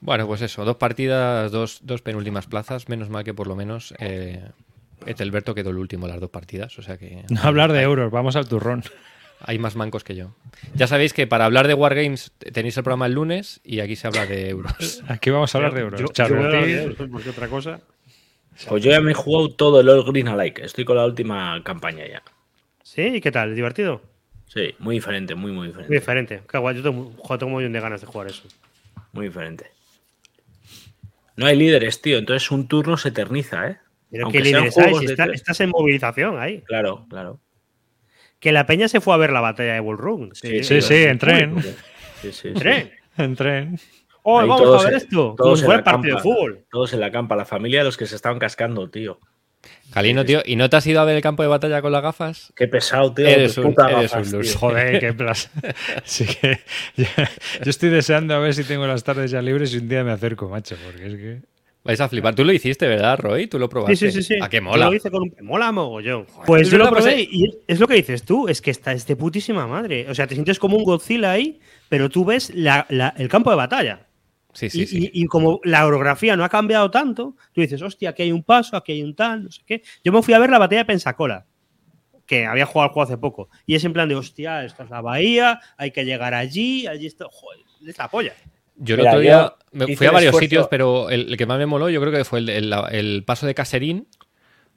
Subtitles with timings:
[0.00, 2.88] Bueno, pues eso, dos partidas, dos, dos penúltimas plazas.
[2.88, 4.42] Menos mal que por lo menos eh,
[5.06, 6.78] Etelberto quedó el último las dos partidas.
[6.78, 7.24] O sea que.
[7.30, 8.82] No hablar de euros, vamos al turrón.
[9.42, 10.34] Hay más mancos que yo.
[10.74, 14.06] Ya sabéis que para hablar de Wargames tenéis el programa el lunes y aquí se
[14.06, 15.02] habla de euros.
[15.08, 16.00] Aquí vamos a hablar de euros.
[16.00, 17.80] Yo- yo voy a hablar de euros, porque otra cosa.
[18.68, 20.62] Pues yo ya me he jugado todo el All Green Alike.
[20.66, 22.22] Estoy con la última campaña ya.
[22.82, 23.00] ¿Sí?
[23.02, 23.54] ¿Y qué tal?
[23.54, 24.02] ¿Divertido?
[24.46, 25.94] Sí, muy diferente, muy, muy Muy diferente.
[25.94, 26.42] diferente.
[26.50, 28.42] Qué guay, yo tengo, tengo un millón de ganas de jugar eso.
[29.12, 29.70] Muy diferente.
[31.40, 32.18] No hay líderes, tío.
[32.18, 33.78] Entonces un turno se eterniza, ¿eh?
[34.10, 36.60] Pero Aunque qué sean líderes hay, si está- estás en movilización ahí.
[36.66, 37.40] Claro, claro.
[38.38, 40.30] Que la peña se fue a ver la batalla de Bull Run.
[40.34, 41.62] Sí, Sí, sí, en tren.
[41.62, 41.72] Sí,
[42.22, 42.52] sí, sí.
[42.54, 42.90] Tren.
[43.16, 43.78] En tren.
[44.22, 45.16] Oh, Ahí vamos a ver esto.
[45.16, 46.64] Como todos si en fuera la partido de fútbol.
[46.70, 49.18] Todos en la campa, la familia de los que se estaban cascando, tío.
[49.92, 52.02] Calino, tío, ¿y no te has ido a ver el campo de batalla con las
[52.02, 52.52] gafas?
[52.54, 53.26] Qué pesado, tío.
[53.26, 54.58] Eres un- eres gafas, un tío.
[54.58, 55.50] Joder, qué plaza.
[56.04, 56.60] Así que
[56.96, 57.04] yo,
[57.64, 60.12] yo estoy deseando a ver si tengo las tardes ya libres y un día me
[60.12, 61.50] acerco, macho, porque es que.
[61.82, 62.34] Vais a flipar.
[62.34, 63.46] Tú lo hiciste, ¿verdad, Roy?
[63.46, 63.96] Tú lo probaste.
[63.96, 64.40] Sí, sí, sí, sí.
[64.42, 64.86] ¿A qué Yo mola?
[64.90, 65.34] lo hice con un...
[65.40, 66.26] Mola mogollón.
[66.46, 68.92] Pues es yo lo pues, probé y es lo que dices tú, es que está
[68.92, 70.06] es de putísima madre.
[70.10, 73.48] O sea, te sientes como un Godzilla ahí, pero tú ves la- la- el campo
[73.48, 74.06] de batalla.
[74.52, 75.10] Sí, sí, y, sí.
[75.14, 78.42] y- y como la orografía no ha cambiado tanto, tú dices, hostia, aquí hay un
[78.42, 79.82] paso, aquí hay un tal, no sé qué.
[80.04, 81.46] Yo me fui a ver la batalla de Pensacola,
[82.26, 83.48] que había jugado al juego hace poco.
[83.66, 87.06] Y es en plan de, hostia, esta es la bahía, hay que llegar allí, allí
[87.06, 87.26] está.
[87.30, 88.34] Joder, es la polla.
[88.76, 91.58] Yo el otro día me fui a varios esfuerzo- sitios, pero el, el que más
[91.58, 94.08] me moló yo creo que fue el, el- el paso de Caserín.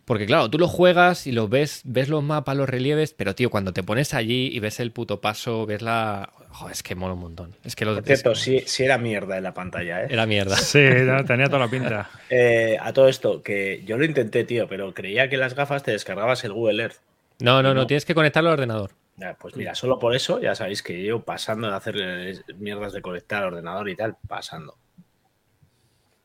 [0.06, 3.50] Porque claro, tú lo juegas y lo ves, ves los mapas, los relieves, pero tío,
[3.50, 6.30] cuando te pones allí y ves el puto paso, ves la...
[6.50, 7.56] Joder, es que mola un montón.
[7.64, 10.08] Es que lo Por cierto, sí, sí era mierda en la pantalla, ¿eh?
[10.10, 10.58] era mierda.
[10.58, 12.10] Sí, no, tenía toda la pinta.
[12.30, 15.92] Eh, A todo esto, que yo lo intenté, tío, pero creía que las gafas te
[15.92, 16.98] descargabas el Google Earth.
[17.40, 17.88] No, no, no, No.
[17.88, 18.92] tienes que conectarlo al ordenador.
[19.16, 22.94] Ya, pues mira, solo por eso ya sabéis que llevo pasando de hacer eh, mierdas
[22.94, 24.76] de conectar al ordenador y tal, pasando.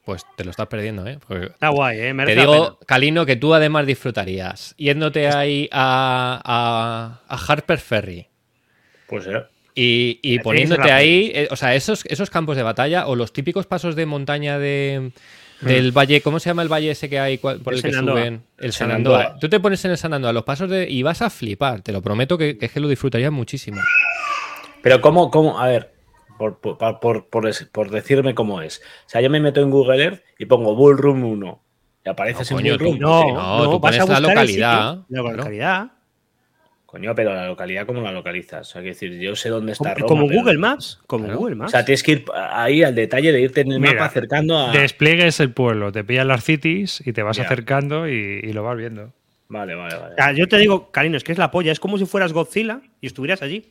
[0.09, 1.19] Pues te lo estás perdiendo, ¿eh?
[1.29, 2.03] Porque Está guay, ¿eh?
[2.05, 2.79] te Merece la digo.
[2.87, 8.27] Calino, que tú además disfrutarías yéndote ahí a, a, a Harper Ferry.
[9.07, 9.43] Pues eh,
[9.75, 13.35] Y, y Te poniéndote ahí, eh, o sea, esos, esos campos de batalla o los
[13.35, 15.13] típicos pasos de montaña de,
[15.61, 18.43] del valle, ¿cómo se llama el valle ese que hay por El el, que suben?
[18.57, 19.19] El Shenandoah.
[19.19, 19.39] Shenandoah.
[19.41, 22.01] Tú te pones en el Shenandoah, los pasos de y vas a flipar, te lo
[22.01, 23.79] prometo que, que es que lo disfrutarías muchísimo.
[24.81, 25.61] Pero ¿cómo, cómo?
[25.61, 25.98] A ver,
[26.39, 28.81] por, por, por, por es- por decirme cómo es.
[29.07, 31.63] O sea, yo me meto en Google Earth y pongo Bull Room 1.
[32.07, 32.95] Y apareces No, en coño, Bull Room.
[32.99, 35.91] tú- No, no, no, tú vas a pones la localidad, claro.
[36.87, 38.67] Coño, pero la localidad, ¿cómo la localizas?
[38.67, 40.09] O sea, quiero decir, yo sé dónde está Como, Roma.
[40.09, 41.01] como pero- Google Maps.
[41.07, 41.39] Como Claro.
[41.41, 41.71] Google O Maps.
[41.73, 44.73] sea, tienes que ir ahí al detalle de irte en el Mira, mapa acercando a.
[44.73, 48.79] Despliegues el pueblo, te pillas las cities y te vas acercando y, y lo vas
[48.79, 49.13] viendo.
[49.51, 50.13] Vale, vale, vale.
[50.15, 51.73] O sea, yo te digo, cariño, es que es la polla.
[51.73, 53.67] Es como si fueras Godzilla y estuvieras allí.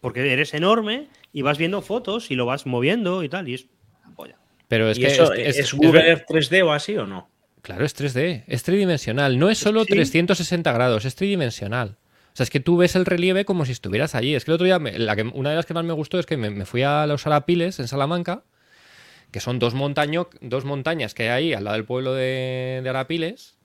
[0.00, 3.48] Porque eres enorme y vas viendo fotos y lo vas moviendo y tal.
[3.48, 3.66] Y es
[4.04, 4.36] la polla.
[4.68, 6.96] Pero es ¿Y que eso es- es, es- es Google ver- Earth 3D o así
[6.96, 7.28] o no?
[7.62, 9.90] Claro, es 3D, es tridimensional, no es solo Sí.
[9.92, 11.96] 360 grados, es tridimensional.
[12.32, 14.34] O sea, es que tú ves el relieve como si estuvieras allí.
[14.34, 16.18] Es que el otro día, me- la que, una de las que más me gustó
[16.20, 18.44] es que me, me fui a los Arapiles en Salamanca,
[19.32, 22.88] que son dos, montaño, dos montañas que hay ahí al lado del pueblo de, de
[22.88, 23.56] Arapiles.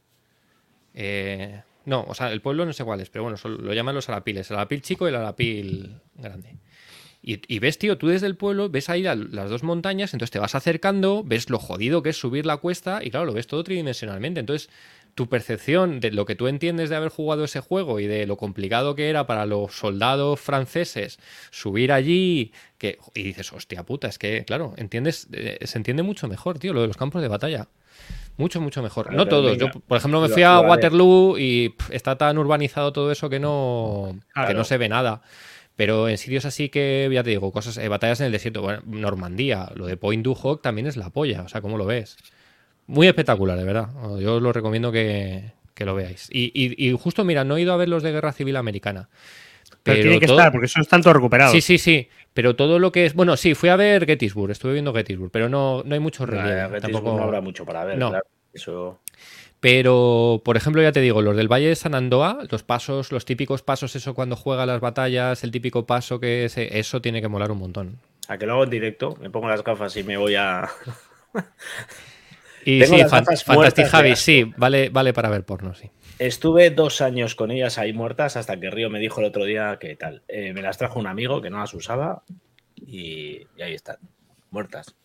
[0.94, 4.10] Eh, no, o sea, el pueblo no sé cuál es, pero bueno, lo llaman los
[4.10, 6.58] Arapiles, el Arapil chico y el Arapil grande.
[7.24, 10.40] Y, ves, tío, tú desde el pueblo ves ahí la- las dos montañas, entonces te
[10.40, 13.64] vas acercando, ves lo jodido que es subir la cuesta y claro, lo ves todo
[13.64, 14.40] tridimensionalmente.
[14.40, 14.72] Entonces,
[15.14, 18.38] tu percepción de lo que tú entiendes de haber jugado ese juego y de lo
[18.38, 21.20] complicado que era para los soldados franceses
[21.52, 26.28] subir allí, que, y dices, hostia puta, es que, claro, entiendes, eh, se entiende mucho
[26.28, 27.68] mejor, tío, lo de los campos de batalla.
[28.38, 29.14] Mucho, mucho mejor.
[29.14, 29.52] No todos.
[29.58, 30.60] venga, Yo, por ejemplo, me fui a.
[30.70, 34.18] Waterloo y pff, está tan urbanizado todo eso que no,
[34.48, 35.22] que no se ve nada.
[35.76, 38.82] Pero en sitios así que, ya te digo, cosas, eh, batallas en el desierto, bueno,
[38.86, 42.18] Normandía, lo de Point du Hoc también es la polla, o sea, ¿cómo lo ves?
[42.88, 43.88] Muy espectacular, de verdad.
[44.20, 46.28] Yo os lo recomiendo que, que lo veáis.
[46.32, 49.10] Y, y- y justo, mira, no he ido a ver los de Guerra Civil Americana.
[49.84, 51.52] Pero, tiene que todo- estar, porque eso es tanto recuperado.
[51.52, 52.08] Sí, sí, sí.
[52.34, 53.14] Pero todo lo que es.
[53.14, 56.70] Bueno, sí, fui a ver Gettysburg, estuve viendo Gettysburg, pero no, no hay mucho relieve.
[56.70, 57.18] Nah, tampoco...
[57.18, 58.10] no habrá mucho para ver, No.
[58.10, 58.26] claro.
[58.54, 59.00] Eso.
[59.60, 63.26] Pero, por ejemplo, ya te digo, los del Valle de San Andoa, los pasos, los
[63.26, 67.28] típicos pasos, eso cuando juega las batallas, el típico paso que es, eso tiene que
[67.28, 68.00] molar un montón.
[68.28, 70.68] A que lo hago en directo, me pongo las gafas y me voy a.
[72.64, 75.90] Y Tengo sí, las fan- Fantastic Javi, sí, vale, vale para ver porno, sí.
[76.20, 79.78] Estuve dos años con ellas ahí muertas hasta que Río me dijo el otro día
[79.80, 80.24] que tal.
[80.28, 82.24] Eh, me las trajo un amigo que no las usaba
[82.76, 83.98] y, y ahí están,
[84.52, 84.96] muertas.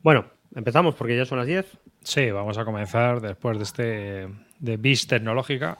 [0.00, 1.66] Bueno, empezamos porque ya son las 10.
[2.02, 4.28] Sí, vamos a comenzar después de este
[4.58, 5.78] de bis tecnológica.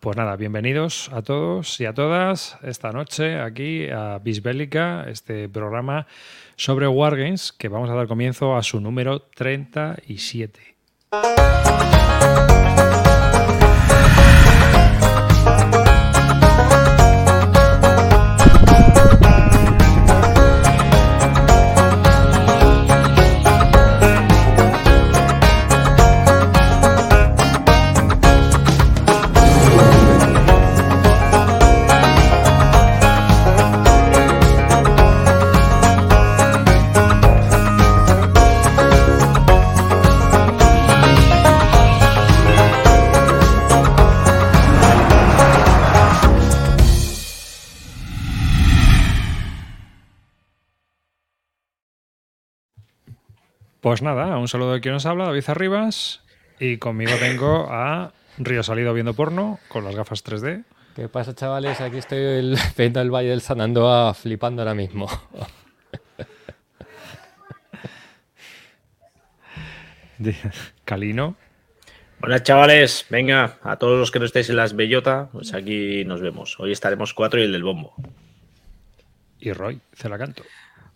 [0.00, 6.06] pues nada, bienvenidos a todos y a todas esta noche aquí a Bisbélica, este programa
[6.56, 10.73] sobre Wargames que vamos a dar comienzo a su número 37.
[11.22, 12.53] Música
[53.84, 56.22] Pues nada, un saludo de quien nos habla, David Arribas.
[56.58, 60.64] Y conmigo tengo a Río Salido viendo porno con las gafas 3D.
[60.96, 61.82] ¿Qué pasa, chavales?
[61.82, 65.06] Aquí estoy el, viendo el Valle del San Andoa flipando ahora mismo.
[70.86, 71.36] Calino.
[72.22, 76.22] Hola chavales, venga, a todos los que no estéis en las bellota, pues aquí nos
[76.22, 76.58] vemos.
[76.58, 77.94] Hoy estaremos cuatro y el del bombo.
[79.40, 80.42] Y Roy, Celacanto.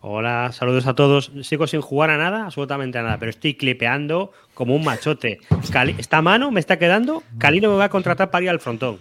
[0.01, 1.33] Hola, saludos a todos.
[1.43, 5.41] Sigo sin jugar a nada, absolutamente a nada, pero estoy clipeando como un machote.
[5.73, 7.23] Cali esta mano me está quedando.
[7.39, 9.01] Calino me va a contratar para ir al frontón.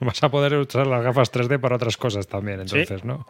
[0.00, 3.26] Vas a poder usar las gafas 3D para otras cosas también, entonces, ¿no?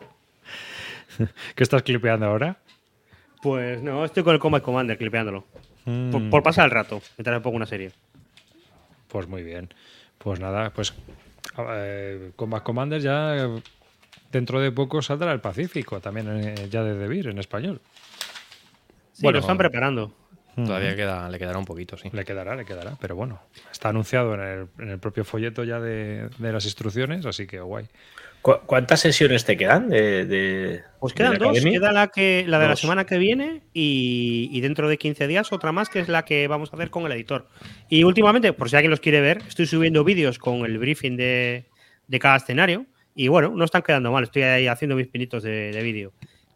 [1.54, 2.58] ¿Qué estás clipeando ahora?
[3.42, 5.46] Pues no, estoy con el Combat Commander clipeándolo.
[5.86, 7.92] Mm, Por, por pasar el rato, mientras me pongo una serie.
[9.08, 9.72] Pues muy bien.
[10.18, 10.92] Pues nada, pues
[11.58, 13.62] eh, Combat Commander ya eh,
[14.30, 17.80] dentro de poco saldrá el Pacífico, también eh, ya de Debir en español.
[19.12, 20.14] Sí, Bueno, lo están preparando.
[20.56, 22.10] Todavía queda, le quedará un poquito, sí.
[22.12, 23.40] Le quedará, le quedará, pero bueno,
[23.70, 27.60] está anunciado en el, en el propio folleto ya de, de las instrucciones, así que
[27.60, 27.86] guay.
[28.42, 31.48] ¿Cu- ¿Cuántas sesiones te quedan de, de- Pues de quedan la dos.
[31.50, 31.78] academia?
[31.78, 35.52] Queda la, que, la de la semana que viene y, y dentro de 15 días
[35.52, 37.46] otra más que es la que vamos a hacer con el editor.
[37.88, 41.66] Y últimamente, por si alguien los quiere ver, estoy subiendo vídeos con el briefing de,
[42.08, 42.84] de cada escenario
[43.18, 44.24] y bueno, no están quedando mal.
[44.24, 46.12] Estoy ahí haciendo mis pinitos de, de vídeo.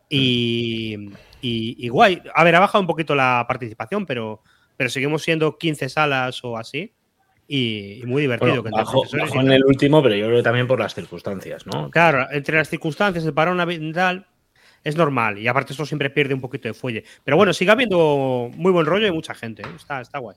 [0.09, 0.95] Y,
[1.41, 2.23] y- y guay.
[2.35, 4.43] A ver, ha bajado un poquito la participación, pero,
[4.77, 6.93] pero seguimos siendo 15 salas o así.
[7.49, 8.63] Y, y muy divertido.
[8.63, 11.67] Bueno, que bajó, bajó en el último, pero yo creo que también por las circunstancias,
[11.67, 11.91] ¿no?
[11.91, 14.27] Claro, entre las circunstancias, el parón ambiental
[14.85, 15.39] es normal.
[15.39, 17.05] Y aparte, esto siempre pierde un poquito de fuelle.
[17.25, 19.63] Pero bueno, sigue habiendo muy buen rollo y mucha gente.
[19.63, 19.67] ¿eh?
[19.77, 20.37] Está, está guay.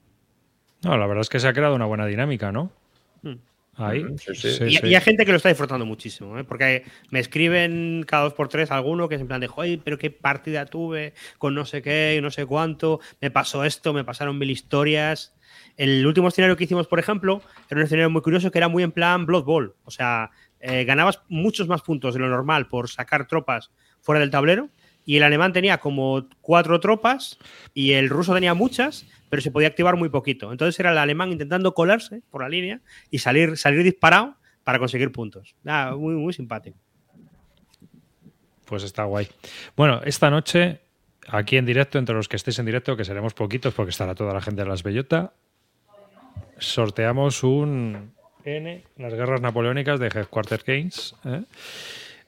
[0.83, 2.72] No, la verdad es que se ha creado una buena dinámica, ¿no?
[3.22, 3.33] Mm.
[3.77, 4.06] Ahí.
[4.18, 4.36] Sí.
[4.36, 4.88] Sí, y, sí.
[4.88, 6.44] y hay gente que lo está disfrutando muchísimo, ¿eh?
[6.44, 9.98] porque me escriben cada dos por tres alguno que es en plan de, joder, pero
[9.98, 14.04] qué partida tuve con no sé qué y no sé cuánto, me pasó esto, me
[14.04, 15.36] pasaron mil historias.
[15.77, 18.83] El último escenario que hicimos, por ejemplo, era un escenario muy curioso que era muy
[18.83, 19.75] en plan Blood Bowl.
[19.83, 20.31] O sea,
[20.62, 24.69] eh, ganabas muchos más puntos de lo normal por sacar tropas fuera del tablero.
[25.06, 27.38] Y el alemán tenía como cuatro tropas
[27.74, 30.52] y el ruso tenía muchas, pero se podía activar muy poquito.
[30.52, 32.81] Entonces era el alemán intentando colarse por la línea
[33.12, 35.56] y salir, salir disparado para conseguir puntos.
[35.66, 36.78] Ah, muy, muy simpático.
[38.66, 39.28] Pues está guay.
[39.78, 40.81] Bueno, esta noche,
[41.28, 44.34] aquí en directo, entre los que estéis en directo, que seremos poquitos porque estará toda
[44.34, 45.34] la gente de las Bellota,
[46.58, 51.16] sorteamos un N, las guerras napoleónicas de Headquarter Games.
[51.25, 51.44] ¿eh?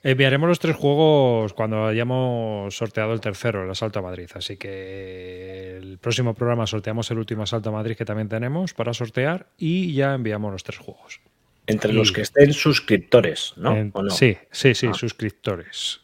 [0.04, 4.30] Enviaremos los tres juegos cuando hayamos sorteado el tercero, el Asalto a Madrid.
[4.36, 8.94] Así que el próximo programa sorteamos el último Asalto a Madrid que también tenemos para
[8.94, 11.20] sortear y ya enviamos los tres juegos.
[11.66, 13.76] Entre Y- los que estén suscriptores, ¿no?
[13.76, 14.10] En- ¿O no?
[14.10, 14.94] Sí, sí, sí, Ah.
[14.94, 16.02] suscriptores.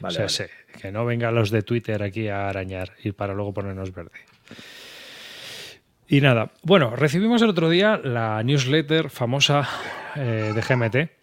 [0.00, 0.80] Vale, O sea, vale.
[0.82, 4.10] que no vengan los de Twitter aquí a arañar y para luego ponernos verde.
[6.08, 9.66] Y nada, bueno, recibimos el otro día la newsletter famosa
[10.16, 11.15] eh, de GMT,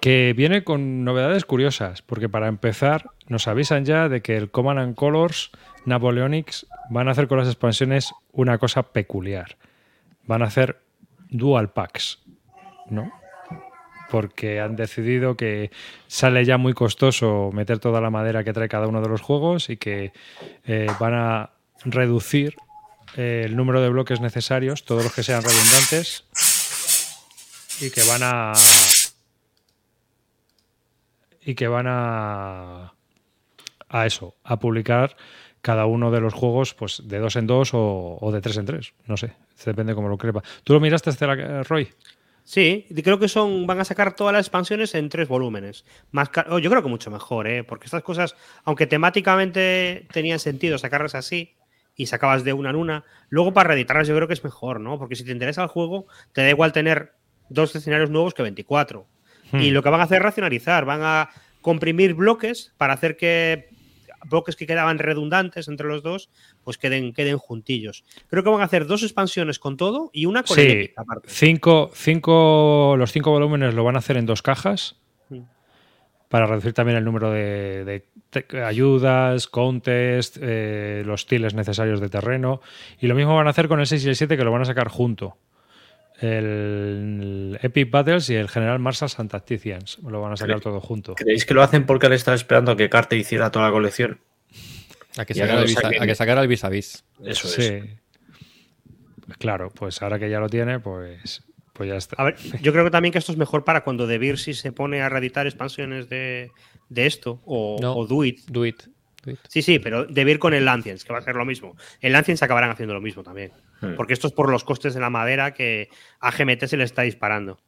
[0.00, 4.78] que viene con novedades curiosas, porque para empezar nos avisan ya de que el Command
[4.78, 5.50] and Colors
[5.84, 9.56] Napoleonics van a hacer con las expansiones una cosa peculiar.
[10.24, 10.80] Van a hacer
[11.30, 12.20] dual packs,
[12.88, 13.12] ¿no?
[14.10, 15.70] porque han decidido que
[16.06, 19.70] sale ya muy costoso meter toda la madera que trae cada uno de los juegos
[19.70, 20.12] y que
[20.66, 21.50] eh, van a
[21.84, 22.56] reducir
[23.16, 26.24] eh, el número de bloques necesarios, todos los que sean redundantes,
[27.80, 28.52] y que van a
[31.48, 32.92] y que van a
[33.88, 35.16] a eso, a publicar
[35.62, 38.92] cada uno de los juegos pues de dos en dos o, de tres en tres,
[39.06, 39.32] no sé,
[39.64, 40.42] depende cómo lo crepa.
[40.62, 41.88] ¿Tú lo miraste, Estela, Roy?
[42.44, 45.86] Sí, creo que son van a sacar todas las expansiones en tres volúmenes.
[46.10, 47.64] Más oh, yo creo que mucho mejor, ¿eh?
[47.64, 51.56] porque estas cosas, aunque temáticamente tenían sentido sacarlas así
[51.96, 54.98] y sacabas de una en una, luego para reeditarlas yo creo que es mejor, ¿no?
[54.98, 57.14] Porque si te interesa el juego, te da igual tener
[57.48, 59.06] dos escenarios nuevos que 24.
[59.52, 59.60] Hmm.
[59.60, 63.68] Y lo que van a hacer es racionalizar, van a comprimir bloques para hacer que
[64.28, 66.28] bloques que quedaban redundantes entre los dos,
[66.64, 68.04] pues queden, queden juntillos.
[68.28, 71.28] Creo que van a hacer dos expansiones con todo y una con Sí, el aparte.
[71.30, 74.96] cinco, cinco, los cinco volúmenes lo van a hacer en dos cajas
[75.30, 75.42] Mm.
[76.28, 78.04] para reducir también el número de,
[78.64, 82.60] ayudas, contest, eh, los tiles necesarios de terreno.
[83.00, 84.62] Y lo mismo van a hacer con el 6 y el 7 que lo van
[84.62, 85.36] a sacar junto.
[86.20, 91.14] El, Epic Battles y el General Marshals and Tacticians lo van a sacar todo junto.
[91.14, 94.20] ¿Creéis que lo hacen porque le estaba esperando a que Carte hiciera toda la colección?
[95.16, 97.04] A que sacara el, a que sacara el vis a vis.
[97.24, 97.62] Eso Sí.
[97.62, 97.84] es.
[99.38, 102.16] Claro, pues ahora que ya lo tiene, pues, pues ya está.
[102.18, 104.54] A ver, yo creo que también que esto es mejor para cuando De Beer si
[104.54, 106.50] se pone a reeditar expansiones de,
[106.88, 107.94] de esto o, No.
[107.94, 108.40] o Do It.
[108.48, 108.82] Do it.
[109.48, 111.76] Sí, sí, pero De Beer con el Ancients, que va a ser lo mismo.
[112.00, 113.52] El Ancients acabarán haciendo lo mismo también.
[113.80, 113.94] Hmm.
[113.96, 115.88] Porque esto es por los costes de la madera que
[116.20, 117.58] a GMT se le está disparando.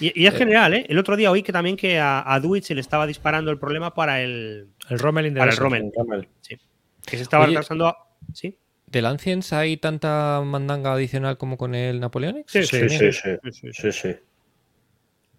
[0.00, 0.86] Y, y es general, ¿eh?
[0.88, 3.50] El otro día oí que también que a, a Do It se le estaba disparando
[3.50, 5.62] el problema para el, El Rommel para el Desert.
[5.96, 6.28] Rommel.
[7.06, 7.86] Que se estaba Oye, retrasando.
[7.88, 7.96] a-
[8.34, 8.56] ¿Sí?
[8.86, 12.46] ¿Del Ancients hay tanta mandanga adicional como con el Napoleonic?
[12.48, 13.72] Sí, Sí, sí, sí.
[13.72, 14.16] sí, sí.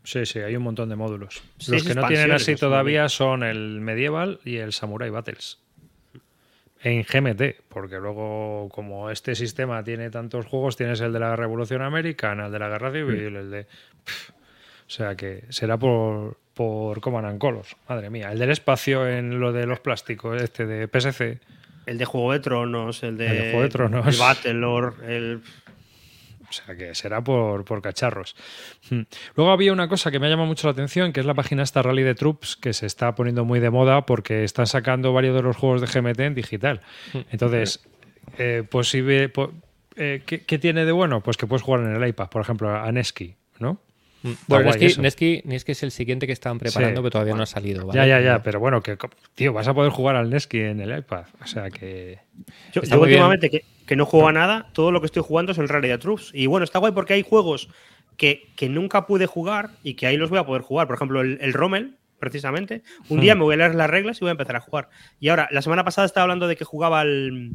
[0.03, 0.39] Sí, sí.
[0.39, 1.41] Hay un montón de módulos.
[1.68, 5.60] Los que no tienen así todavía son el Medieval y el Samurai Battles.
[6.82, 11.82] En GMT, porque luego, como este sistema tiene tantos juegos, tienes el de la Revolución
[11.82, 13.63] Americana, el de la Guerra Civil, el de.
[14.06, 14.29] Pff,
[14.89, 17.75] o sea que será por, por Command and Colors.
[17.88, 18.32] Madre mía.
[18.32, 21.39] El del espacio en lo de los plásticos, este de PSC.
[21.86, 24.08] El de Juego de Tronos, el de, El de Juego de Tronos.
[24.08, 25.41] el Battlelord, el.
[26.50, 28.36] O sea que será por, por cacharros.
[28.89, 29.01] Hmm.
[29.36, 31.62] Luego había una cosa que me ha llamado mucho la atención, que es la página
[31.63, 35.36] esta Rally de Troops, que se está poniendo muy de moda porque están sacando varios
[35.36, 36.82] de los juegos de GMT en digital.
[37.32, 37.88] Entonces,
[38.38, 39.53] eh, pues si ve, po-
[39.96, 41.22] eh, ¿qué, qué tiene de bueno?
[41.22, 43.79] Pues que puedes jugar en el iPad, por ejemplo, a Neski, ¿no?
[44.47, 45.01] Bueno, Nesky.
[45.01, 47.03] Nesky- Nesky es el siguiente que estaban preparando, Sí.
[47.03, 47.85] pero todavía no ha salido.
[47.85, 47.97] ¿vale?
[47.99, 48.97] Ya, ya, ya, pero bueno, que
[49.35, 51.25] tío, vas a poder jugar al Neski en el iPad.
[51.41, 52.19] O sea que...
[52.73, 55.57] Yo, yo últimamente que, que no juego a nada, todo lo que estoy jugando es
[55.57, 56.31] el Rally de Troops.
[56.33, 57.69] Y bueno, está guay porque hay juegos
[58.17, 60.88] que, que nunca pude jugar y que ahí los voy a poder jugar.
[60.88, 62.83] Por ejemplo, el, el Rommel, precisamente.
[63.07, 63.21] Un Hmm.
[63.21, 64.89] día me voy a leer las reglas y voy a empezar a jugar.
[65.21, 67.51] Y ahora, la semana pasada estaba hablando de que jugaba al,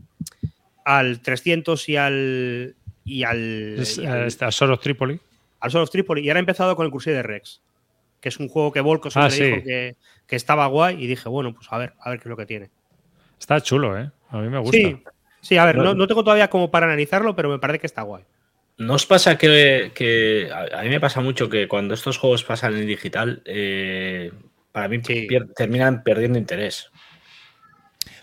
[0.86, 2.76] al 300 y al.
[3.04, 5.20] Y al, y al, eh, está Soros Tripoli.
[5.64, 6.22] Al Sol of Tripoli.
[6.22, 7.62] Y ahora he empezado con el Crusader Rex,
[8.20, 9.44] que es un juego que Volko siempre Ah, sí.
[9.44, 11.02] dijo que, que estaba guay.
[11.02, 12.70] Y dije, bueno, pues a ver, a ver qué es lo que tiene.
[13.40, 14.10] Está chulo, ¿eh?
[14.30, 14.76] A mí me gusta.
[14.76, 14.96] Sí,
[15.40, 18.02] sí, a ver, No- no, tengo todavía como para analizarlo, pero me parece que está
[18.02, 18.24] guay.
[18.76, 22.42] ¿No os pasa que, que- a a mí me pasa mucho que cuando estos juegos
[22.44, 24.32] pasan en digital, eh,
[24.72, 25.26] para mí Sí.
[25.28, 26.90] pier- terminan perdiendo interés?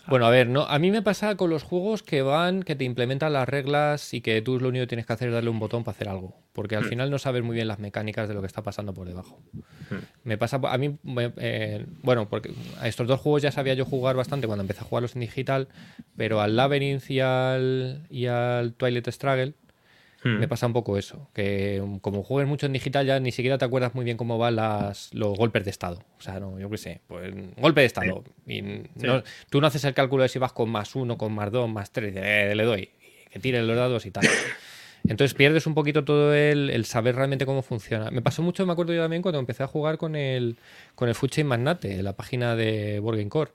[0.08, 2.84] Bueno, a ver, no, a mí me pasa con los juegos que van, que te
[2.84, 5.60] implementan las reglas y que tú lo único que tienes que hacer es darle un
[5.60, 6.36] botón para hacer algo.
[6.54, 9.08] Porque al final no sabes muy bien las mecánicas de lo que está pasando por
[9.08, 9.42] debajo.
[10.24, 13.86] Me pasa, a mí, me- eh, bueno, porque a estos dos juegos ya sabía yo
[13.86, 15.68] jugar bastante cuando empecé a jugarlos en digital,
[16.16, 19.54] pero al Labyrinth y al, y al Twilight Struggle
[20.24, 20.38] Hmm.
[20.38, 23.66] me pasa un poco eso, que como juegues mucho en digital ya ni siquiera te
[23.66, 26.04] acuerdas muy bien cómo van las, los golpes de estado.
[26.20, 28.24] O sea, no, yo qué sé, pues golpe de estado.
[28.46, 31.52] Y no- tú no haces el cálculo de si vas con más uno, con más
[31.52, 32.90] dos, más tres, eh, le doy,
[33.32, 34.28] que tire los dados y tal.
[35.08, 38.12] Entonces pierdes un poquito todo el, el saber realmente cómo funciona.
[38.12, 40.58] Me pasó mucho, me acuerdo yo también, cuando empecé a jugar con el,
[40.96, 43.52] con el Food Chain Magnate, la página de Borgen Core.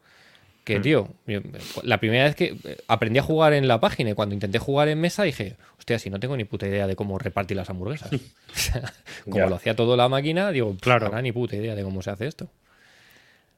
[0.65, 1.41] Que, tío, yo-
[1.85, 4.88] la primera vez que eh, aprendí a jugar en la página y cuando intenté jugar
[4.88, 8.11] en mesa dije, hostia, si no tengo ni puta idea de cómo repartir las hamburguesas.
[9.31, 11.23] Como lo hacía todo la máquina, digo, Claro.
[11.23, 12.49] ni puta idea de cómo se hace esto.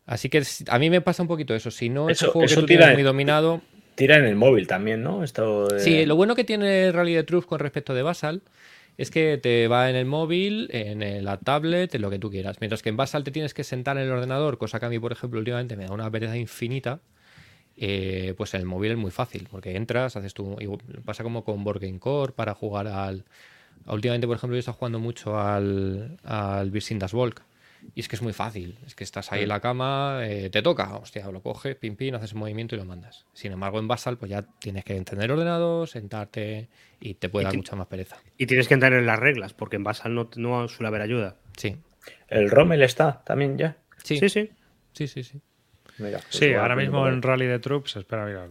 [0.04, 1.70] Así que a mí me pasa un poquito eso.
[1.70, 3.62] Si no es un juego que tú tira tienes en- muy dominado,
[3.98, 5.24] Tira en el móvil también, ¿no?
[5.24, 8.42] Esto Sí, lo bueno que tiene Rally de Troops con respecto de Basal
[8.96, 12.58] es que te va en el móvil, en la tablet, en lo que tú quieras.
[12.60, 15.00] Mientras que en Basal te tienes que sentar en el ordenador, cosa que a mí,
[15.00, 17.00] por ejemplo, últimamente me da una pereza infinita.
[17.76, 20.56] eh, pues en el móvil es muy fácil, porque entras, haces tu.
[21.04, 23.24] Pasa como con Board Core para jugar al.
[23.86, 27.42] Últimamente, por ejemplo, yo estoy jugando mucho al, al Virsindas Volk.
[27.94, 28.78] Y es que es muy fácil.
[28.86, 32.14] Es que estás ahí en la cama, eh, te toca, hostia, lo coges, pim, pim,
[32.14, 33.26] haces un movimiento y lo mandas.
[33.32, 36.68] Sin embargo, en Basal, pues ya tienes que encender el ordenador, sentarte
[37.00, 38.16] y te puede Y dar mucha más pereza.
[38.36, 41.36] Y tienes que entrar en las reglas, porque en Basal no, no suele haber ayuda.
[41.56, 41.76] Sí,
[42.28, 43.76] El Rommel está también ya.
[44.02, 44.50] sí, Sí, sí.
[44.92, 45.22] sí, sí.
[45.24, 45.40] sí.
[45.98, 47.20] Mira, pues Sí, ahora mismo en ahí.
[47.20, 48.46] Rally de Troops, espera, mira,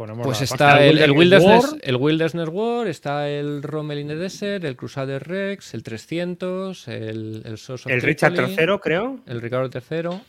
[0.00, 1.78] ponemos Pues la está el, el Wilderness War.
[1.82, 7.42] el Wilderness War, está el Rommel in the Desert, el Crusader Rex, el 300, el,
[7.44, 9.20] el Source of El Richard III, creo.
[9.26, 10.20] el Ricardo III,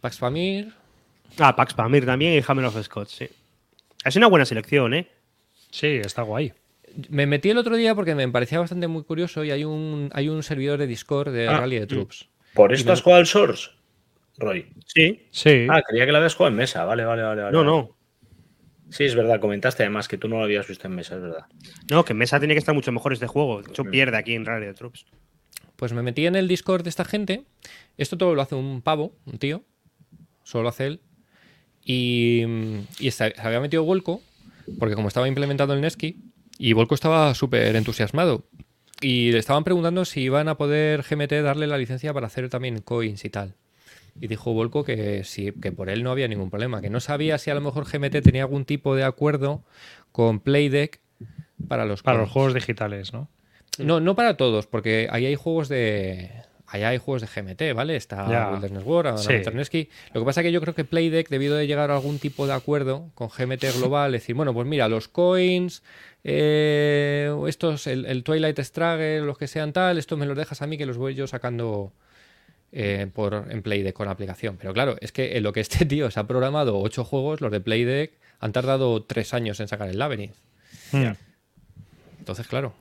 [0.00, 0.72] Pax Pamir.
[1.38, 3.28] Ah, Pax Pamir también y Hammer of Scott, sí.
[4.04, 5.08] Es una buena selección, ¿eh?
[5.70, 6.52] Sí, está guay.
[7.08, 10.28] Me metí el otro día porque me parecía bastante muy curioso y hay un, hay
[10.28, 12.28] un servidor de Discord de Ah, Rally de Troops.
[12.54, 13.70] ¿Por esto me- has jugado al Source,
[14.38, 14.66] Roy?
[14.86, 15.26] Sí.
[15.32, 15.66] Sí.
[15.68, 16.84] Ah, creía que lo habías jugado en mesa.
[16.84, 17.42] Vale, vale, vale.
[17.42, 17.52] vale.
[17.52, 17.95] No, no.
[18.90, 19.40] Sí, es verdad.
[19.40, 21.46] Comentaste además que tú no lo habías visto en mesa, es verdad.
[21.90, 23.62] No, que en mesa tiene que estar mucho mejor este juego.
[23.62, 25.06] De hecho, pierde aquí en Rally de Troops.
[25.76, 27.44] Pues me metí en el Discord de esta gente.
[27.98, 29.64] Esto todo lo hace un pavo, un tío.
[30.44, 31.00] Solo lo hace él.
[31.84, 32.44] Y,
[32.98, 34.22] y se había metido Volco,
[34.78, 36.20] porque como estaba implementado el Nesky,
[36.58, 38.46] y Volco estaba súper entusiasmado.
[39.00, 42.80] Y le estaban preguntando si iban a poder GMT darle la licencia para hacer también
[42.80, 43.54] coins y tal.
[44.20, 47.38] Y dijo Volco que sí, que por él no había ningún problema, que no sabía
[47.38, 49.62] si a lo mejor GMT tenía algún tipo de acuerdo
[50.12, 51.00] con Playdeck
[51.68, 52.32] para los Para los coins.
[52.32, 53.28] juegos digitales, ¿no?
[53.78, 56.30] No, no para todos, porque ahí hay juegos de.
[56.68, 57.94] Allá hay juegos de GMT, ¿vale?
[57.94, 58.50] Está Ya.
[58.50, 59.34] Wilderness War, Sí.
[60.14, 62.46] Lo que pasa es que yo creo que Playdeck debido de llegar a algún tipo
[62.46, 65.84] de acuerdo con GMT global, decir, bueno, pues mira, los coins,
[66.24, 70.66] eh, estos, el, el Twilight Struggle, los que sean tal, estos me los dejas a
[70.66, 71.92] mí que los voy yo sacando
[72.72, 74.56] eh, por, en Playdeck con la aplicación.
[74.58, 77.50] Pero claro, es que en lo que este tío se ha programado ocho juegos, los
[77.52, 80.34] de Playdeck han tardado tres años en sacar el Labyrinth.
[80.92, 81.12] Hmm.
[82.18, 82.74] Entonces, claro.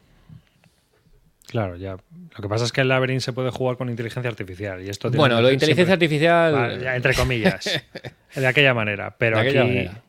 [1.48, 1.92] Claro, ya.
[1.92, 4.84] Lo que pasa es que el Labyrinth se puede jugar con inteligencia artificial.
[4.84, 6.54] Y esto tiene Bueno, lo de siempre- inteligencia artificial.
[6.54, 7.82] Vale, ya, entre comillas.
[8.36, 9.16] de aquella manera.
[9.18, 9.58] Pero De aquí.
[9.58, 10.02] manera.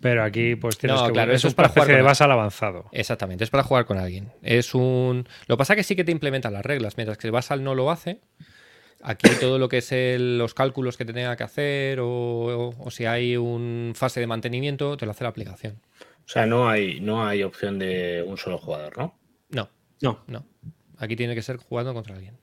[0.00, 1.12] Pero aquí, pues tienes No, que.
[1.14, 2.86] claro, es eso un es para jugar de con- basal avanzado.
[2.92, 4.30] Exactamente, es para jugar con alguien.
[4.42, 5.28] Es un.
[5.48, 7.64] Lo que pasa es que sí que te implementa las reglas, mientras que el Basal
[7.64, 8.20] no lo hace.
[9.08, 12.74] Aquí todo lo que es el- los cálculos que te tenga que hacer o, o-
[12.76, 15.80] o si hay un fase de mantenimiento, te lo hace la aplicación.
[16.24, 19.16] O sea, no hay, no hay opción de un solo jugador, ¿no?
[19.50, 19.68] No,
[20.02, 20.24] No.
[20.26, 20.44] no.
[20.98, 22.36] Aquí tiene que ser jugando contra alguien.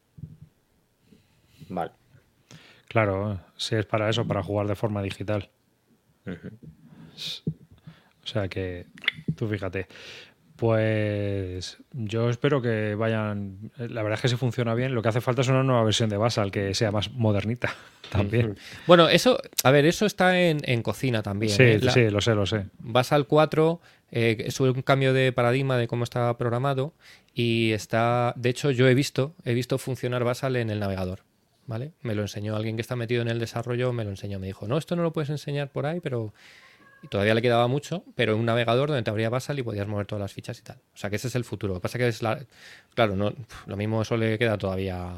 [1.67, 1.91] Vale.
[2.87, 5.49] Claro, si es para eso, para jugar de forma digital.
[6.25, 8.85] O sea que,
[9.35, 9.87] tú fíjate.
[10.63, 13.69] Pues yo espero que vayan.
[13.77, 16.09] La verdad es que si funciona bien, lo que hace falta es una nueva versión
[16.09, 17.75] de Basal que sea más modernita
[18.09, 18.57] también.
[18.87, 21.51] Bueno, eso, a ver, eso está en, en cocina también.
[21.51, 21.79] Sí, ¿eh?
[21.81, 22.65] La- sí, lo sé, lo sé.
[22.79, 26.93] Basal 4 eh, es un cambio de paradigma de cómo está programado
[27.33, 31.19] y está, de hecho yo he visto, he visto funcionar Basal en el navegador,
[31.67, 31.91] ¿vale?
[32.01, 34.67] Me lo enseñó alguien que está metido en el desarrollo, me lo enseñó, me dijo,
[34.67, 36.33] no, esto no lo puedes enseñar por ahí, pero
[37.03, 39.87] y todavía le quedaba mucho, pero en un navegador donde te abría Basal y podías
[39.87, 40.77] mover todas las fichas y tal.
[40.93, 41.73] O sea que ese es el futuro.
[41.73, 42.39] Lo que pasa que es la,
[42.95, 43.33] claro, no,
[43.67, 45.11] lo mismo eso le queda todavía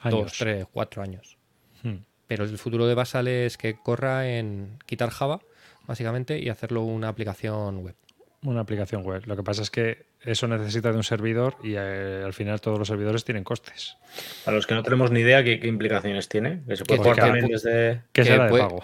[0.00, 0.10] Años.
[0.10, 1.36] dos, tres, cuatro años.
[1.82, 1.96] Hmm.
[2.28, 5.40] Pero el futuro de Basal es que corra en quitar Java,
[5.86, 7.96] básicamente, y hacerlo una aplicación web.
[8.44, 9.22] Una aplicación web.
[9.26, 12.78] Lo que pasa es que eso necesita de un servidor y eh, al final todos
[12.78, 13.96] los servidores tienen costes.
[14.44, 16.62] Para los que no tenemos ni idea, ¿qué, qué implicaciones tiene?
[16.66, 18.02] Que se puede Que también desde.
[18.12, 18.82] Que Que será de puede- pago.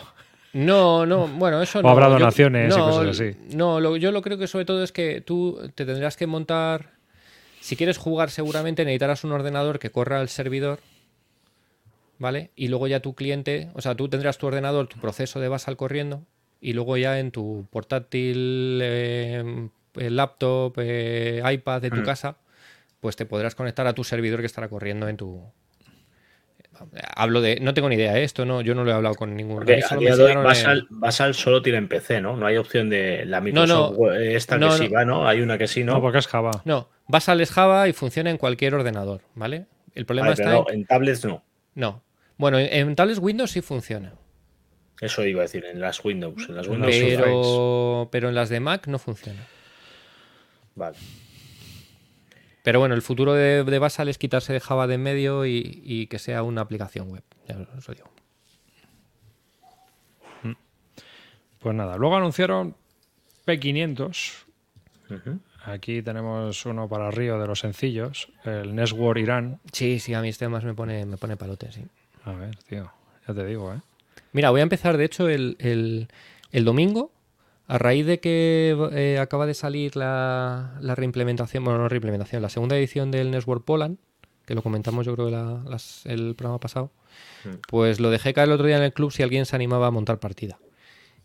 [0.52, 1.88] No, no, bueno, eso O no.
[1.90, 3.36] habrá Yo- donaciones y no, cosas así.
[3.54, 6.92] No, lo- yo lo creo que sobre todo es que tú te tendrás que montar.
[7.60, 10.80] Si quieres jugar, seguramente necesitarás un ordenador que corra el servidor.
[12.20, 12.50] ¿Vale?
[12.56, 15.76] Y luego ya tu cliente, o sea, tú tendrás tu ordenador, tu proceso de Basal
[15.76, 16.24] corriendo,
[16.60, 22.04] y luego ya en tu portátil, eh, laptop, eh, iPad de tu Mm.
[22.04, 22.36] casa,
[23.00, 25.40] pues te podrás conectar a tu servidor que estará corriendo en tu.
[27.16, 27.60] Hablo de.
[27.60, 28.24] No tengo ni idea, ¿eh?
[28.24, 29.56] esto no, yo no lo he hablado con ningún.
[29.56, 31.88] Porque mí a solo me día de hoy enseñaron en- Basal, Basal solo tiene en
[31.88, 32.36] PC, ¿no?
[32.36, 33.96] No hay opción de la Microsoft no.
[33.96, 34.94] web- esta No, que sí no.
[34.94, 35.28] va, ¿no?
[35.28, 36.00] Hay una que sí, No, ¿no?
[36.00, 36.50] porque es Java.
[36.64, 39.66] No, Basal es Java y funciona en cualquier ordenador, ¿vale?
[39.94, 40.80] El problema Vale, está pero no, en...
[40.80, 41.42] en tablets no.
[41.74, 42.02] No.
[42.36, 44.12] Bueno, en, en tablets Windows sí funciona.
[45.00, 46.48] Eso iba a decir, en las Windows.
[46.48, 47.24] En las Windows Pero- Surface.
[47.32, 49.40] Pero, pero en las de Mac no funciona.
[50.74, 50.96] Vale.
[52.68, 55.80] Pero bueno, el futuro de, de Basal es quitarse de Java de en medio y,
[55.86, 57.22] y que sea una aplicación web.
[57.48, 58.10] Ya os lo digo.
[61.60, 62.76] Pues nada, luego anunciaron
[63.46, 64.44] P500.
[65.08, 65.38] Ujú.
[65.64, 69.60] Aquí tenemos uno para Río de los sencillos, el Neswar Irán.
[69.72, 71.86] Sí, sí, a mí este más me pone, me pone palote, sí.
[72.26, 72.92] A ver, tío,
[73.26, 73.80] ya te digo, ¿eh?
[74.32, 76.08] Mira, voy a empezar, de hecho, el, el-
[76.52, 77.12] el domingo,
[77.68, 82.48] a raíz de que eh, acaba de salir la, la reimplementación, bueno, no reimplementación, la
[82.48, 83.98] segunda edición del Network Poland,
[84.46, 86.90] que lo comentamos yo creo que la- las- el programa pasado,
[87.44, 87.48] Mm.
[87.68, 89.90] pues lo dejé caer el otro día en el club si alguien se animaba a
[89.90, 90.58] montar partida.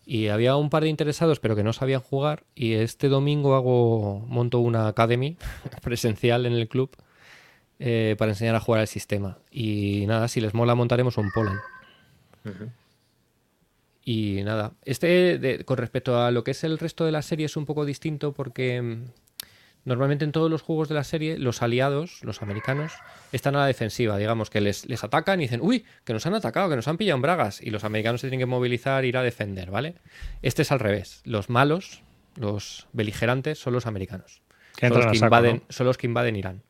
[0.06, 4.20] Y había un par de interesados, pero que no sabían jugar, y este domingo hago
[4.28, 5.38] monto una academy
[5.82, 6.92] presencial en el club
[7.80, 9.38] eh, para enseñar a jugar al sistema.
[9.50, 11.60] Y nada, si les mola montaremos un Poland.
[12.46, 12.70] Ujú.
[14.06, 17.46] Y nada, este de- con respecto a lo que es el resto de la serie
[17.46, 19.06] es un poco distinto porque mm,
[19.86, 22.92] normalmente en todos los juegos de la serie los aliados, los americanos,
[23.32, 26.34] están a la defensiva, digamos que les, les atacan y dicen, uy, que nos han
[26.36, 29.18] atacado, que nos han pillado en bragas y los americanos se tienen que movilizar, ir
[29.18, 29.96] a defender, ¿vale?
[30.42, 32.02] Este es al revés, los malos,
[32.36, 34.42] los beligerantes son los americanos.
[34.80, 35.64] Son, los que saco, invaden, ¿no?
[35.70, 36.62] son los que invaden Irán.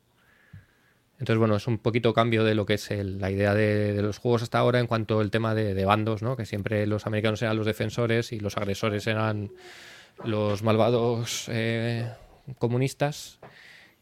[1.20, 4.02] Entonces, bueno, es un poquito cambio de lo que es el- la idea de, de
[4.02, 6.36] los juegos hasta ahora en cuanto al tema de, de bandos, ¿no?
[6.36, 9.52] Que siempre los americanos eran los defensores y los agresores eran
[10.26, 12.12] los malvados eh,
[12.58, 13.40] comunistas.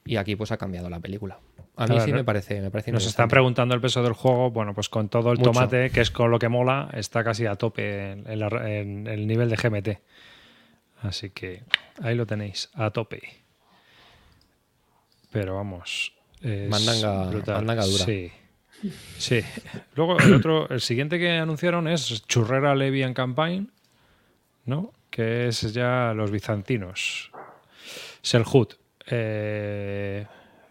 [0.03, 1.39] Y aquí pues ha cambiado la película.
[1.75, 4.49] A mí Claro, sí me parece, me parece Nos están preguntando el peso del juego.
[4.49, 5.51] Bueno, pues con todo el Mucho.
[5.51, 9.05] tomate, que es con lo que mola, está casi a tope en, en la- en
[9.07, 9.99] el nivel de GMT.
[11.03, 11.63] Así que
[12.01, 13.21] ahí lo tenéis, a tope.
[15.31, 16.13] Pero vamos.
[16.41, 17.55] Es Mandanga- brutal.
[17.55, 18.05] mandanga dura.
[18.05, 18.31] Sí.
[19.17, 19.41] Sí.
[19.95, 23.71] Luego el otro, el siguiente que anunciaron es Churrera Levian Campaign,
[24.65, 24.91] ¿no?
[25.11, 27.31] Que es ya los bizantinos.
[28.21, 28.73] Selhut.
[29.07, 30.25] eh,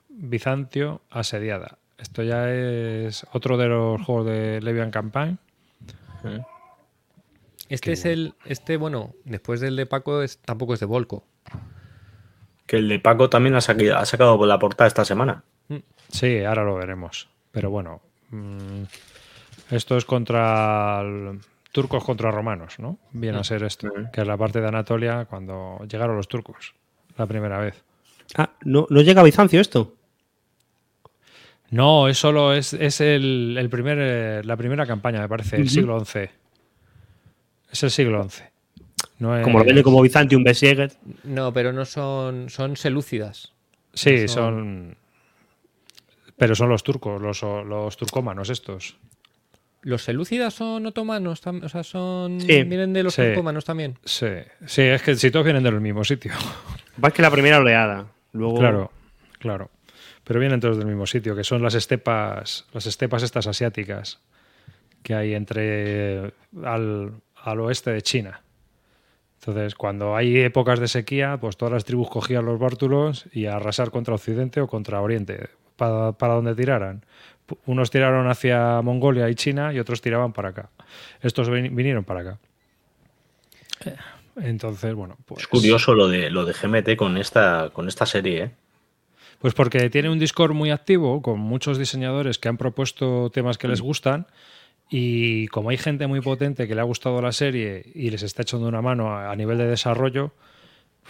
[0.08, 1.78] Bizantio asediada.
[1.98, 5.38] Esto ya es otro de los juegos de Levian Campaign.
[7.68, 8.34] Este es el.
[8.44, 11.24] Este, bueno, después del de Paco, es, tampoco es de Volco.
[12.66, 15.44] Que el de Paco también ha, saqui- ha sacado por la portada esta semana.
[16.08, 17.28] Sí, ahora lo veremos.
[17.52, 18.82] Pero bueno, mm,
[19.70, 21.40] esto es contra el-
[21.72, 22.98] turcos contra romanos, ¿no?
[23.12, 26.74] Viene a ser esto, que es la parte de Anatolia cuando llegaron los turcos
[27.16, 27.82] la primera vez.
[28.36, 29.94] Ah, ¿no, ¿no llega a Bizancio esto?
[31.70, 35.68] No, es solo es, es el, el primer, eh, la primera campaña, me parece, el
[35.70, 36.28] siglo XI.
[37.70, 38.42] Es el siglo XI.
[39.20, 40.92] No es- Como lo vende como Byzantium Besieged.
[41.24, 42.50] No, pero no son.
[42.50, 43.52] Son selúcidas.
[43.94, 44.96] Sí, no son- son...
[46.40, 48.96] Pero son los turcos, los, los turcómanos estos.
[49.82, 51.42] ¿Los selúcidas son otomanos?
[51.46, 52.40] O sea, son.
[52.40, 52.62] Sí.
[52.64, 53.20] Vienen de los Sí.
[53.22, 53.98] turcomanos también.
[54.06, 54.26] Sí,
[54.64, 56.32] sí, es que si todos vienen del mismo sitio.
[56.96, 58.06] Más que la primera oleada.
[58.32, 58.90] Luego, Claro,
[59.38, 59.70] claro.
[60.24, 64.20] Pero vienen todos del mismo sitio, que son las estepas, las estepas estas asiáticas
[65.02, 66.32] que hay entre
[66.64, 68.42] al, al oeste de China.
[69.40, 73.56] Entonces, cuando hay épocas de sequía, pues todas las tribus cogían los bártulos y a
[73.56, 75.48] arrasar contra Occidente o contra Oriente,
[75.80, 77.02] para, para donde tiraran.
[77.66, 80.68] Unos tiraron hacia Mongolia y China y otros tiraban para acá.
[81.22, 82.38] Estos vin- vinieron para acá.
[84.36, 85.40] Entonces, bueno, pues...
[85.40, 88.50] Es curioso lo de, lo de GMT con esta, con esta serie, ¿eh?
[89.40, 93.68] Pues porque tiene un Discord muy activo con muchos diseñadores que han propuesto temas que
[93.68, 93.70] Mm.
[93.70, 94.26] les gustan
[94.90, 98.42] y como hay gente muy potente que le ha gustado la serie y les está
[98.42, 100.32] echando una mano a, a nivel de desarrollo,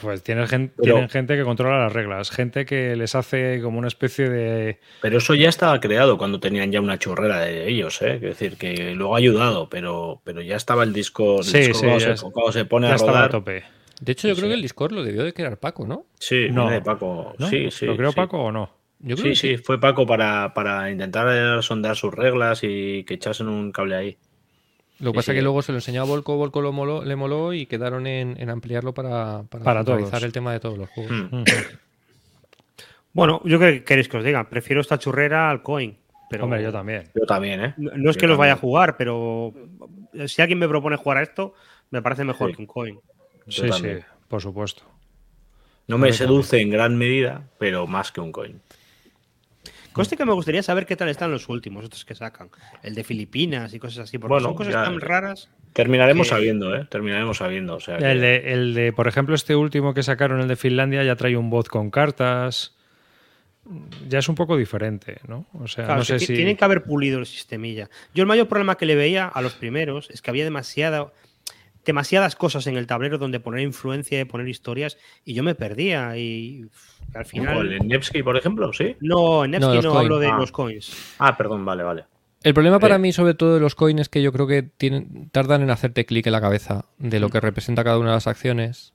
[0.00, 3.78] pues tienen, gen- Pero- tienen gente que controla las reglas, gente que les hace como
[3.78, 4.78] una especie de...
[5.02, 8.14] Pero eso ya estaba creado cuando tenían ya una chorrera de ellos, ¿eh?
[8.16, 11.38] Es decir, que luego ha ayudado, pero, pero ya estaba el disco.
[11.38, 13.28] el Sí, disco sí, cuando, ya se, es- cuando se pone ya a estaba a
[13.28, 13.30] rodar.
[13.30, 13.64] tope.
[14.00, 14.52] De hecho, yo Sí, creo sí.
[14.52, 16.06] que el Discord lo debió de crear Paco, ¿no?
[16.18, 16.70] Sí, No.
[16.70, 17.34] de Paco.
[17.38, 17.48] ¿no?
[17.48, 17.84] Sí, sí.
[17.86, 18.16] ¿Lo creo sí.
[18.16, 18.70] Paco o no?
[19.00, 23.14] Yo creo Sí, que sí, fue Paco para, para intentar sondar sus reglas y que
[23.14, 24.18] echasen un cable ahí.
[25.00, 25.38] Lo que Sí, pasa es sí.
[25.38, 28.40] que luego se lo enseñó a Volco, Volco lo moló- le moló y quedaron en,
[28.40, 30.22] en ampliarlo para, para, Para centralizar todos.
[30.24, 31.12] el tema de todos los juegos.
[31.12, 31.36] Hmm.
[31.36, 31.44] Mm.
[33.12, 34.48] Bueno, yo que queréis que os diga.
[34.48, 35.96] Prefiero esta churrera al coin.
[36.28, 37.08] Pero Hombre, yo también.
[37.14, 37.74] Yo también, ¿eh?
[37.76, 39.52] No, no es Yo que los vaya a jugar, pero
[40.26, 41.54] si alguien me propone jugar a esto,
[41.90, 42.56] me parece mejor Sí.
[42.56, 43.00] que un coin.
[43.46, 43.88] Yo Sí, sí,
[44.28, 44.82] por supuesto.
[45.88, 48.60] No me seduce en gran medida, pero más que un coin.
[49.92, 52.48] Coste que me gustaría saber qué tal están los últimos, otros que sacan.
[52.82, 55.48] El de Filipinas y cosas así, porque Bueno, son cosas ya- tan raras.
[55.72, 56.86] Terminaremos Que- sabiendo, ¿eh?
[56.90, 57.76] Terminaremos sabiendo.
[57.76, 60.56] O sea, que- El de, el de, por ejemplo, este último que sacaron, el de
[60.56, 62.76] Finlandia, ya trae un bot con cartas.
[64.08, 65.46] Ya es un poco diferente, ¿no?
[65.52, 66.34] O sea, Claro, no sé si.
[66.34, 67.88] Tienen que haber pulido el sistemilla.
[68.14, 71.12] Yo el mayor problema que le veía a los primeros es que había demasiada,
[71.90, 76.16] demasiadas cosas en el tablero donde poner influencia y poner historias y yo me perdía
[76.16, 77.56] y uf, al final...
[77.56, 78.96] ¿O el de Nevsky, por ejemplo, sí.
[79.00, 80.36] No, en No, Nevsky no, hablo de Ah.
[80.38, 81.14] los coins.
[81.18, 82.04] Ah, perdón, vale, vale.
[82.42, 82.98] El problema para Eh.
[82.98, 86.06] mí, sobre todo de los coins, es que yo creo que tienen, tardan en hacerte
[86.06, 88.94] clic en la cabeza de lo que representa cada una de las acciones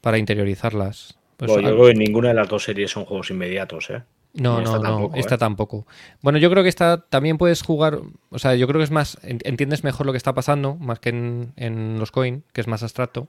[0.00, 1.18] para interiorizarlas.
[1.36, 4.02] Pues, Bueno, yo al- creo que ninguna de las dos series son juegos inmediatos, ¿eh?
[4.34, 5.38] No, no, no, tampoco, esta ¿eh?
[5.38, 5.86] tampoco.
[6.22, 7.98] Bueno, yo creo que esta también puedes jugar,
[8.30, 11.00] o sea, yo creo que es más, en- entiendes mejor lo que está pasando, más
[11.00, 13.28] que en, en los coin, que es más abstracto.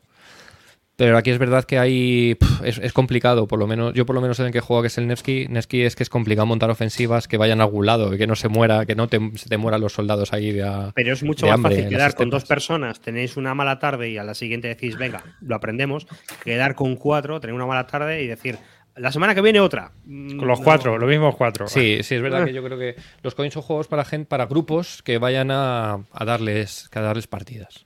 [0.95, 4.21] Pero aquí es verdad que hay, es, es complicado, por lo menos, yo por lo
[4.21, 6.69] menos en el que juego, que es el Nevsky, Nevsky es que es complicado montar
[6.69, 9.55] ofensivas que vayan a algún lado, que no se muera, que no te, se te
[9.55, 12.99] mueran los soldados ahí de a- Pero es mucho más fácil quedar con dos personas,
[12.99, 16.05] tenéis una mala tarde y a la siguiente decís, venga, lo aprendemos.
[16.43, 18.57] Quedar con cuatro, tener una mala tarde y decir,
[18.99, 19.91] la semana que viene otra.
[20.05, 20.65] Con los no.
[20.65, 21.67] cuatro, los mismos cuatro.
[21.67, 22.45] Sí, sí, es verdad Ah.
[22.45, 25.93] que yo creo que los coins son juegos para gente, para grupos que vayan a,
[26.11, 27.85] a darles, que a darles partidas.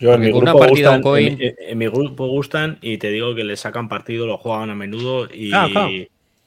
[0.00, 3.10] Yo en mi, grupo partida gustan, coin- en, mi- en mi grupo gustan y te
[3.10, 5.90] digo que le sacan partido, lo juegan a menudo y, Ah, claro.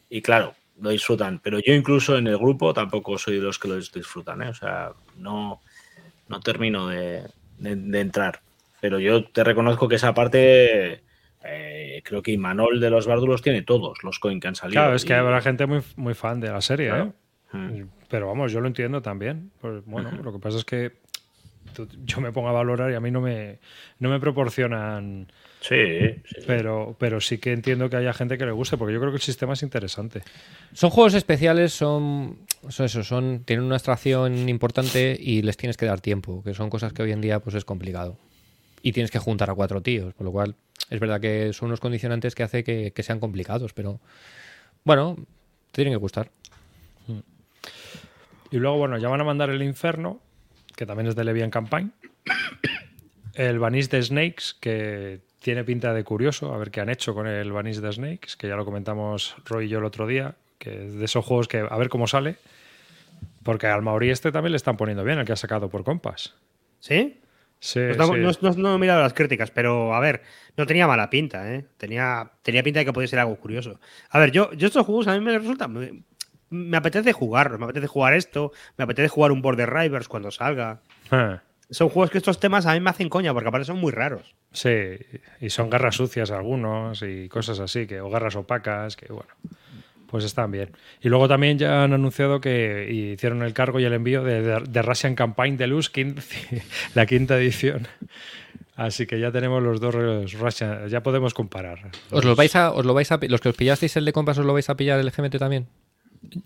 [0.09, 1.39] y claro, lo disfrutan.
[1.39, 4.49] Pero yo incluso en el grupo tampoco soy de los que lo disfrutan, ¿eh?
[4.49, 5.61] O sea, no,
[6.27, 7.23] no termino de,
[7.59, 8.41] de- de entrar.
[8.81, 11.01] Pero yo te reconozco que esa parte
[11.47, 14.81] Eh, creo que Imanol de los Bárdulos tiene todos los coins que han salido.
[14.81, 17.13] Claro, es que y- habrá gente muy, muy fan de la serie, Claro.
[17.53, 17.57] ¿eh?
[17.57, 17.87] Mm.
[18.09, 19.51] Pero vamos, yo lo entiendo también.
[19.61, 20.93] Pues, bueno, lo que pasa es que
[21.73, 23.59] tú- yo me pongo a valorar y a mí no me,
[23.99, 25.27] no me proporcionan.
[25.61, 25.75] Sí,
[26.25, 26.43] sí, sí.
[26.45, 29.17] Pero, pero sí que entiendo que haya gente que le guste, porque yo creo que
[29.17, 30.21] el sistema es interesante.
[30.73, 32.37] Son juegos especiales, son,
[32.69, 36.69] son eso, son, tienen una extracción importante y les tienes que dar tiempo, que son
[36.69, 38.17] cosas que hoy en día pues es complicado.
[38.83, 40.55] Y tienes que juntar a cuatro tíos, por lo cual
[40.89, 43.99] es verdad que son unos condicionantes que hace que, que sean complicados, pero
[44.83, 45.15] bueno,
[45.71, 46.29] te tienen que gustar.
[48.51, 50.21] Y luego, bueno, ya van a mandar el Inferno,
[50.75, 51.91] que también es de Levian Campaign.
[53.33, 57.27] El Vanish de Snakes, que tiene pinta de curioso, a ver qué han hecho con
[57.27, 60.85] el Vanish de Snakes, que ya lo comentamos Roy y yo el otro día, que
[60.85, 62.37] es de esos juegos que a ver cómo sale.
[63.43, 66.33] Porque al Maori este también le están poniendo bien, el que ha sacado por compas.
[66.79, 67.19] ¿Sí?
[67.59, 68.19] Sí, Pues no, sí.
[68.41, 70.21] no- no- no he mirado las críticas, pero a ver,
[70.57, 71.65] no tenía mala pinta, ¿eh?
[71.77, 73.79] Tenía, tenía pinta de que podía ser algo curioso.
[74.09, 75.67] A ver, yo, yo estos juegos a mí me resulta.
[75.67, 76.03] Me,
[76.51, 80.81] me apetece jugarlos, me apetece jugar esto, me apetece jugar un Border Rivers cuando salga.
[81.11, 81.41] Ah,
[81.71, 84.35] Son juegos que estos temas a mí me hacen coña porque aparte son muy raros.
[84.51, 84.97] sí,
[85.41, 89.33] y son garras sucias algunos y cosas así, que, o garras opacas, que bueno,
[90.07, 90.71] pues están bien.
[91.01, 94.59] Y luego también ya han anunciado que hicieron el cargo y el envío de, de,
[94.67, 96.21] de Russian Campaign Deluxe, quin-
[96.95, 97.87] la quinta edición.
[98.75, 99.95] Así que ya tenemos los dos
[100.33, 101.91] Russian, ya podemos comparar.
[102.11, 104.37] ¿Os lo vais a, os lo vais a, los que os pillasteis el de compas,
[104.37, 105.67] os lo vais a pillar el GMT también?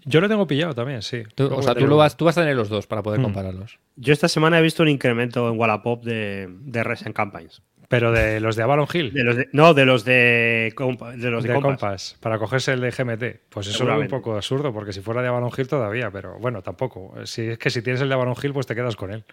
[0.06, 1.24] Yo lo tengo pillado también, sí.
[1.36, 3.80] Tú- o sea, tú, lo vas, tú vas a tener los dos para poder compararlos.
[3.95, 7.62] Yo esta semana he visto un incremento en Wallapop de, de Recent Campaigns.
[7.89, 9.12] Pero de los de Avalon Hill.
[9.12, 11.80] De los de- no, de los de, compa- de los de, de compas.
[11.82, 13.49] compas, para cogerse el de GMT.
[13.49, 16.62] Pues eso es un poco absurdo, porque si fuera de Avalon Hill todavía, pero bueno,
[16.62, 17.15] tampoco.
[17.25, 19.25] Si es que si tienes el de Avalon Hill, pues te quedas con él.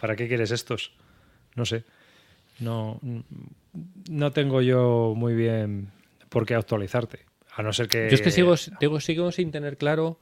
[0.00, 0.92] ¿Para qué quieres estos?
[1.56, 1.82] No sé.
[2.60, 3.00] No,
[4.10, 5.88] no tengo yo muy bien
[6.28, 7.20] por qué actualizarte.
[7.54, 8.08] A no ser que.
[8.10, 10.18] Yo es que sigo, digo, sigo sin tener claro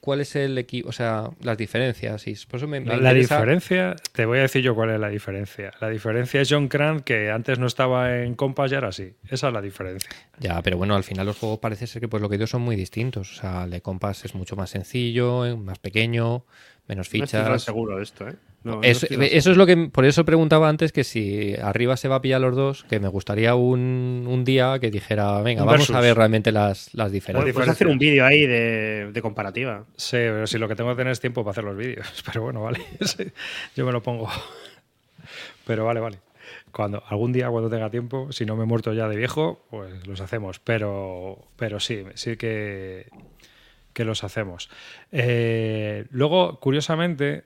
[0.00, 2.26] cuál es el equipo, o sea, las diferencias.
[2.28, 5.00] Y por eso me, me La, interesa- diferencia, te voy a decir yo cuál es
[5.00, 5.72] la diferencia.
[5.80, 9.14] La diferencia es John Crant, que antes no estaba en Compass y ahora sí.
[9.28, 10.08] Esa es la diferencia.
[10.38, 12.62] Ya, pero bueno, al final los juegos parece ser que pues lo que digo son
[12.62, 13.32] muy distintos.
[13.32, 16.44] O sea, el de Compass es mucho más sencillo, eh, más pequeño,
[16.88, 17.62] menos No fichas.
[17.62, 18.34] seguro de esto, ¿eh?
[18.64, 21.54] No, no Es- estoy tan eso es lo que por eso preguntaba antes que si
[21.62, 25.40] arriba se va a pillar los dos, que me gustaría un, un día que dijera,
[25.42, 25.96] venga, Un vamos versus.
[25.96, 27.54] a ver realmente las, las diferencias.
[27.54, 29.84] Puedes hacer un vídeo ahí de, de comparativa.
[29.96, 32.06] Sí, pero si lo que tengo que tener es tiempo para hacer los vídeos.
[32.26, 32.80] Pero bueno, vale.
[33.76, 34.28] Yo me lo pongo.
[35.66, 36.18] Pero vale, vale.
[36.72, 40.06] Cuando, algún día, cuando tenga tiempo, si no me he muerto ya de viejo, pues
[40.06, 40.58] los hacemos.
[40.60, 43.06] Pero, pero sí, sí que,
[43.96, 44.68] que los hacemos.
[45.10, 47.44] Eh, luego, curiosamente,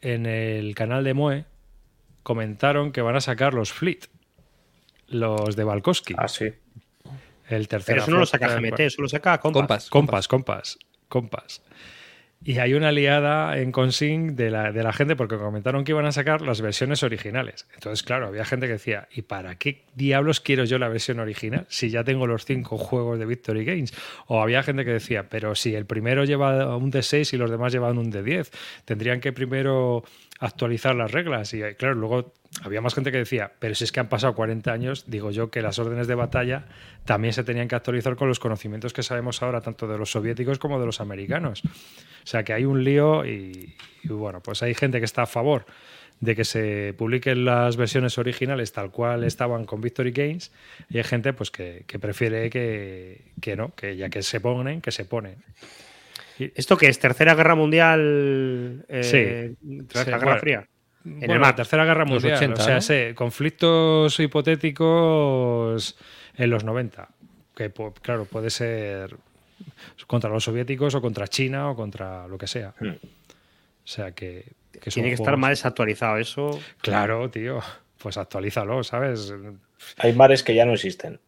[0.00, 1.44] en el canal de Moe
[2.24, 4.00] comentaron que van a sacar los Fleet,
[5.06, 6.14] los de Balkowski.
[6.18, 6.52] Ah, sí.
[7.48, 9.88] El tercer Pero eso no lo saca GMT, eso lo saca Compas.
[9.88, 9.88] Compas.
[9.88, 11.62] Compas, compas, compas.
[12.48, 16.06] Y hay una liada en Consing de la, de la gente porque comentaron que iban
[16.06, 17.66] a sacar las versiones originales.
[17.74, 21.66] Entonces, claro, había gente que decía, ¿y para qué diablos quiero yo la versión original
[21.68, 23.92] si ya tengo los cinco juegos de Victory Games?
[24.28, 27.72] O había gente que decía, pero si el primero lleva un D6 y los demás
[27.72, 28.52] llevan un D10,
[28.84, 30.04] tendrían que primero
[30.38, 31.52] actualizar las reglas.
[31.54, 34.72] Y claro, luego había más gente que decía, pero si es que han pasado 40
[34.72, 36.66] años, digo yo que las órdenes de batalla
[37.04, 40.58] también se tenían que actualizar con los conocimientos que sabemos ahora, tanto de los soviéticos
[40.58, 41.62] como de los americanos.
[41.64, 45.66] O sea que hay un lío y, bueno, pues hay gente que está a favor
[46.20, 50.50] de que se publiquen las versiones originales tal cual estaban con Victory Games
[50.88, 54.80] y hay gente pues que, que prefiere que, que no, que ya que se ponen,
[54.80, 55.36] que se ponen.
[56.38, 56.98] ¿Esto qué es?
[56.98, 58.84] ¿Tercera Guerra Mundial?
[58.88, 59.02] eh,
[59.58, 59.84] Sí.
[59.88, 60.40] tras Sí, la Guerra bueno.
[60.40, 60.68] Fría.
[61.04, 61.56] En Bueno, el la mar.
[61.56, 62.80] Tercera Guerra Los Mundial, 80, o sea, ¿no?
[62.80, 65.96] sí, conflictos hipotéticos
[66.36, 67.08] en los 90,
[67.54, 67.72] que
[68.02, 69.16] claro, puede ser
[70.06, 72.74] contra los soviéticos o contra China o contra lo que sea.
[72.80, 72.88] Hmm.
[72.88, 74.52] O sea que,
[74.92, 76.58] Tiene que estar más desactualizado eso.
[76.80, 77.60] Claro, tío.
[77.98, 79.32] Pues actualízalo, ¿sabes?
[79.98, 81.20] Hay mares que ya no existen.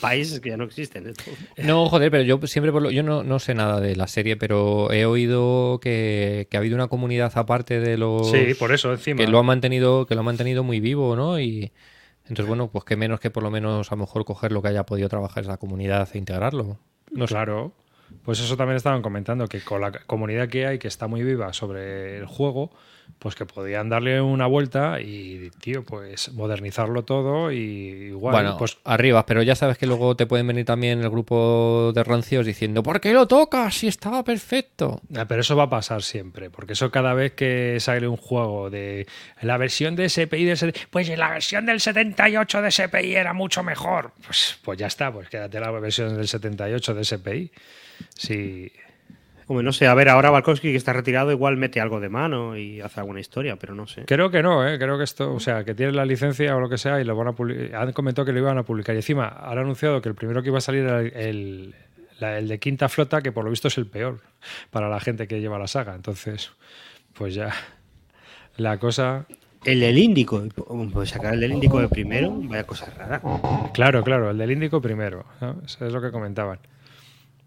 [0.00, 1.06] Países que ya no existen.
[1.08, 1.30] esto.
[1.58, 4.36] No, joder, pero yo siempre, por lo- yo no, no sé nada de la serie,
[4.36, 8.92] pero he oído que, que ha habido una comunidad aparte de los Sí, por eso
[8.92, 9.18] encima.
[9.18, 11.38] que lo ha mantenido, que lo ha mantenido muy vivo, ¿no?
[11.40, 11.72] Y
[12.22, 14.68] entonces, bueno, pues qué menos que por lo menos a lo mejor coger lo que
[14.68, 16.78] haya podido trabajar esa comunidad e integrarlo.
[17.10, 17.34] No sé.
[17.34, 17.72] Claro.
[18.24, 21.52] Pues eso también estaban comentando, que con la comunidad que hay, que está muy viva
[21.52, 22.70] sobre el juego,
[23.18, 27.58] pues que podían darle una vuelta y, tío, pues modernizarlo todo y
[28.10, 28.32] igual.
[28.32, 32.04] bueno, pues arriba, pero ya sabes que luego te pueden venir también el grupo de
[32.04, 35.00] rancios diciendo ¿Por qué lo tocas si estaba perfecto?
[35.16, 38.70] Ah, Pero eso va a pasar siempre, porque eso cada vez que sale un juego
[38.70, 39.06] de
[39.42, 44.12] la versión de SPI del pues la versión del 78 de SPI era mucho mejor.
[44.24, 47.52] Pues, pues ya está, pues quédate la versión del 78 de SPI.
[48.14, 48.72] Sí,
[49.50, 52.56] Hombre, no sé, a ver, ahora Valkowski que está retirado igual mete algo de mano
[52.56, 54.04] y hace alguna historia, pero no sé.
[54.06, 54.78] creo que no, ¿eh?
[54.78, 57.16] creo que esto, o sea, que tiene la licencia o lo que sea y lo
[57.16, 57.82] van a publicar.
[57.82, 60.50] Han comentado que lo iban a publicar y encima han anunciado que el primero que
[60.50, 61.74] iba a salir era el, el-
[62.20, 64.20] la- el de quinta flota, que por lo visto es el peor
[64.70, 65.96] para la gente que lleva la saga.
[65.96, 66.52] Entonces,
[67.14, 67.50] pues ya
[68.56, 69.26] la cosa
[69.64, 70.44] El del Índico,
[70.92, 73.20] pues sacar el del Índico de primero, vaya cosa rara.
[73.74, 75.24] Claro, claro, el del Índico primero.
[75.40, 75.56] ¿no?
[75.66, 76.60] Eso es lo que comentaban.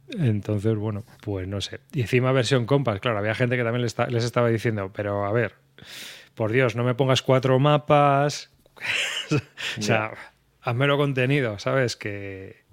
[0.10, 1.80] Entonces, bueno, pues no sé.
[1.94, 5.26] Y encima versión compas, claro, había gente que también les, esta- les estaba diciendo, pero
[5.26, 5.56] a ver,
[6.36, 8.52] por Dios, no me pongas cuatro mapas.
[9.32, 10.12] o sea,
[10.62, 11.96] házmelo contenido, ¿sabes?
[11.96, 12.64] Que,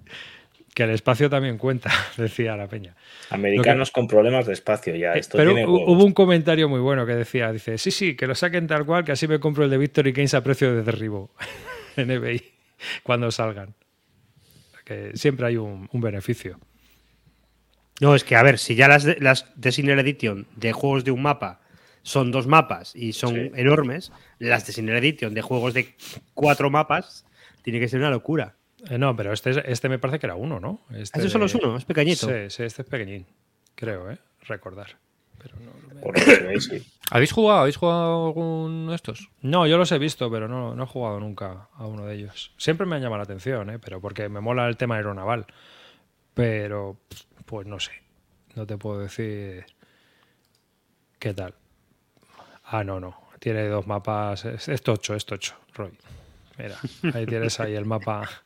[0.75, 2.95] que el espacio también cuenta, decía la peña.
[3.29, 5.13] Americanos con problemas de espacio ya.
[5.13, 5.95] Esto Pero tiene hu- huevos.
[5.95, 9.03] hubo un comentario muy bueno que decía, dice, sí, sí, que lo saquen tal cual,
[9.05, 11.31] que así me compro el de Victory Games a precio de derribo
[11.95, 12.41] en eBay
[13.03, 13.73] cuando salgan.
[14.83, 16.59] Que siempre hay un, un beneficio.
[18.01, 21.11] No, es que a ver, si ya las, de- las Designer Edition de juegos de
[21.11, 21.61] un mapa
[22.03, 23.51] son dos mapas y son Sí.
[23.55, 25.95] enormes, las Designer Edition de juegos de
[26.33, 27.25] cuatro mapas
[27.61, 28.55] tiene que ser una locura.
[28.89, 30.81] Eh, no, pero este, es- este me parece que era uno, ¿no?
[30.93, 31.77] Este ¿Eso solo de- es uno?
[31.77, 32.27] ¿Es pequeñito?
[32.27, 33.27] Sí, sí, este es pequeñín,
[33.75, 34.17] creo, ¿eh?
[34.47, 34.97] Recordar.
[35.37, 35.71] Pero no.
[37.11, 37.59] ¿Habéis jugado?
[37.61, 39.29] ¿Habéis jugado alguno de estos?
[39.41, 42.51] no, yo los he visto, pero no, no he jugado nunca a uno de ellos.
[42.57, 43.77] Siempre me han llamado la atención, ¿eh?
[43.79, 45.45] Pero porque me mola el tema aeronaval.
[46.33, 46.97] Pero,
[47.51, 47.91] pues no sé.
[48.55, 49.65] No te puedo decir
[51.19, 51.53] qué tal.
[52.63, 53.15] Ah, no, no.
[53.39, 54.45] Tiene dos mapas.
[54.45, 55.91] Es, es tocho, es tocho, Roy.
[56.57, 56.75] Mira,
[57.13, 58.27] ahí tienes ahí el mapa.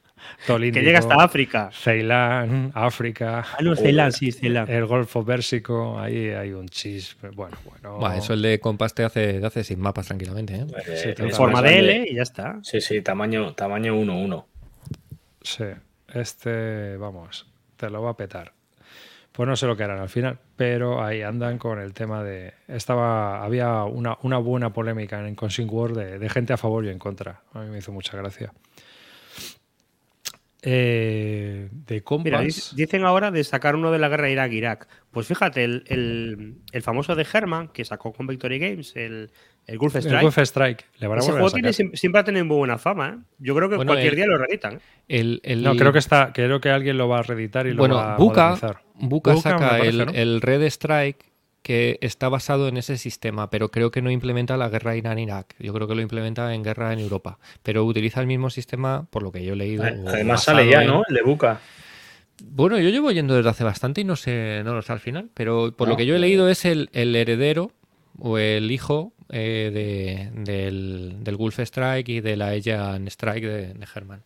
[0.47, 1.69] Que llega hasta África.
[1.71, 4.67] Ceilán, África, Ah, no, Ceilán, sí, Ceilán.
[4.71, 7.15] el Golfo Pérsico, ahí hay un chis.
[7.35, 8.11] Bueno, bueno.
[8.13, 10.55] Eso el de compas te hace, te hace sin mapas tranquilamente.
[10.55, 10.65] ¿eh?
[10.87, 11.77] Eh, Sí, en forma de.
[11.77, 12.57] L y ya está.
[12.63, 14.45] Sí, sí, tamaño, tamaño 1-1.
[15.43, 15.65] Sí,
[16.13, 17.45] este, vamos,
[17.77, 18.51] te lo va a petar.
[19.35, 22.53] Pues no sé lo que harán al final, pero ahí andan con el tema de.
[22.69, 23.43] Estaba.
[23.43, 26.99] Había una, una buena polémica en Consing War de, de gente a favor y en
[26.99, 27.41] contra.
[27.53, 28.53] A mí me hizo mucha gracia.
[30.67, 32.43] Eh, de Mira, compas.
[32.43, 34.88] dic- dicen ahora de sacar uno de la guerra Irak-Irak.
[35.12, 39.30] Pues fíjate, el, el- el famoso de Herman, que sacó con Victory Games, el,
[39.67, 40.38] el Gulf el Strike.
[40.39, 40.86] Strike.
[40.97, 43.10] Le van a ese a juego tiene, siempre, ha tenido muy buena fama.
[43.10, 43.23] ¿eh?
[43.38, 44.73] Yo creo que Bueno, cualquier el- día lo reeditan.
[44.75, 44.80] ¿eh?
[45.08, 46.34] El, el- No, creo que está.
[46.34, 48.51] Creo que alguien lo va a reeditar y lo Bueno, va a Buka.
[48.56, 50.12] Buka Buka, saca parece, el, ¿no?
[50.13, 51.25] el Red Strike
[51.65, 55.56] que está basado en ese sistema, pero creo que no implementa la guerra Irán-Irak.
[55.58, 57.39] Yo creo que lo implementa en guerra en Europa.
[57.63, 59.84] Pero utiliza el mismo sistema, por lo que yo he leído.
[59.84, 61.01] Además sale ya, en- ¿no?
[61.10, 61.60] El de Buca.
[62.43, 65.32] Bueno, yo llevo yendo desde hace bastante y no sé, no lo sé al final.
[65.34, 67.71] Pero por No, lo que yo he leído es el, el heredero
[68.19, 73.73] o el hijo eh, de- del, del Gulf Strike y de la Aegean Strike de,
[73.73, 74.21] de Herman.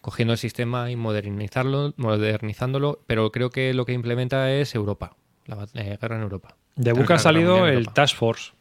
[0.00, 5.14] Cogiendo el sistema y modernizarlo, modernizándolo, pero creo que lo que implementa es Europa,
[5.48, 6.54] la eh, guerra en Europa.
[6.76, 7.88] De La Buka ha salido el.
[7.88, 8.52] Task Force.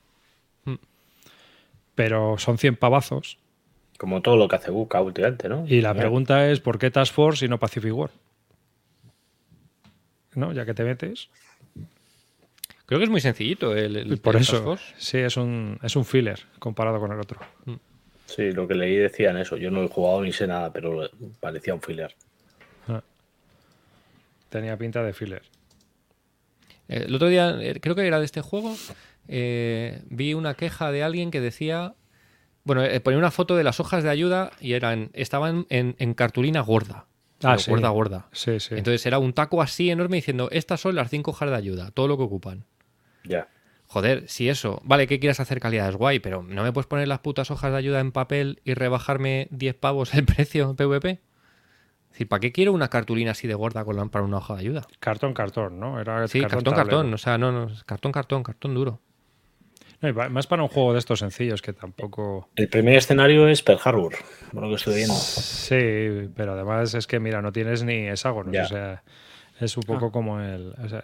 [0.66, 0.76] Mm.
[1.96, 3.38] Pero son 100 pavazos.
[4.00, 5.66] Como todo lo que hace Buca últimamente, ¿no?
[5.68, 6.00] Y la Ya.
[6.00, 8.10] pregunta es: ¿por qué Task Force y no Pacific War?
[10.36, 10.52] ¿No?
[10.54, 11.30] Ya que te metes.
[12.86, 14.54] Creo que es muy sencillito el, el- Por el eso.
[14.54, 14.94] Task Force.
[14.98, 17.40] Sí, es un, es un filler comparado con el otro.
[18.28, 19.58] Sí, lo que leí decían eso.
[19.58, 22.16] Yo no he jugado ni sé nada, pero parecía un filler.
[24.50, 25.42] Tenía pinta de filler.
[26.90, 28.76] Eh, El otro día, eh, creo que era de este juego,
[29.28, 31.96] eh, vi una queja de alguien que decía,
[32.64, 36.14] bueno, eh, ponía una foto de las hojas de ayuda y eran, estaban en, en
[36.14, 37.06] cartulina gorda.
[37.44, 37.70] Ah, sí.
[37.70, 38.28] Gorda, gorda.
[38.32, 38.76] Sí, sí.
[38.76, 42.08] Entonces era un taco así enorme diciendo, estas son las cinco hojas de ayuda, todo
[42.08, 42.66] lo que ocupan.
[43.24, 43.48] Ya.
[43.90, 47.08] Joder, si eso, vale, que quieras hacer calidad es guay, pero ¿no me puedes poner
[47.08, 51.20] las putas hojas de ayuda en papel y rebajarme 10 pavos el precio en PvP?
[52.18, 54.62] Decir, ¿para qué quiero una cartulina así de gorda con la- para una hoja de
[54.62, 54.88] ayuda?
[55.00, 56.02] Cartón, cartón, ¿no?
[56.02, 59.00] Era Sí, cartón, cartón, o sea, no, no, cartón, cartón, cartón duro.
[60.02, 62.50] No, más para un juego de estos sencillos que tampoco.
[62.56, 64.14] El primer escenario es Pearl Harbor,
[64.52, 65.14] por lo que estoy viendo.
[65.14, 68.52] Sí, pero además es que, mira, no tienes ni hexágonos.
[68.52, 68.64] Ya.
[68.64, 69.04] O sea,
[69.60, 70.74] es un poco como el.
[70.84, 71.04] o sea,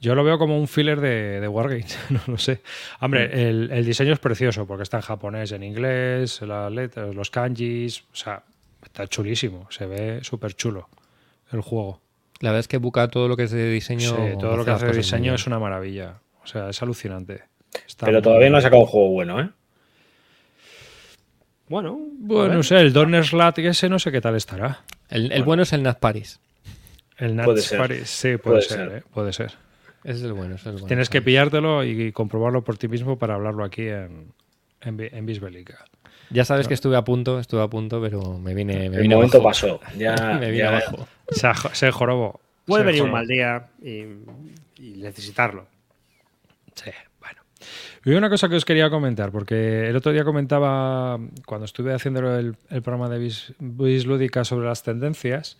[0.00, 2.62] yo lo veo como un filler de, de Wargames, no lo sé.
[3.00, 7.30] Hombre, el, el diseño es precioso porque está en japonés, en inglés, las letras, los
[7.30, 8.00] kanjis.
[8.12, 8.42] O sea,
[8.96, 9.66] está chulísimo.
[9.70, 10.88] Se ve súper chulo
[11.52, 12.00] el juego.
[12.40, 14.08] La verdad es que busca todo lo que es de diseño.
[14.16, 16.20] Sí, todo lo que hace de diseño es una maravilla.
[16.42, 17.42] O sea, es alucinante.
[17.86, 19.50] Está Pero todavía no ha sacado un juego bueno, ¿eh?
[21.68, 24.84] Bueno, Bueno, no sé, el Donnerslat ese no sé qué tal estará.
[25.10, 26.40] El, el bueno es el Nat Paris.
[27.18, 27.78] El ser.
[27.78, 28.98] Paris, sí, puede, Puede ser, ser.
[28.98, 29.52] eh, puede ser.
[30.04, 30.54] Ese es el bueno.
[30.54, 30.86] es el bueno.
[30.86, 34.32] Tienes que pillártelo y comprobarlo por ti mismo para hablarlo aquí en,
[34.80, 35.84] en, en Bisbélica.
[36.30, 39.14] Ya sabes que estuve a punto, estuve a punto, pero me vine, me El vine
[39.14, 39.48] momento abajo.
[39.48, 39.80] pasó.
[39.98, 41.06] Ya, me vine ya- abajo.
[41.30, 42.40] Se, aj- se jorobó.
[42.64, 44.00] Puede Se venir un mal día y,
[44.82, 45.66] y necesitarlo.
[46.74, 47.40] Sí, bueno.
[48.04, 52.20] Y una cosa que os quería comentar, porque el otro día comentaba, cuando estuve haciendo
[52.38, 55.58] el, el programa de Bis, Bis Lúdica sobre las tendencias,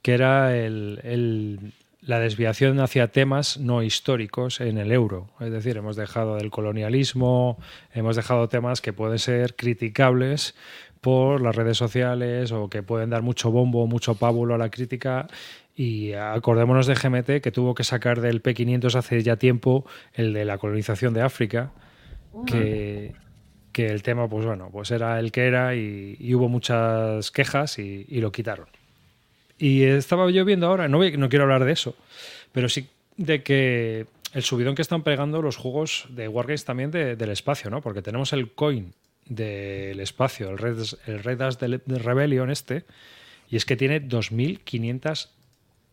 [0.00, 1.72] que era el- el-
[2.06, 5.28] la desviación hacia temas no históricos en el euro.
[5.40, 7.58] Es decir, hemos dejado del colonialismo,
[7.92, 10.54] hemos dejado temas que pueden ser criticables
[11.00, 15.26] por las redes sociales o que pueden dar mucho bombo, mucho pábulo a la crítica.
[15.74, 20.44] Y acordémonos de GMT que tuvo que sacar del P500 hace ya tiempo el de
[20.44, 21.72] la colonización de África,
[22.46, 23.14] que,
[23.72, 27.78] que el tema, pues bueno, pues era el que era y, y hubo muchas quejas
[27.78, 28.66] y, y lo quitaron.
[29.58, 31.94] Y estaba yo viendo ahora, no, no quiero hablar de eso,
[32.52, 37.14] pero sí de que el subidón que están pegando los juegos de Wargames también de-
[37.16, 37.80] del espacio, ¿no?
[37.80, 38.92] Porque tenemos el coin
[39.26, 41.38] del espacio, el Red, el Red
[41.86, 42.84] de Rebellion este,
[43.48, 45.28] y es que tiene 2.500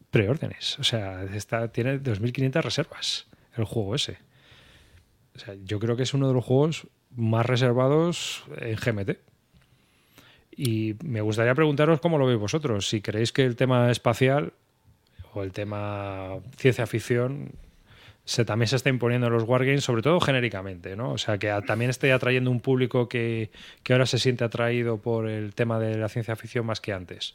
[0.09, 0.79] preórdenes.
[0.79, 4.17] O sea, está, tiene 2.500 reservas el juego ese.
[5.35, 9.17] O sea, yo creo que es uno de los juegos más reservados en GMT.
[10.63, 12.87] Y me gustaría preguntaros cómo lo veis vosotros.
[12.87, 14.53] Si creéis que el tema espacial
[15.33, 17.53] o el tema ciencia ficción
[18.25, 21.13] se, también se está imponiendo en los wargames, sobre todo genéricamente, ¿no?
[21.13, 23.49] O sea, que a- también esté atrayendo un público que,
[23.81, 27.33] que ahora se siente atraído por el tema de la ciencia ficción más que antes.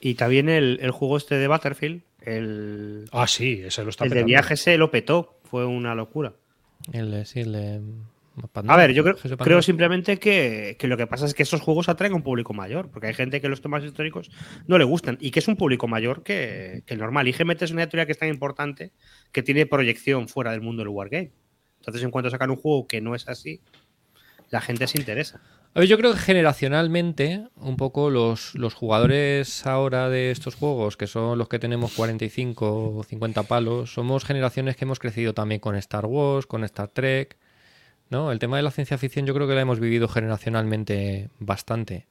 [0.00, 4.10] Y también el, el juego este de Battlefield, el, Ah, sí, ese lo está el
[4.10, 5.38] de viaje se lo petó.
[5.44, 6.34] Fue una locura.
[6.92, 7.52] El, de- sí, el
[8.66, 11.88] A ver, yo creo, creo simplemente que, que lo que pasa es que esos juegos
[11.88, 14.30] atraen a un público mayor, porque hay gente que los temas históricos
[14.66, 17.28] no le gustan y que es un público mayor que, que el normal.
[17.28, 18.92] Y GMT es una editorial que es tan importante
[19.32, 21.32] que tiene proyección fuera del mundo del wargame.
[21.78, 23.62] Entonces, en cuanto sacan un juego que no es así,
[24.50, 25.40] la gente se interesa.
[25.74, 30.96] A ver, yo creo que generacionalmente, un poco los, los jugadores ahora de estos juegos,
[30.96, 35.60] que son los que tenemos 45 o 50 palos, somos generaciones que hemos crecido también
[35.60, 37.36] con Star Wars, con Star Trek.
[38.10, 38.32] ¿No?
[38.32, 42.06] El tema de la ciencia ficción yo creo que la hemos vivido generacionalmente bastante.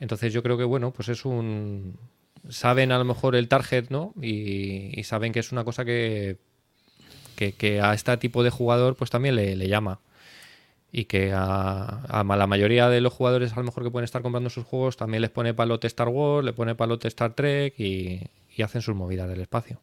[0.00, 1.98] Entonces yo creo que, bueno, pues es un...
[2.48, 4.14] Saben a lo mejor el target, ¿no?
[4.20, 6.38] Y, saben que es una cosa que,
[7.36, 10.00] que, a este tipo de jugador pues también le, le llama
[10.94, 14.20] y que a, a la mayoría de los jugadores a lo mejor que pueden estar
[14.20, 18.20] comprando sus juegos también les pone palote Star Wars, le pone palote Star Trek y,
[18.54, 19.80] y hacen sus movidas del espacio.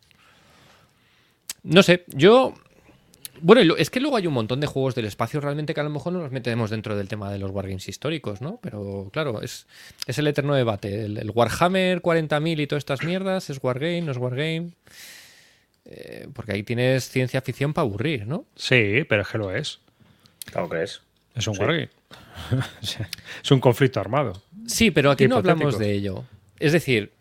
[1.63, 2.53] No sé, yo...
[3.41, 5.89] Bueno, es que luego hay un montón de juegos del espacio realmente que a lo
[5.89, 8.59] mejor no los metemos dentro del tema de los wargames históricos, ¿no?
[8.61, 9.67] Pero claro, es,
[10.05, 11.05] es el eterno debate.
[11.05, 14.71] El, el Warhammer 40.000 y todas estas mierdas, ¿es wargame, no es wargame?
[15.85, 18.45] Eh, porque ahí tienes ciencia ficción para aburrir, ¿no?
[18.55, 19.79] Sí, pero es que lo es.
[20.45, 21.01] Claro que es.
[21.35, 21.59] Es un Sí.
[21.61, 21.89] wargame.
[23.43, 24.41] es un conflicto armado.
[24.67, 26.25] Sí, pero aquí no hablamos de ello.
[26.59, 27.11] Es decir,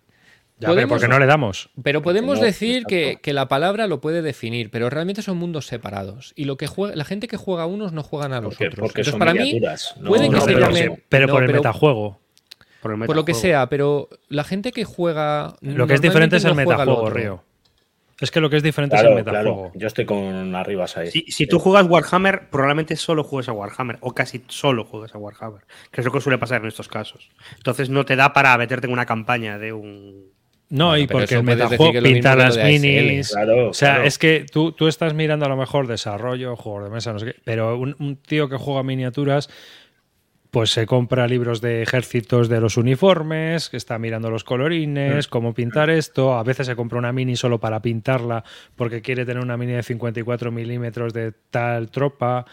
[0.61, 1.71] Ya, pero Podemos- porque no le damos.
[1.83, 5.67] pero podemos no, decir que, que la palabra lo puede definir, pero realmente son mundos
[5.67, 6.33] separados.
[6.35, 8.67] Y lo que juega, la gente que juega a unos no juegan a los Porque,
[8.67, 8.81] otros.
[8.89, 9.95] porque Entonces, son para mí, miniaturas.
[10.01, 12.21] no- puede que no se pero, llamen- pero no, por el pero- metajuego.
[12.83, 15.55] Por, el por lo que sea, pero la gente que juega.
[15.61, 17.09] Lo que es diferente es el metajuego.
[17.11, 17.45] Río.
[18.21, 19.57] Es que lo que es diferente Claro, es el metajuego.
[19.63, 19.73] claro.
[19.77, 21.09] Yo estoy con arribas ahí.
[21.13, 25.19] Si, si tú juegas Warhammer, probablemente solo juegues a Warhammer, o casi solo juegues a
[25.19, 27.29] Warhammer, que es lo que suele pasar en estos casos.
[27.59, 30.28] Entonces no te da para meterte en una campaña de un...
[30.71, 33.31] No, Bueno, y porque el lo pinta las minis.
[33.31, 34.05] Claro, o sea, claro.
[34.05, 37.27] es que tú, tú estás mirando a lo mejor desarrollo, juegos de mesa, no sé
[37.27, 39.49] qué, pero un, un tío que juega miniaturas,
[40.51, 45.53] pues se compra libros de ejércitos de los uniformes, que está mirando los colorines, cómo
[45.53, 46.35] pintar esto.
[46.35, 48.45] A veces se compra una mini solo para pintarla
[48.75, 52.47] porque quiere tener una mini de 54 milímetros de tal tropa.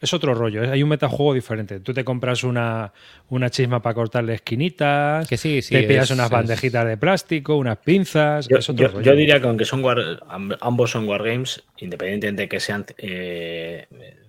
[0.00, 0.70] Es otro rollo, ¿eh?
[0.70, 1.78] hay un metajuego diferente.
[1.80, 2.90] Tú te compras una,
[3.28, 6.96] una chisma para cortarle esquinitas, Que sí, sí, te pillas es- unas es- bandejitas de
[6.96, 8.48] plástico, unas pinzas.
[8.48, 9.04] Yo, es otro yo- rollo.
[9.04, 10.20] yo diría que aunque son war-
[10.60, 13.86] ambos son wargames, independientemente de que sean eh,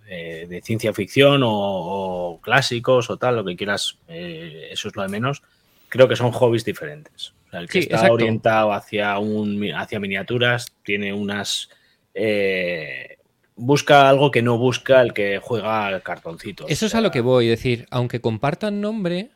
[0.10, 4.96] eh, de ciencia ficción o, o clásicos o tal, lo que quieras, eh, eso es
[4.98, 5.42] lo de menos,
[5.88, 7.34] creo que son hobbies diferentes.
[7.48, 8.14] O sea, el que Sí, está exacto.
[8.16, 11.70] orientado hacia, un, hacia miniaturas tiene unas...
[12.14, 13.18] eh,
[13.62, 16.66] busca algo que no busca el que juega al cartoncito.
[16.68, 19.30] Eso es a lo que voy, es decir, aunque compartan nombre,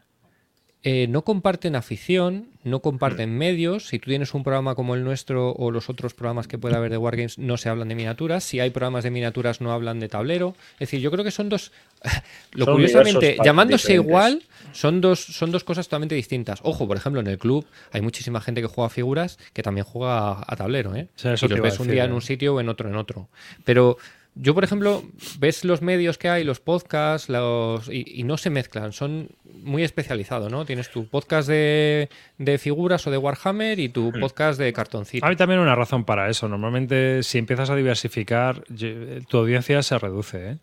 [0.87, 3.37] eh, no comparten afición, no comparten Mm.
[3.37, 3.87] medios.
[3.87, 6.91] Si tú tienes un programa como el nuestro o los otros programas que pueda haber
[6.91, 8.43] de Wargames, no se hablan de miniaturas.
[8.43, 10.55] Si hay programas de miniaturas, no hablan de tablero.
[10.73, 11.71] Es decir, yo creo que son dos.
[12.53, 14.07] Lo Son curiosamente, llamándose diferentes.
[14.11, 16.59] igual, son dos, son dos cosas totalmente distintas.
[16.61, 19.85] Ojo, por ejemplo, en el club hay muchísima gente que juega a figuras que también
[19.85, 20.95] juega a, a tablero.
[20.95, 21.07] ¿eh?
[21.17, 22.05] Eso y los ves un día ¿eh?
[22.05, 23.27] en un sitio o en otro en otro.
[23.63, 23.97] Pero
[24.35, 25.03] yo, por ejemplo,
[25.39, 29.29] ves los medios que hay, los podcasts, los, y, y no se mezclan, son
[29.63, 30.65] muy especializados, ¿no?
[30.65, 35.25] Tienes tu podcast de, de figuras o de Warhammer y tu podcast de cartoncito.
[35.25, 36.47] Hay también una razón para eso.
[36.49, 40.51] Normalmente, si empiezas a diversificar, ye- tu audiencia se reduce.
[40.51, 40.57] ¿eh?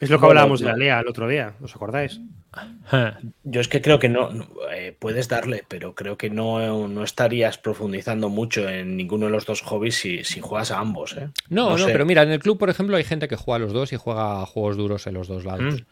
[0.00, 2.20] Es lo que hablábamos de la LEA el otro día, ¿os acordáis?
[3.44, 4.30] Yo es que creo que no,
[4.74, 9.46] eh, puedes darle, pero creo que no, no estarías profundizando mucho en ninguno de los
[9.46, 11.16] dos hobbies si, si juegas a ambos.
[11.16, 11.28] ¿eh?
[11.48, 13.72] No, no, pero mira, en el club, por ejemplo, hay gente que juega a los
[13.72, 15.74] dos y juega a juegos duros en los dos lados.
[15.74, 15.86] Mm.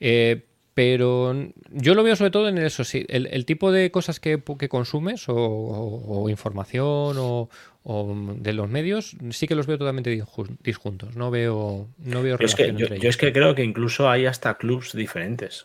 [0.00, 0.44] Eh,
[0.74, 1.34] pero
[1.70, 4.68] yo lo veo sobre todo en eso, sí, el, el tipo de cosas que, que
[4.68, 7.48] consumes o, o- o información o,
[7.82, 11.16] o de los medios, sí que los veo totalmente disjun- disjuntos.
[11.16, 13.08] No veo, no veo Yo es, que, relación yo, entre yo ellos.
[13.08, 15.64] es que creo que incluso hay hasta clubs diferentes.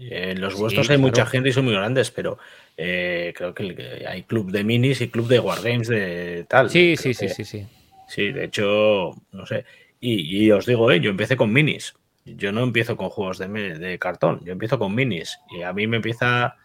[0.00, 1.08] En los Sí, vuestros hay claro.
[1.08, 2.38] mucha gente y son muy grandes, pero
[2.76, 6.70] eh, creo que hay club de minis y club de wargames de tal.
[6.70, 7.66] Sí, sí, sí, sí, sí.
[8.08, 9.64] Sí, de hecho, no sé.
[10.00, 11.94] Y, y os digo, eh, yo empecé con minis.
[12.24, 15.38] Yo no empiezo con juegos de, cartón, yo empiezo con minis.
[15.56, 16.56] Y a mí me empieza.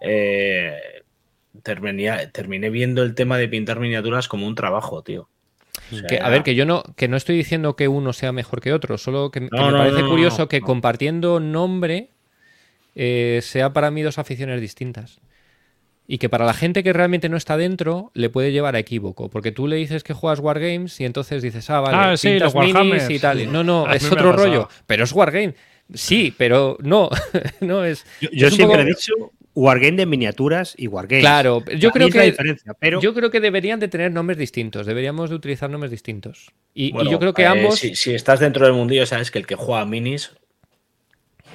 [0.00, 1.02] eh,
[1.62, 5.28] terminé, terminé viendo el tema de pintar miniaturas como un trabajo, tío.
[5.92, 8.32] O sea, Que, a ver, que yo no, que no estoy diciendo que uno sea
[8.32, 12.11] mejor que otro, solo que, me no, parece no, curioso que compartiendo nombre
[12.94, 15.20] eh, sea para mí dos aficiones distintas.
[16.06, 19.30] Y que para la gente que realmente no está dentro le puede llevar a equívoco.
[19.30, 22.52] Porque tú le dices que juegas Wargames y entonces dices, ah, vale, Ah, sí, pintas
[22.54, 23.50] los minis y tal.
[23.52, 24.68] No, no, A es otro rollo.
[24.86, 25.54] Pero es Wargame.
[25.94, 27.08] Sí, pero no.
[27.60, 28.04] no es.
[28.20, 29.14] Yo, yo es un siempre poco- he dicho
[29.54, 31.20] Wargame de miniaturas y Wargame.
[31.20, 34.86] Claro, yo creo que diferencia, pero yo creo que deberían de tener nombres distintos.
[34.86, 36.50] Deberíamos de utilizar nombres distintos.
[36.74, 37.78] Y, y bueno, yo creo que eh, ambos.
[37.78, 40.32] Si, si estás dentro del mundillo, sabes que el que juega a minis.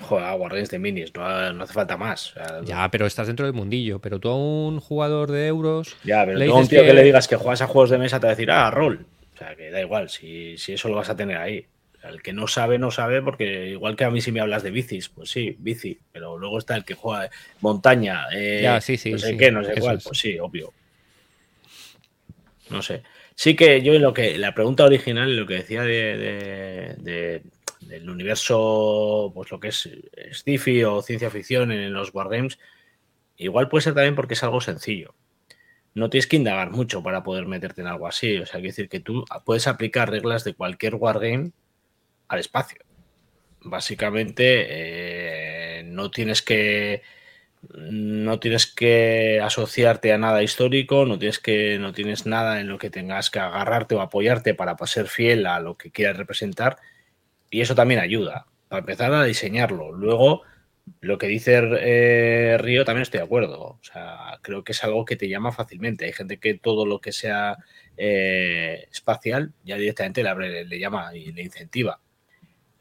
[0.01, 2.31] Juega a wargames de minis, no, no hace falta más.
[2.31, 3.99] O sea, Ya, pero estás dentro del mundillo.
[3.99, 5.95] Pero tú a un jugador de euros.
[6.03, 6.87] Ya, pero tú a un tío que...
[6.87, 9.05] que- le digas que juegas a juegos de mesa te va a decir, ah, rol.
[9.33, 11.65] O sea, que da igual, si, si eso lo vas a tener ahí.
[11.97, 14.39] O sea, el que no sabe, no sabe, porque igual que a mí si me
[14.39, 15.99] hablas de bicis, pues sí, bici.
[16.11, 17.29] Pero luego está el que juega
[17.61, 19.97] montaña, eh, Ya, sí, sí, no sé sí, qué, no sé cuál.
[19.97, 20.03] es.
[20.03, 20.73] Pues sí, obvio.
[22.69, 23.03] No sé.
[23.35, 27.41] Sí que yo lo que la pregunta original, lo que decía de, de- de-
[27.87, 29.89] del universo, pues lo que es
[30.31, 32.59] sci-fi o ciencia ficción en los wargames,
[33.37, 35.15] igual puede ser también porque es algo sencillo.
[35.93, 38.37] No tienes que indagar mucho para poder meterte en algo así.
[38.37, 41.51] O sea, quiere decir que tú puedes aplicar reglas de cualquier wargame
[42.27, 42.79] al espacio.
[43.61, 47.01] Básicamente, eh, no tienes que
[47.73, 52.77] no tienes que asociarte a nada histórico, no tienes que no tienes nada en lo
[52.77, 56.77] que tengas que agarrarte o apoyarte para ser fiel a lo que quieras representar
[57.49, 59.91] y eso también ayuda para empezar a diseñarlo.
[59.91, 60.41] Luego,
[61.01, 63.59] lo que dice eh, Río también estoy de acuerdo.
[63.61, 66.05] O sea, creo que es algo que te llama fácilmente.
[66.05, 67.57] Hay gente que todo lo que sea
[67.97, 71.99] eh, espacial ya directamente le, abre- le llama y le incentiva.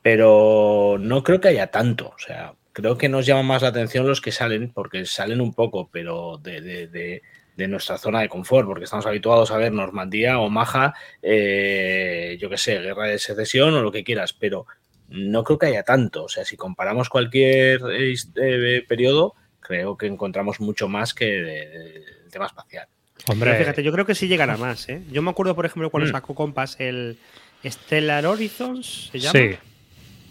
[0.03, 2.09] Pero no creo que haya tanto.
[2.09, 5.53] O sea, creo que nos llama más la atención los que salen, porque salen un
[5.55, 7.23] poco, pero de-
[7.57, 12.51] de nuestra zona de confort, porque estamos habituados a ver Normandía o Maja, eh, yo
[12.51, 14.67] qué sé, guerra de secesión o lo que quieras, pero
[15.09, 16.25] no creo que haya tanto.
[16.25, 22.31] O sea, si comparamos cualquier eh, eh, periodo, creo que encontramos mucho más que del
[22.31, 22.87] tema espacial.
[23.29, 25.03] Hombre, Pero fíjate, yo creo que sí llegará más, ¿eh?
[25.11, 26.13] Yo me acuerdo, por ejemplo, cuando Mm.
[26.13, 27.17] sacó Compass el
[27.65, 29.39] Stellar Horizons, ¿se llama?
[29.39, 29.57] sí.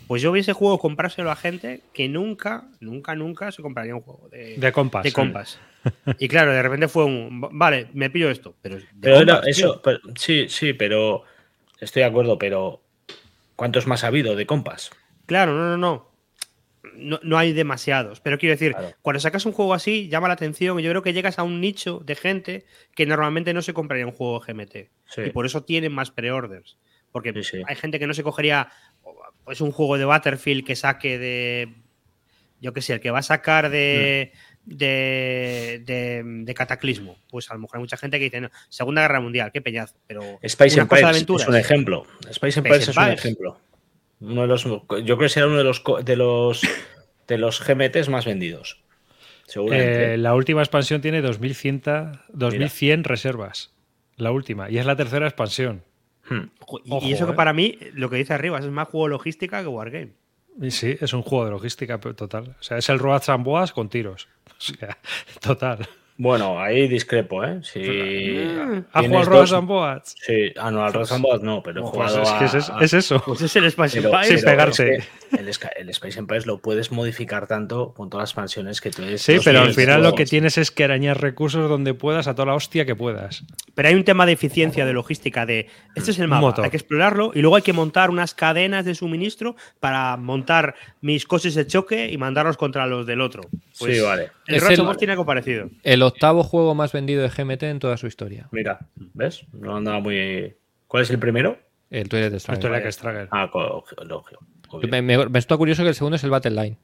[0.07, 4.27] Pues yo hubiese juego comprárselo a gente que nunca, nunca, nunca se compraría un juego
[4.29, 5.03] de, De compas.
[5.03, 5.59] de Compass.
[6.19, 8.77] Y claro, de repente fue un, vale, me pillo esto, pero,
[9.45, 11.23] eso, pero- sí, sí, pero
[11.79, 12.81] estoy de acuerdo, pero
[13.55, 14.89] ¿cuántos más ha habido de compas?
[15.27, 16.15] Claro, no, no, no.
[16.97, 18.19] No, no hay demasiados.
[18.21, 18.93] Pero quiero decir, Claro.
[19.01, 20.79] cuando sacas un juego así, llama la atención.
[20.79, 24.05] Y yo creo que llegas a un nicho de gente que normalmente no se compraría
[24.05, 24.89] un juego GMT.
[25.07, 25.21] Sí.
[25.25, 26.77] Y por eso tienen más pre-orders.
[27.11, 27.63] Porque Sí, sí.
[27.67, 28.69] hay gente que no se cogería
[29.43, 31.73] pues, un juego de Battlefield que saque de.
[32.61, 34.31] Yo qué sé, el que va a sacar de.
[34.65, 37.17] De, de, de Cataclismo.
[37.29, 39.95] Pues a lo mejor hay mucha gente que dice, no, Segunda Guerra Mundial, qué peñazo.
[40.07, 42.07] Pero Space Empires es un ejemplo.
[42.31, 43.59] Space Empires es un ejemplo.
[44.21, 46.61] Uno de los, yo creo que será uno de los co- de los
[47.27, 48.81] de los GMTs más vendidos.
[49.45, 50.13] Seguramente.
[50.15, 53.71] Eh, la última expansión tiene 2100, 2100 reservas.
[54.15, 54.71] La última.
[54.71, 55.83] Y es la tercera expansión.
[56.29, 56.49] Hmm.
[56.83, 57.35] Y- Ojo, y eso que eh.
[57.35, 60.13] para mí, lo que dice arriba, es más juego logística que Wargame.
[60.69, 62.55] Sí, es un juego de logística total.
[62.59, 64.27] O sea, es el Road and Boas con tiros.
[64.57, 64.97] O sea,
[65.41, 65.87] total.
[66.17, 67.59] Bueno, ahí discrepo, ¿eh?
[67.61, 70.15] Si ¿Ha tienes jugado al Road dos- and Boas?
[70.25, 72.47] Sí, ah, no, al Road and Boas no, pero he Pues jugado es que a-
[72.47, 73.21] es, es- a- es eso.
[73.25, 74.37] Pues es el Spice pero- Empire.
[74.37, 74.95] sí, pero pegarse.
[74.95, 78.91] es que El, el Space Empires lo puedes modificar tanto con todas las expansiones que
[78.91, 79.21] tienes.
[79.21, 82.45] Sí, pero al final lo que tienes es que arañar recursos donde puedas a toda
[82.45, 83.43] la hostia que puedas.
[83.73, 86.63] Pero hay un tema de eficiencia, de logística, de este es el mapa, motor.
[86.63, 91.25] hay que explorarlo y luego hay que montar unas cadenas de suministro para montar mis
[91.25, 93.41] coches de choque y mandarlos contra los del otro.
[93.77, 94.31] Pues Sí, vale.
[94.47, 95.69] El el- and Boss tiene algo parecido.
[95.83, 98.47] El octavo juego más vendido de GMT en toda su historia.
[98.51, 98.79] Mira,
[99.13, 99.45] ¿ves?
[99.53, 100.55] No andaba muy.
[100.87, 101.57] ¿Cuál es el primero?
[101.89, 102.83] El Twilight Struggle.
[102.83, 103.27] Que Struggle.
[103.31, 104.45] Ah, co- lógico.
[104.89, 106.77] Me, me, me está curioso que el segundo es el Battle Line.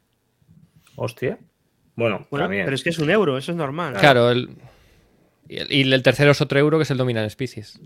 [0.96, 1.38] Hostia.
[1.96, 2.66] Bueno, Bueno, también.
[2.66, 3.94] pero es que es un euro, eso es normal.
[4.00, 4.50] Claro, el,
[5.50, 7.80] y, el, y el tercero es otro euro que es el Dominant Species.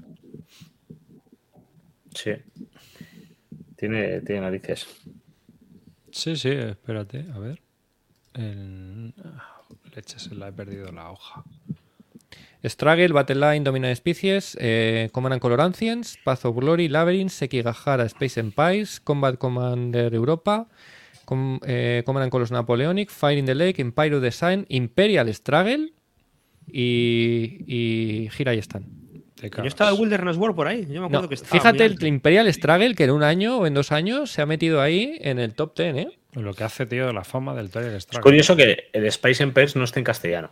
[2.13, 2.31] Sí.
[3.75, 4.87] Tiene, tiene narices.
[6.11, 7.61] Sí, sí, espérate, a ver.
[8.33, 9.13] El...
[9.95, 11.43] Leche, se la he perdido la hoja.
[12.63, 18.05] Struggle, Battle Line, Dominant Species, eh, Command and Color Ancients, Path of Glory, Labyrinth, Sekigahara,
[18.05, 20.67] Space Empires, Combat Commander Europa,
[21.25, 25.93] Com- eh, Command and Colors Napoleonic, Fire in the Lake, Empire of Design, Imperial Struggle
[26.67, 28.61] y, y Gira y.
[28.61, 30.85] Te Yo estaba el Wilderness World por ahí.
[30.89, 31.51] Yo me acuerdo No, que estaba.
[31.51, 32.03] fíjate el.
[32.07, 35.37] Imperial Struggle que en un año o en dos años se ha metido ahí en
[35.39, 36.19] el top 10, ¿eh?
[36.35, 38.23] Lo que hace, tío, la fama del Twilight Es Struggle.
[38.23, 40.49] curioso que el Space Empires no esté en castellano.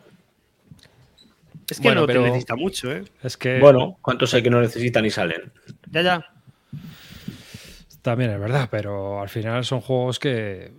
[1.69, 3.03] Es que Bueno, no pero- te necesita mucho, ¿eh?
[3.23, 5.51] Es que Bueno, ¿cuántos hay que no necesitan y salen?
[5.91, 6.25] Ya, ya.
[8.01, 10.71] también es verdad, pero al final son juegos que.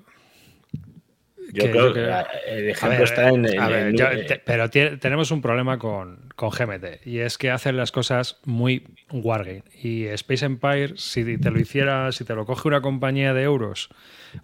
[1.52, 3.46] Yo Que- creo que- que A el ejemplo ver, está en.
[3.46, 7.18] en- a ver, en- yo- eh, te- pero tenemos un problema con, con GMT y
[7.18, 9.62] es que hacen las cosas muy wargame.
[9.82, 13.88] Y Space Empire, si te lo hiciera, si te lo coge una compañía de euros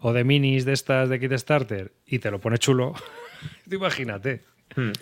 [0.01, 2.93] o de minis de estas de Kickstarter y te lo pone chulo,
[3.69, 4.43] tú imagínate.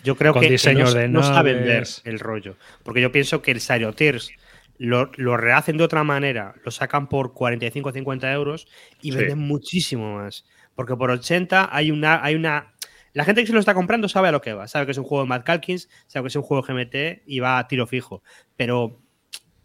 [0.03, 2.57] Yo creo Con que, no, de no saben ver el rollo.
[2.85, 4.31] Porque yo pienso que el Sario Tears
[4.79, 8.67] lo, lo rehacen de otra manera, lo sacan por 45 o 50 euros
[9.03, 9.19] y Sí.
[9.19, 10.47] venden muchísimo más.
[10.79, 12.73] Porque por 80 hay una, hay una.
[13.13, 14.69] La gente que se lo está comprando sabe a lo que va.
[14.69, 17.41] Sabe que es un juego de Mad Calkins, sabe que es un juego GMT y
[17.41, 18.23] va a tiro fijo.
[18.57, 19.03] Pero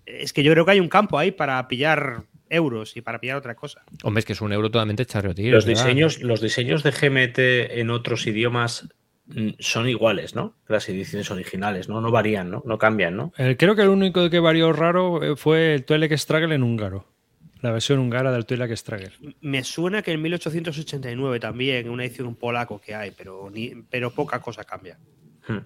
[0.08, 3.38] es que yo creo que hay un campo ahí para pillar euros y para pillar
[3.38, 3.84] otra cosa.
[4.02, 5.52] Hombre, es que es un euro totalmente charretío.
[5.52, 8.90] los, diseños, los diseños de GMT en otros idiomas
[9.28, 10.56] mm, son iguales, ¿no?
[10.68, 12.02] Las ediciones originales, ¿no?
[12.02, 12.64] No varían, ¿no?
[12.66, 13.34] No cambian, ¿no?
[13.38, 17.06] Eh, creo que el único que varió raro eh, fue el Twilight Struggle en húngaro.
[17.64, 19.14] La versión húngara del Twilight Struggle.
[19.40, 24.42] Me suena que en 1889 también, una edición polaco que hay, pero, ni, pero poca
[24.42, 24.98] cosa cambia.
[25.48, 25.60] Hmm.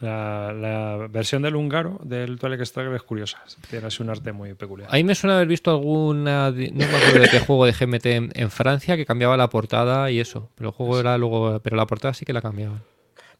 [0.00, 3.42] La, la versión del húngaro del Twilight Struggle es curiosa.
[3.70, 4.90] Tiene así un arte muy peculiar.
[4.92, 6.50] A mí me suena haber visto alguna.
[6.50, 10.10] No me acuerdo de qué juego de GMT en, en Francia que cambiaba la portada
[10.10, 10.50] y eso.
[10.56, 11.60] Pero el juego era luego.
[11.60, 12.82] Pero la portada sí que la cambiaban.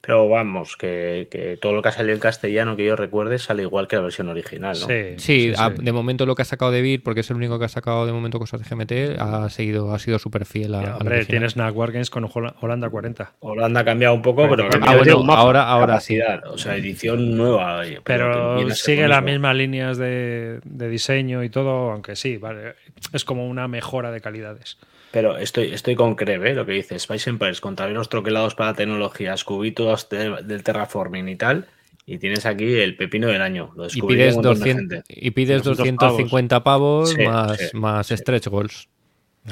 [0.03, 3.63] Pero vamos, que, que todo lo que ha salido en castellano que yo recuerde sale
[3.65, 4.87] igual que la versión original, ¿no?
[4.87, 5.75] Sí, Sí, a- sí.
[5.83, 8.07] de momento lo que ha sacado de Beer, porque es el único que ha sacado
[8.07, 10.97] de momento cosas de GMT, ha seguido, ha sido súper fiel a, Ya, a la
[10.97, 13.33] Hombre, tienes Wargames con Hola- Holanda 40.
[13.41, 16.17] Holanda ha cambiado un poco, pero ha Ah, bueno, mapa, ahora- ahora sí.
[16.19, 17.83] capacidad, O sea, edición nueva.
[18.03, 22.75] Pero ser sigue las mismas líneas de, de diseño y todo, aunque sí, vale.
[23.13, 24.79] Es como una mejora de calidades.
[25.13, 26.55] Pero estoy, estoy con Creve, ¿eh?
[26.55, 31.37] lo que dice Spice Empires, con tableros troquelados para tecnologías, cubitos de- del terraforming y
[31.37, 31.67] tal.
[32.07, 33.73] Y tienes aquí el pepino del año.
[33.77, 35.05] Lo Y pides, un montón de 200, gente.
[35.09, 38.89] y pides 200 250 pavos, Sí, más, sí, más stretch goals.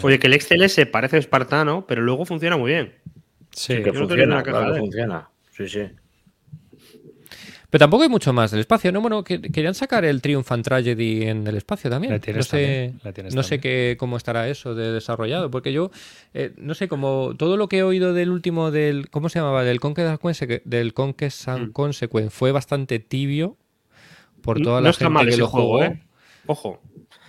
[0.02, 2.94] Oye, que el XLS parece espartano, pero luego funciona muy bien.
[3.50, 5.28] Sí, Que no claro funciona.
[5.50, 5.82] Sí, sí.
[7.70, 9.02] Pero tampoco hay mucho más del espacio, ¿no?
[9.02, 12.14] Bueno, que, querían sacar el Triumph and Tragedy en el espacio también.
[12.14, 15.50] La tienes no sé, también, la tienes no sé qué, cómo estará eso de desarrollado,
[15.50, 15.90] porque yo,
[16.32, 19.64] eh, no sé, como todo lo que he oído del último, del ¿cómo se llamaba?
[19.64, 21.72] Del Conquest and Consequence, del Conquest and Mm.
[21.72, 23.58] Consequence fue bastante tibio
[24.40, 25.82] por toda no la gente mal que lo juego, jugó.
[25.84, 26.00] ¿eh?
[26.46, 26.80] Ojo.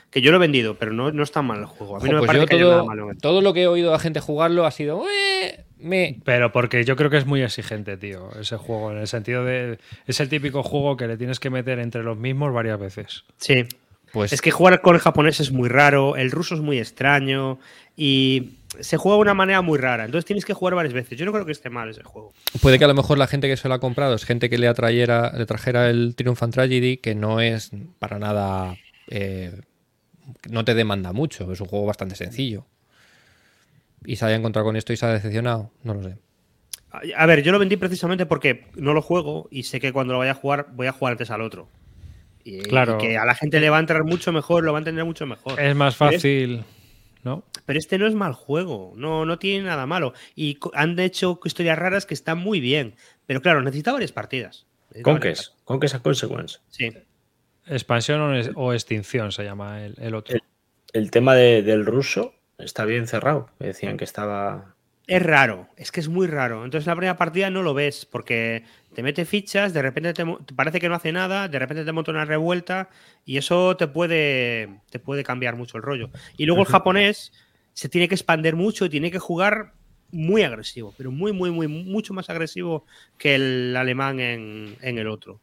[0.10, 1.98] Que yo lo he vendido, pero no, no está mal el juego.
[1.98, 3.18] A mí Jo, no me pues parece yo que haya todo, nada malo en él.
[3.22, 6.96] todo lo que he oído a gente jugarlo ha sido "Eh, me Pero porque yo
[6.96, 8.92] creo que es muy exigente, tío, ese juego.
[8.92, 9.80] En el sentido de.
[10.08, 13.24] Es el típico juego que le tienes que meter entre los mismos varias veces.
[13.38, 13.66] Sí.
[14.12, 17.60] pues Es que jugar con el japonés es muy raro, el ruso es muy extraño
[17.96, 20.06] y se juega de una manera muy rara.
[20.06, 21.18] Entonces tienes que jugar varias veces.
[21.18, 22.34] Yo no creo que esté mal ese juego.
[22.62, 24.58] puede que a lo mejor la gente que se lo ha comprado es gente que
[24.58, 28.78] le atrayera, le trajera el Triumph and Tragedy, que no es para nada
[29.10, 29.62] eh,
[30.50, 32.66] no te demanda mucho, es un juego bastante sencillo.
[34.06, 36.18] Y se haya encontrado con esto y se ha decepcionado, no lo sé.
[37.16, 40.20] A ver, yo lo vendí precisamente porque no lo juego y sé que cuando lo
[40.20, 41.70] vaya a jugar, voy a jugar antes al otro.
[42.44, 42.96] Y, Claro.
[42.96, 45.06] y que a la gente le va a entrar mucho mejor, lo va a entender
[45.06, 45.60] mucho mejor.
[45.60, 46.64] Es más fácil
[47.22, 47.44] ¿no?
[47.66, 50.14] Pero este no es mal juego, no, no tiene nada malo.
[50.36, 52.96] Y han hecho historias raras que están muy bien.
[53.26, 54.66] Pero claro, necesita varias partidas.
[55.04, 55.54] Conques.
[55.66, 56.60] Conques a Consequence.
[56.70, 56.90] Sí.
[57.68, 58.22] Expansión
[58.56, 60.34] o, extinción se llama el, el otro.
[60.36, 60.42] El-
[60.94, 63.50] El tema de- del ruso está bien cerrado.
[63.60, 64.76] Me decían que estaba.
[65.08, 66.64] Es raro, es que es muy raro.
[66.64, 70.24] Entonces en la primera partida no lo ves porque te mete fichas, de repente te,
[70.56, 72.90] parece que no hace nada, de repente te monta una revuelta
[73.26, 76.12] y eso te puede, te puede cambiar mucho el rollo.
[76.38, 77.34] Y luego el japonés
[77.74, 79.74] se tiene que expandir mucho y tiene que jugar
[80.12, 82.86] muy agresivo, pero muy, muy, muy, mucho más agresivo
[83.18, 85.40] que el alemán en, en el otro.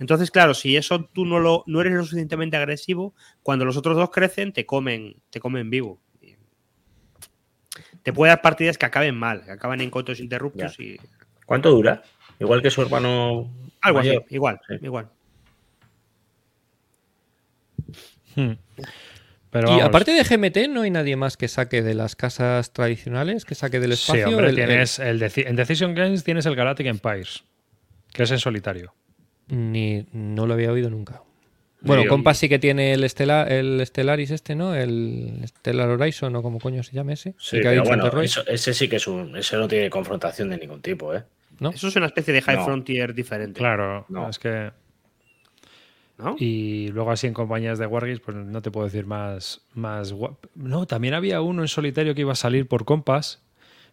[0.00, 3.96] Entonces, claro, si eso tú no, lo, no eres lo suficientemente agresivo, cuando los otros
[3.96, 5.98] dos crecen, te comen, te comen vivo.
[8.08, 10.96] Te puede dar partidas que acaben mal, que acaban en cotos interruptos y
[11.44, 12.02] ¿Cuánto dura?
[12.40, 13.52] Igual que su hermano.
[13.82, 14.22] algo mayor.
[14.24, 14.74] así, igual, Sí.
[14.82, 15.08] igual.
[18.34, 18.52] Hmm.
[19.50, 22.72] Pero y vamos, aparte de GMT, no hay nadie más que saque de las casas
[22.72, 24.28] tradicionales, que saque del sí, espacio.
[24.28, 27.44] hombre, El- el- tienes el Deci- en Decision Games tienes el Galactic Empires,
[28.12, 28.94] que es en solitario.
[29.48, 31.22] Ni, no lo había oído nunca.
[31.80, 34.74] Bueno, Compass sí que tiene el, Estela, el Stellaris este, ¿no?
[34.74, 37.34] El Stellar Horizon o como coño se llama ese.
[37.38, 39.36] Sí, pero bueno, eso- ese sí que es un.
[39.36, 41.22] Ese no tiene confrontación de ningún tipo, ¿eh?
[41.60, 41.70] ¿no?
[41.70, 42.64] Eso es una especie de High No.
[42.64, 43.58] Frontier diferente.
[43.58, 44.28] Claro, No.
[44.28, 44.70] es que
[46.18, 46.34] ¿no?
[46.38, 50.36] y luego así en compañías de Wargames, pues no te puedo decir más más guap-
[50.56, 53.40] No, también había uno en solitario que iba a salir por Compass,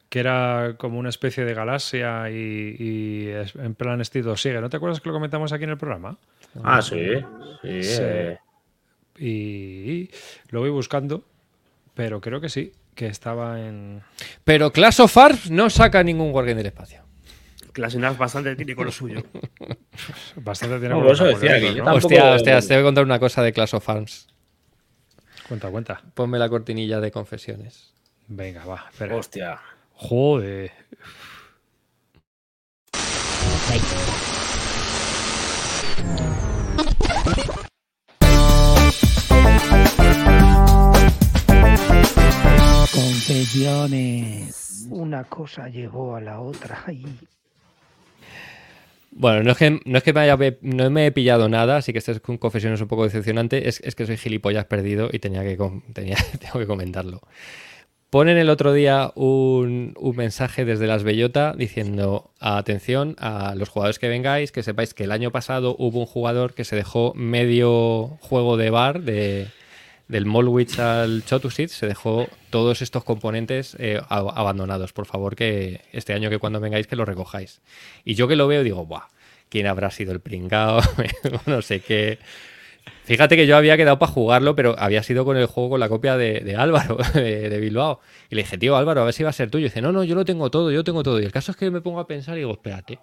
[0.10, 3.30] que era como una especie de galaxia y,
[3.60, 4.60] en plan estilo sigue.
[4.62, 6.18] ¿No te acuerdas que lo comentamos aquí en el programa?
[6.64, 7.00] Ah, sí.
[7.62, 7.84] Sí.
[7.84, 8.02] Sí.
[8.02, 8.38] eh,
[9.18, 10.10] Y
[10.50, 11.24] lo voy buscando,
[11.94, 14.02] pero creo que sí, que estaba en
[14.44, 17.04] Pero Clash of Arms no saca ningún Wargame del espacio.
[17.72, 19.22] Clasinas bastante tiene con lo suyo.
[20.38, 21.92] bastante tiene No, con por eso los decía japoneses, que yo ¿no?
[21.92, 24.28] tampoco- Hostia, hostia, te voy a contar una cosa de Clash of Arms.
[25.48, 26.02] Cuenta, cuenta.
[26.14, 27.94] Ponme la cortinilla de confesiones.
[28.28, 28.86] Venga, va.
[28.92, 29.16] Espera.
[29.16, 29.60] Hostia.
[29.94, 30.72] Joder.
[42.96, 44.88] Confesiones.
[44.90, 46.82] Una cosa llegó a la otra.
[46.90, 47.06] y
[49.12, 51.92] Bueno, no es que, no es que me haya no me he pillado nada, así
[51.92, 53.68] que esta es con confesiones un poco decepcionante.
[53.68, 55.58] Es, es que soy gilipollas perdido y tenía que,
[55.94, 57.20] tenía, tengo que comentarlo.
[58.10, 64.00] Ponen el otro día un, un mensaje desde las Bellota diciendo atención a los jugadores
[64.00, 68.18] que vengáis, que sepáis que el año pasado hubo un jugador que se dejó medio
[68.22, 69.48] juego de bar de,
[70.08, 74.94] del Molwich al Chotusit, se dejó todos estos componentes eh, abandonados.
[74.94, 77.62] Por favor, que este año que cuando vengáis que lo recojáis.
[78.04, 79.08] Y yo que lo veo digo, ¡buah!
[79.50, 80.82] ¿Quién habrá sido el pringao?
[81.46, 82.20] no sé qué.
[83.04, 85.90] Fíjate que yo había quedado para jugarlo, pero había sido con el juego con la
[85.90, 88.00] copia de, Álvaro, de, de Bilbao.
[88.30, 89.66] Y le dije, tío, Álvaro, a ver si va a ser tuyo.
[89.66, 91.20] Y dice, no, no, yo lo tengo todo, yo tengo todo.
[91.20, 93.00] Y el caso es que me pongo a pensar y digo, espérate.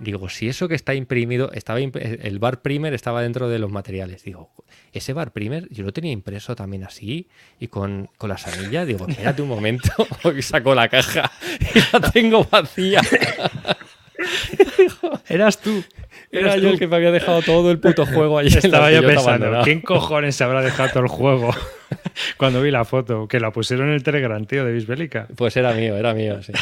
[0.00, 3.70] Digo, si eso que está imprimido, estaba imp- el bar primer estaba dentro de los
[3.70, 4.24] materiales.
[4.24, 4.50] Digo,
[4.92, 7.28] ese bar primer yo lo tenía impreso también así
[7.60, 8.86] y con, con las anillas.
[8.88, 9.90] Digo, espérate un momento.
[10.36, 11.30] Y saco la caja
[11.74, 13.00] y la tengo vacía.
[15.28, 15.82] Eras tú.
[16.30, 16.68] Era Eras yo tú.
[16.74, 18.56] el que me había dejado todo el puto juego allí.
[18.56, 19.64] Estaba yo pensando, abandonado.
[19.64, 21.50] ¿quién cojones se habrá dejado todo el juego?
[22.36, 25.28] Cuando vi la foto, que la pusieron en el Telegram, tío, de Bisbélica.
[25.36, 26.52] Pues era mío, era mío, sí.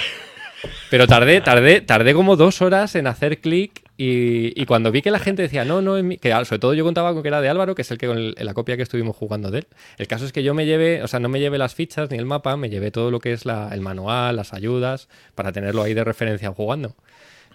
[0.90, 5.18] Pero tardé, tardé, tardé como dos horas en hacer clic y, cuando vi que la
[5.18, 7.48] gente decía, no, no, es mi-", que sobre todo yo contaba con que era de
[7.48, 9.66] Álvaro, que es el que con el- la copia que estuvimos jugando de él.
[9.98, 12.18] El caso es que yo me llevé, o sea, no me llevé las fichas ni
[12.18, 15.94] el mapa, me llevé todo lo que es el manual, las ayudas, para tenerlo ahí
[15.94, 16.96] de referencia jugando.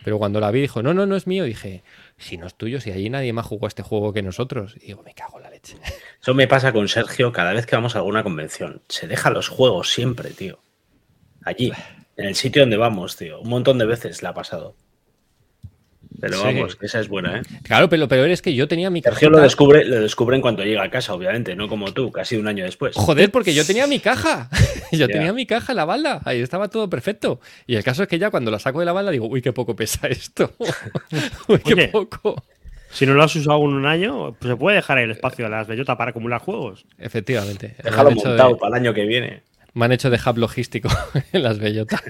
[0.03, 1.83] Pero cuando la vi dijo, no, no, no es mío, dije,
[2.17, 4.75] si no es tuyo, si allí nadie más jugó este juego que nosotros.
[4.77, 5.75] Y digo, me cago en la leche.
[6.21, 8.81] Eso me pasa con Sergio cada vez que vamos a alguna convención.
[8.87, 10.59] Se deja los juegos siempre, tío.
[11.43, 11.71] Allí,
[12.17, 13.39] en el sitio donde vamos, tío.
[13.39, 14.75] Un montón de veces la ha pasado.
[16.19, 17.41] Pero vamos, esa es buena, ¿eh?
[17.61, 20.35] Claro, pero lo peor es que yo tenía mi Sergio lo cajita- descubre, lo descubre
[20.35, 22.95] en cuanto llega a casa, obviamente, no como tú, casi un año después.
[22.95, 24.49] Joder, porque yo tenía mi caja.
[24.91, 26.21] Yo tenía mi caja, la balda.
[26.23, 27.41] Ahí estaba todo perfecto.
[27.67, 29.51] Y el caso es que ya cuando la saco de la balda digo, uy, qué
[29.51, 30.53] poco pesa esto.
[31.49, 31.87] uy, qué Oye.
[31.89, 32.41] poco.
[32.89, 35.49] Si no lo has usado en un año, pues se puede dejar el espacio a
[35.49, 36.85] las bellotas para acumular juegos.
[36.97, 37.75] Efectivamente.
[37.83, 39.43] Déjalo montado de, para el año que viene.
[39.77, 40.89] Me han hecho de hub logístico
[41.31, 42.01] en las bellotas.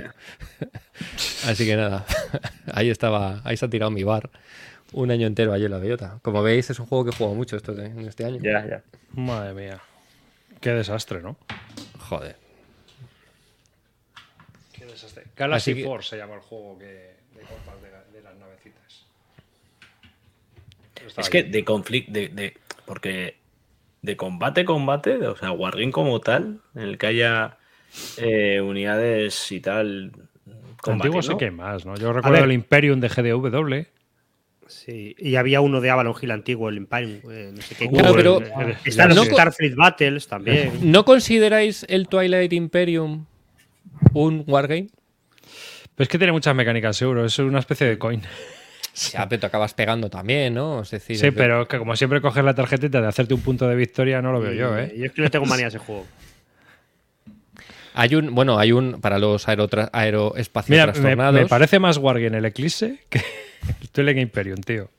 [1.46, 2.06] Así que nada,
[2.74, 4.30] ahí estaba, ahí se ha tirado mi bar.
[4.94, 6.20] Un año entero allí en la bellota.
[6.22, 8.40] Como veis, es un juego que he jugado mucho esto de- en este año.
[8.42, 8.84] Ya, ya.
[9.12, 9.82] Madre mía.
[10.62, 11.36] Qué desastre, ¿no?
[12.00, 12.38] Joder.
[14.72, 15.26] Qué desastre.
[15.36, 19.06] Galaxy que- Force se llama el juego que, de cortas de, la- de las navecitas.
[21.06, 23.38] Está Es que de conflicto, de, de- porque
[24.02, 27.58] de combate, combate, o sea, Wargame como tal, en el que haya
[28.18, 30.12] eh, unidades y tal.
[30.86, 31.96] Antiguo sé que más, ¿no?
[31.96, 32.44] Yo recuerdo ver.
[32.46, 33.86] el Imperium de GDW.
[34.68, 37.90] Sí, y había uno de Avalon Hill antiguo, el Imperium, eh, no sé qué.
[37.90, 40.72] Claro, pero- el- Están los no- Starfleet Battles también.
[40.92, 43.26] ¿No consideráis el Twilight Imperium
[44.14, 44.88] un wargame?
[45.96, 47.26] Pero es que tiene muchas mecánicas, seguro.
[47.26, 48.22] Es una especie de coin.
[49.14, 50.82] Ya, pero te acabas pegando también, ¿no?
[50.82, 53.68] Es decir, Sí, es- pero que como siempre coges la tarjetita de hacerte un punto
[53.68, 54.94] de victoria, no lo veo yo, ¿eh?
[54.98, 56.06] Yo es que le tengo manía a ese juego.
[57.94, 61.34] Hay un, bueno, hay un para los aeroespacios Mira, trastornados.
[61.42, 63.20] me parece más Wargame el Eclipse que
[63.82, 64.90] el Twilight Imperium, tío.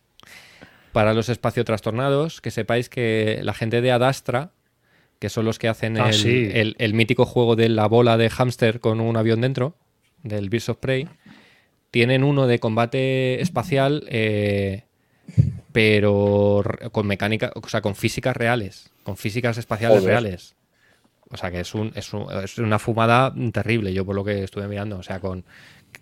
[0.92, 4.50] Para los espacios trastornados, que sepáis que la gente de Adastra,
[5.20, 6.48] que son los que hacen Ah, el, sí.
[6.52, 9.76] el- el mítico juego de la bola de hámster con un avión dentro,
[10.24, 11.06] del Birds of Prey,
[11.90, 14.84] tienen uno de combate espacial, eh,
[15.72, 16.62] pero
[16.92, 20.10] con mecánica, o sea, con físicas reales, con físicas espaciales Joder.
[20.12, 20.54] reales.
[21.30, 24.44] O sea que es, un, es, un- es una fumada terrible, yo por lo que
[24.44, 24.96] estuve mirando.
[24.98, 25.44] O sea, con.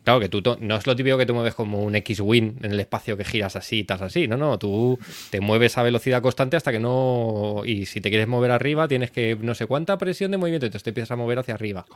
[0.05, 2.79] Claro que tú no es lo típico que tú mueves como un X-Wing en el
[2.79, 4.29] espacio que giras así, estás así.
[4.29, 4.99] No, no, tú
[5.31, 7.63] te mueves a velocidad constante hasta que no.
[7.65, 10.85] Y si te quieres mover arriba, tienes que no sé cuánta presión de movimiento, entonces
[10.85, 11.87] te empiezas a mover hacia arriba.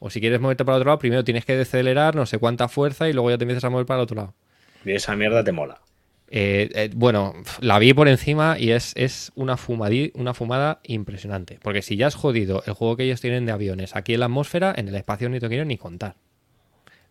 [0.00, 2.68] O si quieres moverte para el otro lado, primero tienes que decelerar no sé cuánta
[2.68, 4.34] fuerza y luego ya te empiezas a mover para el otro lado.
[4.86, 5.80] Y esa mierda te mola.
[6.30, 11.58] Eh, eh, bueno, la vi por encima y es, es una, fumadí- una fumada impresionante.
[11.62, 14.26] Porque si ya has jodido el juego que ellos tienen de aviones aquí en la
[14.26, 16.16] atmósfera, en el espacio ni te quiero ni contar.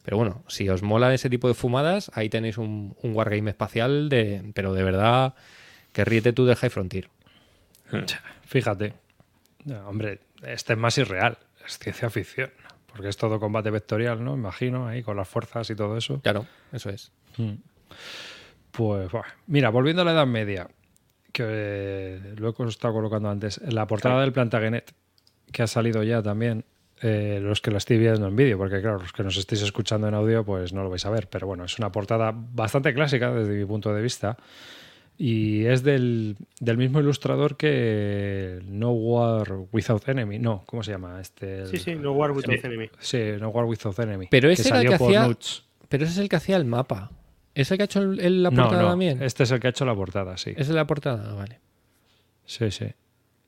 [0.08, 4.08] Pero bueno, si os mola ese tipo de fumadas, ahí tenéis un, un wargame espacial,
[4.08, 5.34] de, pero de verdad
[5.92, 7.10] que ríete tú del High Frontier.
[8.46, 8.94] Fíjate.
[9.66, 11.38] No, hombre, este es más irreal.
[11.66, 12.52] Es ciencia ficción.
[12.86, 14.36] Porque es todo combate vectorial, ¿no?
[14.36, 16.22] Imagino, ahí con las fuerzas y todo eso.
[16.22, 17.12] Claro, eso es.
[18.72, 19.26] Pues, buah.
[19.48, 20.70] mira, volviendo a la Edad Media,
[21.34, 24.94] que eh, lo he estado colocando antes, la portada del Plantagenet,
[25.52, 26.64] que ha salido ya también,
[27.02, 30.08] eh, los que la estoy viendo en vídeo, porque claro, los que nos estéis escuchando
[30.08, 33.32] en audio, pues no lo vais a ver, pero bueno, es una portada bastante clásica
[33.34, 34.38] desde mi punto de vista.
[35.20, 40.38] Y es del, del mismo ilustrador que No War Without Enemy.
[40.38, 41.20] No, ¿cómo se llama?
[41.20, 42.90] Este, el- Sí, sí, no War Without Enemy.
[43.00, 44.28] Sí, No War Without Enemy.
[44.30, 45.64] Pero ese era el que por hacía- Nuts.
[45.90, 47.10] Pero ese es el que hacía el mapa.
[47.56, 49.24] ¿Es el que ha hecho el- el- la portada no, también?
[49.24, 50.54] este es el que ha hecho la portada, sí.
[50.56, 51.32] ¿Es de la portada?
[51.32, 51.60] Ah, Vale.
[52.46, 52.86] Sí, sí.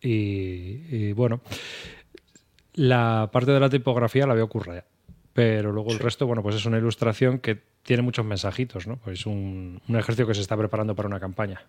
[0.02, 1.42] Y, y, bueno,
[2.74, 4.84] la parte de la tipografía la veo ocurre,
[5.34, 8.98] pero luego el resto, bueno, pues es una ilustración que tiene muchos mensajitos, ¿no?
[8.98, 11.62] Pues un, un ejército que se está preparando para una campaña.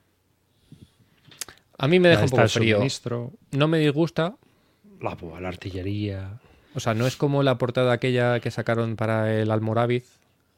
[1.78, 2.76] A mí me deja un poco el frío.
[2.76, 4.36] suministro, No me disgusta,
[5.00, 6.38] la, la artillería.
[6.74, 10.02] O sea, no es como la portada aquella que sacaron para el Almorávid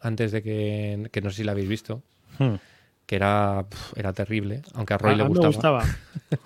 [0.01, 2.03] antes de que, que no sé si la habéis visto,
[2.38, 2.55] Hmm.
[3.07, 5.84] que era, era terrible, aunque a Roy Ah, le me gustaba.
[5.84, 5.84] gustaba.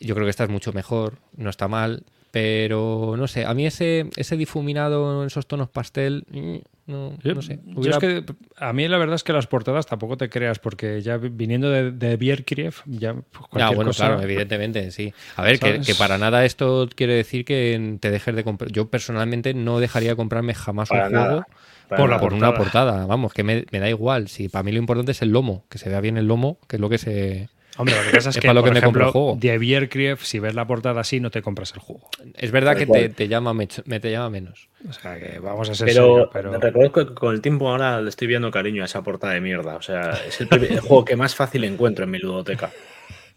[0.00, 3.66] Yo creo que esta es mucho mejor, no está mal, pero no sé, a mí
[3.66, 6.56] ese, ese difuminado en esos tonos pastel, mm,
[6.86, 7.58] no, no sé.
[7.64, 8.24] yo es que
[8.58, 11.70] a mí la verdad es que las portadas tampoco te creas, porque ya vi- viniendo
[11.70, 15.12] de, de Bierkriev, ya pues, Ya, cualquier bueno, cosa- claro, evidentemente, sí.
[15.36, 18.70] A ver, que, para nada esto quiere decir que te dejes de comprar.
[18.70, 21.46] Yo personalmente no dejaría de comprarme jamás Para un nada, juego
[21.88, 23.06] por, por una portada.
[23.06, 24.28] Vamos, que me, me da igual.
[24.28, 26.76] Si para mí lo importante es el lomo, que se vea bien el lomo, que
[26.76, 27.48] es lo que se.
[27.78, 29.12] Hombre, lo que pasa es Es que, para lo por que me compro el ejemplo,
[29.12, 29.36] juego.
[29.40, 32.08] de Bierkriev, si ves la portada así, no te compras el juego.
[32.36, 33.66] Es verdad Tal que te, te llama me
[34.00, 34.68] te llama menos.
[34.88, 36.52] O sea, que vamos a ser Pero, serios, pero...
[36.60, 39.76] reconozco que con el tiempo ahora le estoy viendo cariño a esa portada de mierda.
[39.76, 42.70] O sea, es el, primer- el juego que más fácil encuentro en mi ludoteca.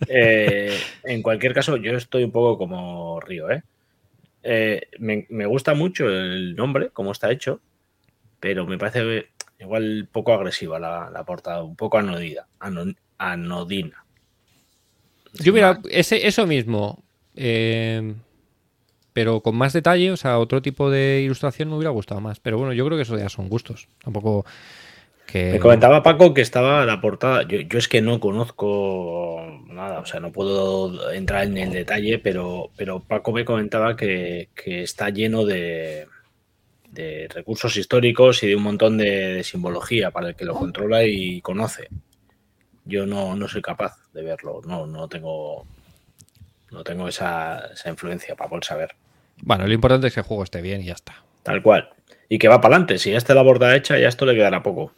[0.08, 3.64] Eh, en cualquier caso, yo estoy un poco como Río, ¿eh?
[4.44, 7.62] Eh, me, me gusta mucho el nombre, cómo está hecho,
[8.40, 9.28] pero me parece
[9.60, 12.48] igual poco agresiva la, la portada, un poco anodina.
[12.60, 13.99] ano- anodina.
[15.34, 15.80] Yo hubiera.
[15.90, 17.04] Ese, eso mismo.
[17.36, 18.14] eh,
[19.14, 22.40] pero con más detalle, o sea, otro tipo de ilustración me hubiera gustado más.
[22.40, 23.88] Pero bueno, yo creo que eso ya son gustos.
[24.04, 24.46] Tampoco.
[25.26, 27.44] Que, Me comentaba Paco que estaba la portada.
[27.44, 32.20] Yo, yo es que no conozco nada, o sea, no puedo entrar en el detalle,
[32.20, 36.08] pero, pero Paco me comentaba que, que está lleno de,
[36.90, 41.04] de recursos históricos y de un montón de, de simbología para el que lo controla
[41.04, 41.90] y conoce.
[42.86, 45.66] Yo no, no soy capaz de verlo, no, no tengo,
[46.72, 48.96] no tengo esa, esa influencia para poder saber.
[49.42, 51.24] Bueno, lo importante es que el juego esté bien y ya está.
[51.44, 51.90] Tal cual.
[52.28, 52.98] Y que va para adelante.
[53.00, 54.92] Si ya está la borda hecha, ya esto le quedará poco.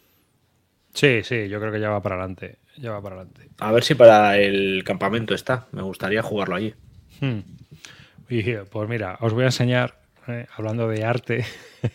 [0.94, 2.58] Sí, sí, yo creo que ya va para adelante.
[2.78, 3.50] Ya va para adelante.
[3.60, 5.68] A ver si para el campamento está.
[5.72, 6.74] Me gustaría jugarlo allí.
[7.20, 7.40] Hmm.
[8.30, 11.46] Y pues mira, os voy a enseñar, eh, hablando de arte.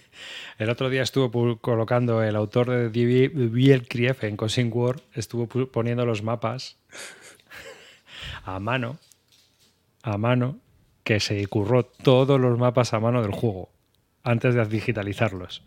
[0.58, 6.06] El otro día estuvo colocando el autor de Die- Bierkriev en Cosing War, estuvo poniendo
[6.06, 6.76] los mapas
[8.44, 8.98] a mano
[10.02, 10.58] a mano
[11.04, 13.70] que se curró todos los mapas a mano del juego
[14.22, 15.62] antes de digitalizarlos.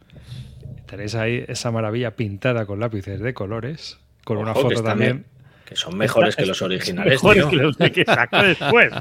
[0.87, 5.25] Tenéis ahí esa maravilla pintada con lápices de colores, con una Ojo, foto también.
[5.65, 7.49] Que son mejores que los originales, Mejores tío.
[7.51, 8.91] que los de que sacó después.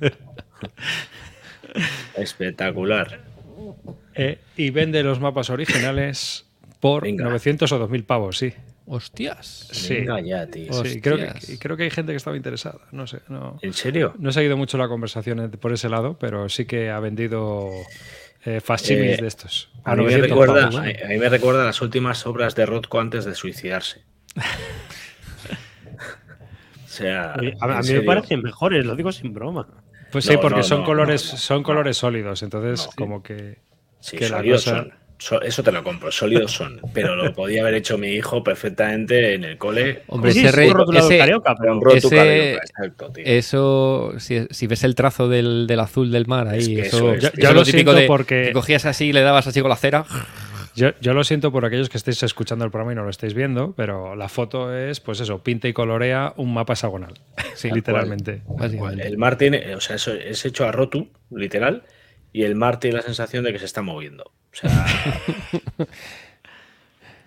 [2.16, 3.31] Espectacular.
[4.14, 6.46] Eh, y vende los mapas originales
[6.80, 7.24] por Venga.
[7.24, 8.52] 900 o 2000 pavos, sí.
[8.86, 9.68] Hostias.
[9.70, 9.94] Sí.
[9.94, 10.72] Venga ya, tío.
[10.84, 12.80] Sí, creo que, creo que hay gente que estaba interesada.
[12.90, 14.14] No sé, no, ¿En serio?
[14.18, 17.70] no he seguido mucho la conversación por ese lado, pero sí que ha vendido
[18.44, 19.70] eh, Eh, de estos.
[19.84, 20.76] A mí, me 900 recuerda, pavos.
[20.76, 24.02] a, a mí me recuerda las últimas obras de Rothko antes de suicidarse.
[26.84, 29.68] o sea, A, mí me parecen mejores, lo digo sin broma.
[30.12, 31.62] Pues sí, No, porque no, son no, colores, son no.
[31.64, 32.92] colores sólidos, entonces No.
[32.96, 33.58] como que
[34.00, 34.92] Sí, que la sólidos cosa- son.
[35.18, 36.80] So- eso te lo compro, sólidos son.
[36.92, 40.02] Pero lo podía haber hecho mi hijo perfectamente en el cole.
[40.08, 40.56] Hombre, Sí, ese, ese-
[41.18, 43.24] carioca, pero- ese- Carioca, exacto, tío.
[43.24, 46.96] eso, si, si ves el trazo del, del azul del mar ahí, Es que eso,
[46.96, 49.46] eso es- eso es lo típico siento de porque- que cogías así y le dabas
[49.46, 50.04] así con la cera.
[50.74, 53.34] Yo, yo lo siento por aquellos que estéis escuchando el programa y no lo estáis
[53.34, 57.14] viendo, pero la foto es, pues eso, pinta y colorea un mapa hexagonal.
[57.54, 58.42] Sí, literalmente.
[58.98, 61.82] El mar tiene, o sea, eso es hecho a Rotu, literal,
[62.32, 64.24] y el mar tiene la sensación de que se está moviendo.
[64.24, 64.86] O sea,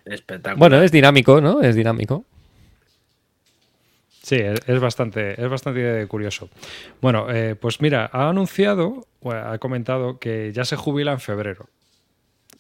[0.05, 0.57] espectacular.
[0.57, 1.61] Bueno, es dinámico, ¿no?
[1.61, 2.25] Es dinámico.
[4.25, 6.49] Sí, es, bastante, es bastante curioso.
[6.99, 11.69] Bueno, eh, pues mira, ha anunciado, ha comentado que ya se jubila en febrero.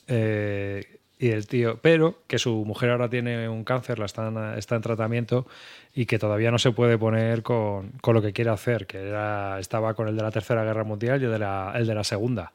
[0.07, 4.75] Eh, y el tío, pero que su mujer ahora tiene un cáncer, la están, está
[4.75, 5.47] en tratamiento
[5.93, 9.57] y que todavía no se puede poner con, con lo que quiere hacer, que era,
[9.59, 12.03] estaba con el de la Tercera Guerra Mundial y el de la, el de la
[12.03, 12.51] Segunda.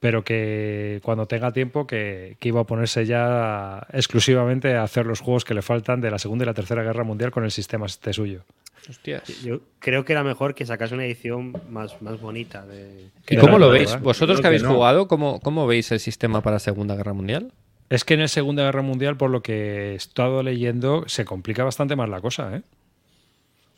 [0.00, 5.20] Pero que cuando tenga tiempo que, que iba a ponerse ya exclusivamente a hacer los
[5.20, 7.86] juegos que le faltan de la Segunda y la Tercera Guerra Mundial con el sistema
[7.86, 8.44] este suyo.
[8.88, 9.42] Hostias.
[9.42, 12.64] Yo creo que era mejor que sacase una edición más, más bonita.
[12.64, 13.08] De...
[13.28, 14.02] ¿Y cómo lo verdad, veis?
[14.02, 14.74] ¿Vosotros creo que habéis que no.
[14.74, 17.52] jugado, ¿cómo, cómo veis el sistema para Segunda Guerra Mundial?
[17.90, 21.64] Es que en la Segunda Guerra Mundial, por lo que he estado leyendo, se complica
[21.64, 22.62] bastante más la cosa, ¿eh?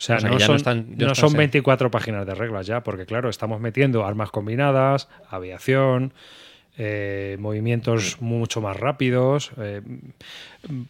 [0.01, 1.91] O sea, O sea, no, ya son, no están- ya no están son se- 24
[1.91, 6.11] páginas de reglas ya, porque claro, estamos metiendo armas combinadas, aviación,
[6.77, 9.81] eh, movimientos mucho más rápidos, eh,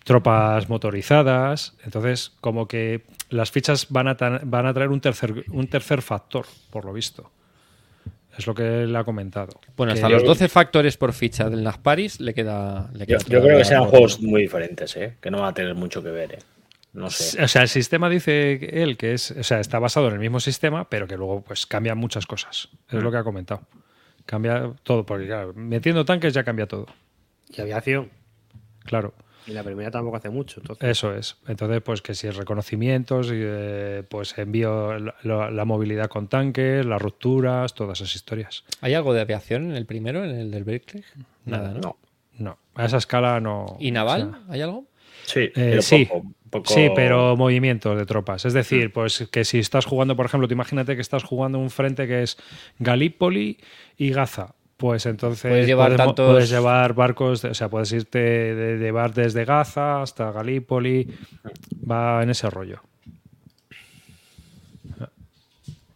[0.05, 1.75] tropas motorizadas.
[1.83, 6.45] Entonces, como que las fichas van a, van a traer un tercer, un tercer factor,
[6.69, 7.29] por lo visto.
[8.37, 9.59] Es lo que él ha comentado.
[9.75, 12.89] Bueno, Que- hasta los 12 factores por ficha del Nasparis le queda.
[12.93, 15.17] Le queda yo creo que serán juegos muy diferentes, ¿eh?
[15.19, 16.39] que no van a tener mucho que ver.
[16.93, 17.41] No sé.
[17.41, 20.39] O sea, el sistema dice él que es, o sea, está basado en el mismo
[20.39, 22.69] sistema, pero que luego pues cambian muchas cosas.
[22.89, 23.61] Es lo que ha comentado.
[24.25, 26.87] Cambia todo, porque claro, metiendo tanques ya cambia todo.
[27.49, 28.09] Y aviación.
[28.83, 29.13] Claro,
[29.47, 30.59] Y la primera tampoco hace mucho.
[30.61, 31.37] Entonces, eso es.
[31.47, 37.01] Entonces, pues que si es reconocimientos, y, eh, pues envío la, movilidad con tanques, las
[37.01, 38.63] rupturas, todas esas historias.
[38.81, 41.03] ¿Hay algo de aviación en el primero, en el del Berkeley?
[41.45, 41.79] Nada, ¿no?
[41.79, 41.97] No.
[42.37, 43.77] No, a esa escala no.
[43.79, 44.21] ¿Y naval?
[44.21, 44.85] o sea, ¿Hay algo?
[45.25, 46.05] Sí, Eh, sí.
[46.05, 48.45] poco, poco- Sí, pero movimientos de tropas.
[48.45, 51.69] Es decir, pues que si estás jugando, por ejemplo, te imagínate que estás jugando un
[51.71, 52.37] frente que es
[52.77, 53.57] Galípoli
[53.97, 54.53] y Gaza.
[54.77, 59.13] Pues entonces Puedes llevar mo- tantos- puedes llevar barcos, o sea, puedes irte de llevar
[59.13, 61.07] desde Gaza hasta Galípoli.
[61.89, 62.81] Va en ese rollo.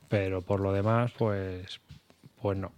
[0.07, 1.79] Pero por lo demás, pues,
[2.41, 2.71] pues no.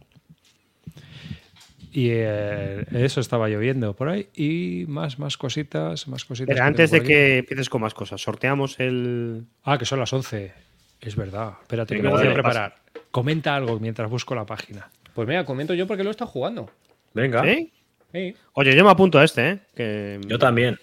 [1.97, 4.29] Y eh, eso estaba lloviendo por ahí.
[4.35, 6.53] Y más, más cositas, más cositas.
[6.53, 9.45] Pero antes de que empieces con más cosas, sorteamos el.
[9.63, 10.53] Ah, que son las 11.
[11.01, 11.53] Es verdad.
[11.59, 12.75] Espérate, que me voy a preparar.
[13.09, 14.91] Comenta algo mientras busco la página.
[15.15, 16.69] Pues mira, comento yo porque lo he estado jugando.
[17.15, 17.73] Venga, ¿Sí?
[18.11, 18.35] Sí.
[18.53, 19.59] Oye, yo me apunto a este, ¿eh?
[19.73, 20.77] Que, yo también.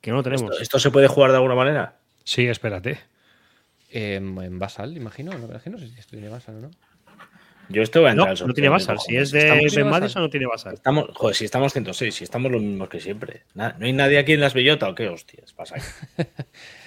[0.00, 0.50] que no lo tenemos.
[0.52, 1.98] ¿Esto, esto se puede jugar de alguna manera?
[2.24, 3.00] Sí, espérate.
[3.90, 5.36] Eh, en Basal, imagino.
[5.36, 6.70] No, es que no sé si esto tiene Basal o no.
[7.68, 8.98] Yo esto voy a No, entrar no sorteo, tiene Basal.
[8.98, 9.44] Si es de
[9.74, 9.88] Ben.
[9.88, 10.74] Madison, no tiene Basal.
[10.74, 13.42] Estamos, joder, si estamos 106, si estamos los mismos que siempre.
[13.54, 15.84] ¿No hay nadie aquí en las bellotas o qué hostias pasa aquí?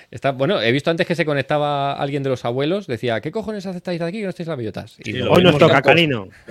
[0.10, 2.88] Está, bueno, he visto antes que se conectaba alguien de los abuelos.
[2.88, 4.96] Decía, ¿qué cojones estáis aquí que no estáis en las bellotas?
[5.00, 5.82] Y Sí, Hoy nos toca,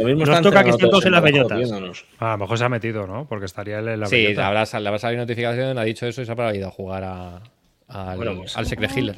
[0.07, 2.05] mismo Nos toca que estén todos en las el bellotas.
[2.19, 3.27] Ah, a lo mejor se ha metido, ¿no?
[3.27, 4.49] Porque estaría él en la Sí, bellota.
[4.49, 7.05] habrá, sal- le habrá salido notificación, ha dicho eso y se habrá ido a jugar
[7.05, 7.41] a-
[7.89, 9.17] al, Bueno, pues- al Secret Healer.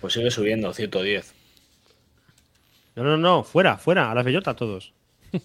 [0.00, 1.32] Pues sigue subiendo, 110.
[2.96, 3.44] No, no, no.
[3.44, 4.10] Fuera, fuera.
[4.10, 4.92] A las bellotas todos.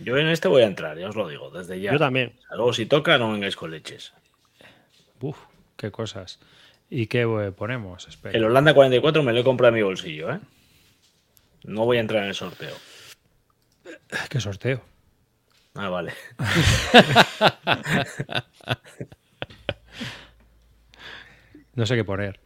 [0.00, 1.92] Yo en este voy a entrar, ya os lo digo, desde ya.
[1.92, 2.32] Yo también.
[2.38, 4.14] O sea, Luego si toca, no vengáis con leches.
[5.20, 5.36] Uf,
[5.76, 6.40] qué cosas.
[6.88, 8.08] ¿Y qué eh, ponemos?
[8.08, 8.36] Espera.
[8.36, 10.40] El Holanda 44 me lo he comprado a mi bolsillo, ¿eh?
[11.64, 12.74] No voy a entrar en el sorteo.
[14.30, 14.82] ¿Qué sorteo?
[15.74, 16.14] Ah, vale.
[21.72, 22.40] No sé qué poner.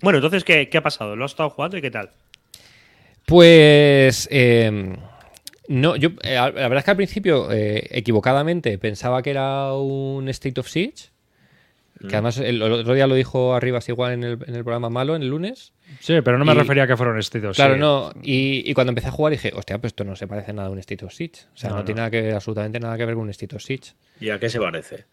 [0.00, 1.16] Bueno, entonces, ¿qué, qué ha pasado?
[1.16, 2.10] ¿Lo has estado jugando y qué tal?
[3.26, 4.28] Pues.
[4.30, 4.96] eh,
[5.68, 6.10] no, yo.
[6.22, 10.68] eh, la verdad es que al principio, eh, equivocadamente, pensaba que era un State of
[10.68, 11.10] Siege.
[12.00, 12.14] Que Mm.
[12.14, 15.14] además el, el otro día lo dijo Arribas igual en el, en el programa malo,
[15.14, 15.72] en el lunes.
[16.00, 17.54] Sí, pero no me Y- refería a que fueron estilos.
[17.54, 17.80] Claro, sí.
[17.80, 18.10] no.
[18.24, 20.70] Y, y cuando empecé a jugar dije, hostia, pues esto no se parece nada a
[20.72, 21.42] un State of Siege.
[21.54, 21.84] O sea, no, No, no.
[21.84, 23.92] tiene nada que ver, absolutamente nada que ver con un State of Siege.
[24.20, 25.04] ¿Y a qué se parece?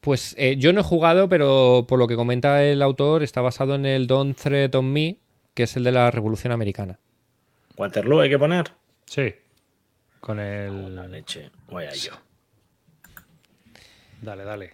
[0.00, 3.76] Pues eh, yo no he jugado, pero por lo que comenta el autor, está basado
[3.76, 5.18] en el Don't Threat on Me,
[5.54, 6.98] que es el de la Revolución Americana.
[7.76, 8.70] ¿Waterloo hay que poner?
[9.06, 9.34] Sí.
[10.20, 11.10] Con La el.
[11.10, 11.50] leche.
[11.70, 12.12] Vaya yo.
[14.20, 14.72] Dale, dale.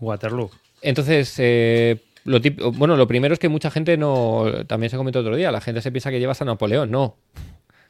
[0.00, 0.50] Waterloo.
[0.80, 2.40] Entonces, eh, lo
[2.72, 4.64] bueno, lo primero es que mucha gente no.
[4.66, 6.90] También se comentó otro día, la gente se piensa que llevas a Napoleón.
[6.90, 7.16] No.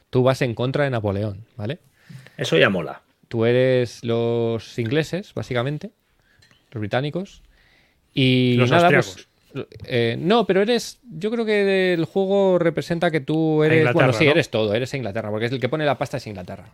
[0.09, 1.79] Tú vas en contra de Napoleón, ¿vale?
[2.37, 3.01] Eso ya mola.
[3.27, 5.91] Tú eres los ingleses, básicamente,
[6.71, 7.41] los británicos.
[8.13, 9.13] Y Los nada, austriacos.
[9.13, 9.27] pues,
[9.85, 10.99] eh, no, pero eres.
[11.03, 13.93] Yo creo que el juego representa que tú eres.
[13.93, 14.31] Bueno, sí, ¿no?
[14.31, 16.65] eres todo, eres Inglaterra, porque es el que pone la pasta es Inglaterra.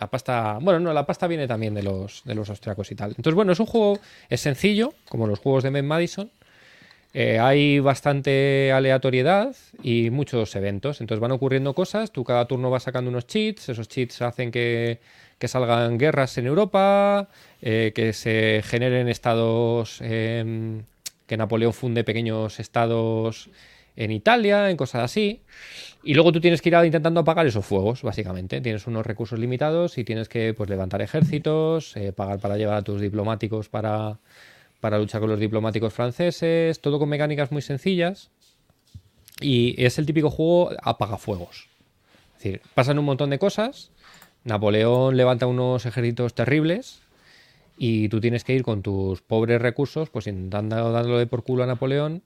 [0.00, 0.58] La pasta.
[0.60, 3.10] Bueno, no, la pasta viene también de los, de los austriacos y tal.
[3.10, 3.98] Entonces, bueno, es un juego.
[4.28, 6.30] Es sencillo, como los juegos de Mad Madison.
[7.14, 11.00] Eh, hay bastante aleatoriedad y muchos eventos.
[11.00, 12.10] Entonces van ocurriendo cosas.
[12.10, 13.68] Tú cada turno vas sacando unos cheats.
[13.68, 14.98] Esos cheats hacen que,
[15.42, 17.28] que salgan guerras en Europa,
[17.60, 20.84] eh, que se generen estados, em,
[21.32, 23.48] que Napoleón funde pequeños estados
[23.96, 25.40] en Italia, en cosas así.
[26.02, 28.60] Y luego tú tienes que ir intentando apagar esos fuegos, básicamente.
[28.60, 32.82] Tienes unos recursos limitados y tienes que pues, levantar ejércitos, eh, pagar para llevar a
[32.82, 34.18] tus diplomáticos para,
[34.80, 38.30] para luchar con los diplomáticos franceses, todo con mecánicas muy sencillas.
[39.40, 41.66] Y es el típico juego apagafuegos.
[42.36, 43.90] Es decir, pasan un montón de cosas.
[44.44, 47.01] Napoleón levanta unos ejércitos terribles
[47.76, 51.66] y tú tienes que ir con tus pobres recursos, pues intentando dándole por culo a
[51.66, 52.22] Napoleón.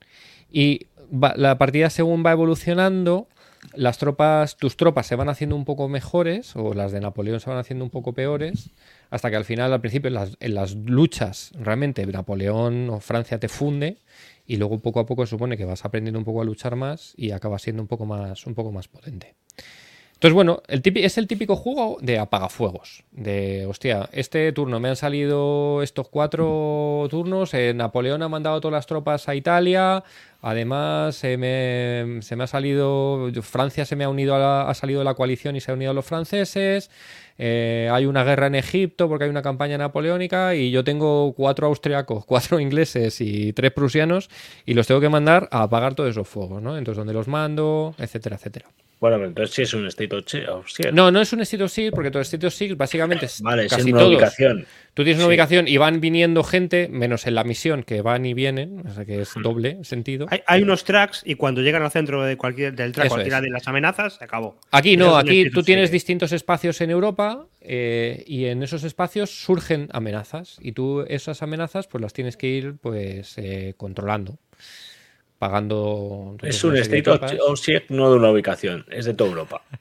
[0.50, 3.28] Y la partida según va evolucionando,
[3.74, 7.50] las tropas, tus tropas se van haciendo un poco mejores, o las de Napoleón se
[7.50, 8.70] van haciendo un poco peores,
[9.10, 13.98] hasta que al final, al principio, en las, luchas, realmente Napoleón o Francia te funde,
[14.46, 17.14] y luego poco a poco se supone que vas aprendiendo un poco a luchar más
[17.16, 19.34] y acabas siendo un poco más, un poco más potente.
[20.26, 23.04] Entonces, bueno, es el típico juego de apagafuegos.
[23.12, 27.54] De, hostia, este turno me han salido estos cuatro turnos.
[27.54, 30.02] eh, Napoleón ha mandado todas las tropas a Italia.
[30.42, 33.30] Además, se me, se me ha salido.
[33.42, 35.92] Francia se me ha unido a la- ha salido la coalición y se ha unido
[35.92, 36.90] a los franceses.
[37.38, 40.56] eh, hay una guerra en Egipto porque hay una campaña napoleónica.
[40.56, 44.28] Y yo tengo cuatro austriacos, cuatro ingleses y tres prusianos.
[44.64, 46.76] Y los tengo que mandar a apagar todos esos fuegos, ¿no?
[46.76, 47.94] Entonces, ¿dónde los mando?
[47.98, 48.66] Etcétera, etcétera.
[48.98, 50.90] Bueno, pero entonces sí es un State of Siege.
[50.90, 53.66] No, no es un State of Siege, porque todo State of Siege básicamente es Vale,
[53.66, 54.08] es una todos.
[54.14, 54.66] ubicación.
[54.94, 55.28] Tú tienes una Sí.
[55.28, 59.04] ubicación y van viniendo gente, menos en la misión, que van y vienen, o sea
[59.04, 59.20] que Hmm.
[59.22, 60.26] es doble sentido.
[60.30, 63.36] Hay, hay unos tracks y cuando llegan al centro de cualquier, del track, Eso cualquiera
[63.38, 63.42] es.
[63.42, 64.58] de las amenazas, se acabó.
[64.70, 69.88] Aquí no, aquí tú tienes distintos espacios en Europa eh, y en esos espacios surgen
[69.92, 74.38] amenazas y tú esas amenazas pues las tienes que ir pues eh, controlando,
[75.38, 76.36] pagando.
[76.42, 77.04] Es un State
[77.56, 79.62] Siege no de una ubicación, es de toda Europa.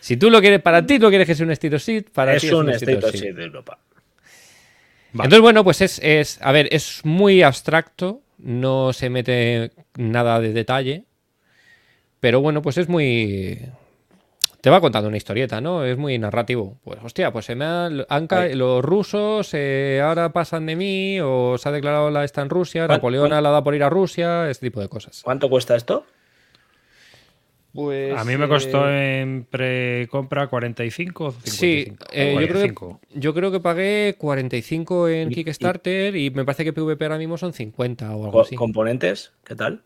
[0.00, 2.42] Si tú lo quieres, para ti lo quieres que sea un State Siege, para es
[2.42, 3.18] ti un State State.
[3.18, 3.78] Siege de Europa.
[5.12, 10.52] Entonces, bueno, pues es, es, a ver, es muy abstracto, no se mete nada de
[10.52, 11.04] detalle,
[12.18, 13.60] pero bueno, pues es muy...
[14.60, 15.84] Te va contando una historieta, ¿no?
[15.84, 16.78] Es muy narrativo.
[16.84, 21.56] Pues, hostia, pues se me han, han los rusos eh, ahora pasan de mí, o
[21.56, 24.50] se ha declarado la esta en Rusia, ¿Cuán- Napoleón ha dado por ir a Rusia,
[24.50, 25.22] este tipo de cosas.
[25.24, 26.04] ¿Cuánto cuesta esto?
[27.72, 31.56] Pues, A mí me costó en pre-compra 45 o 55.
[31.56, 33.00] Sí, eh, yo, creo 45.
[33.08, 37.16] que, yo creo que pagué 45 en Y- Kickstarter y, me parece que PvP ahora
[37.18, 38.56] mismo son 50 o algo así.
[38.56, 39.32] ¿Componentes?
[39.44, 39.84] ¿Qué tal?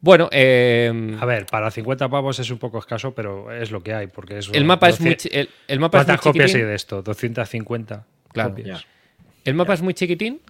[0.00, 3.94] Bueno, eh, A ver, para 50 pavos es un poco escaso, pero es lo que
[3.94, 6.24] hay, porque es el mapa es muy 200 chi- el, el mapa es muy ¿Cuántas
[6.24, 7.02] copias hay de esto?
[7.02, 8.50] 250 Claro.
[8.50, 8.86] copias.
[9.44, 10.40] El mapa es muy chiquitín,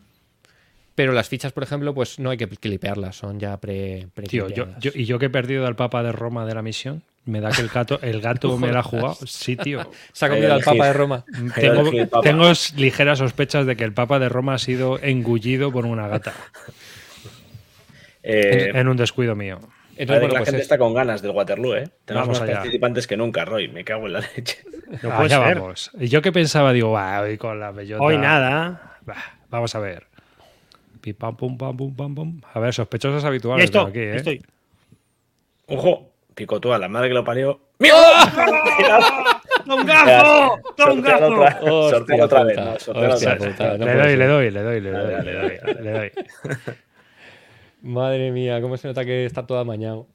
[0.94, 4.48] pero las fichas, por ejemplo, pues no hay que clipearlas, son ya pre, pre Tío,
[4.50, 7.40] yo, yo- y yo que he perdido al Papa de Roma de la misión, me
[7.40, 9.16] da que el gato, el gato me la ha jugado.
[9.26, 9.90] Sí, tío.
[10.12, 11.24] Se ha comido Ahí al Papa de Roma.
[12.22, 16.34] Tengo ligeras sospechas de que el Papa de Roma ha sido engullido por una gata
[18.30, 19.58] Eh, en un descuido mío.
[19.96, 21.84] Entonces, bueno, la pues gente es- está con ganas del Waterloo, ¿eh?
[22.04, 22.58] Tenemos Vamos más allá.
[22.58, 23.68] participantes que nunca, Roy.
[23.68, 24.58] Me cago en la leche.
[25.02, 25.58] No Ah, puede ya ser.
[25.58, 25.90] vamos.
[25.98, 28.02] Y yo que pensaba, digo, "Bah, hoy con la bellota.
[28.04, 28.96] Hoy nada.
[29.04, 29.16] Bah,
[29.50, 30.06] vamos a ver.
[31.00, 32.40] Pi, pam, pum, pam, pum, pam, pum.
[32.54, 34.16] A ver, sospechosos habituales esto, aquí, ¿eh?
[34.16, 34.42] estoy.
[35.66, 37.60] Ojo, picotúa, la madre que lo parió.
[37.80, 39.00] Sortea
[39.66, 40.52] ¡Tongazo!
[40.54, 42.56] otra, Hostia sortea otra vez.
[42.56, 43.56] puta, no, sortea hostia otra vez.
[43.56, 46.10] puta, no le, doy, le doy, le doy, le doy, le doy.
[47.82, 50.06] Madre mía, cómo se nota que está todo amañado.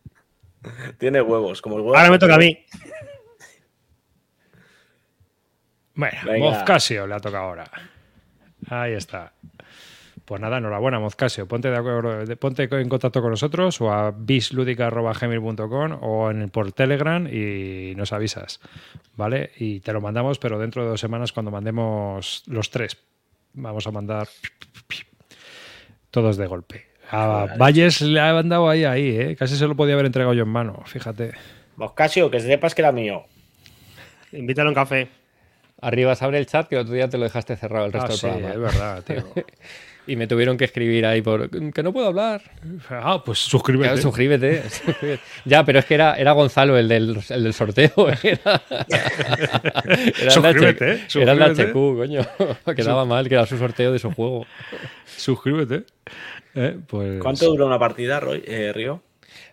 [0.98, 1.98] Tiene huevos, como el huevo.
[1.98, 2.58] Ahora me toca a mí.
[5.96, 6.50] Bueno, Venga.
[6.50, 7.70] Mozcasio le ha tocado ahora.
[8.70, 9.34] Ahí está.
[10.26, 11.48] Pues nada, enhorabuena, Mozcasio.
[11.48, 16.72] Ponte, de acuerdo, de- ponte en contacto con nosotros o a bisludica.gmail.com o en, por
[16.72, 18.62] Telegram y nos avisas.
[19.18, 19.52] ¿Vale?
[19.58, 22.98] Y te lo mandamos, pero dentro de dos semanas cuando mandemos los tres.
[23.54, 24.28] Vamos a mandar
[26.10, 26.88] todos de golpe.
[27.14, 29.36] A Valles le ha mandado ahí, ahí, ¿eh?
[29.38, 31.32] Casi se lo podía haber entregado yo en mano, fíjate.
[31.76, 33.24] Moscasio, que sepas que era mío.
[34.32, 35.10] Invítalo a un café.
[35.82, 38.06] Arriba se abre el chat que el otro día te lo dejaste cerrado el resto
[38.06, 38.54] Ah, del sí, programa.
[38.54, 39.44] es verdad, tío.
[40.06, 42.42] Y me tuvieron que escribir ahí por que no puedo hablar.
[42.90, 44.02] Ah, pues suscríbete.
[44.02, 45.24] suscríbete, suscríbete.
[45.46, 47.90] Ya, pero es que era, era Gonzalo el del, el del sorteo.
[48.22, 51.22] Era, era el Suscríbete, H- ¿eh?
[51.22, 51.42] Era el.
[51.42, 52.22] HQ, coño.
[52.76, 54.46] Quedaba mal, que era su sorteo de su juego.
[55.06, 55.84] Suscríbete.
[56.56, 57.22] Eh, pues...
[57.22, 59.02] ¿Cuánto dura una partida, Roy, eh, Río?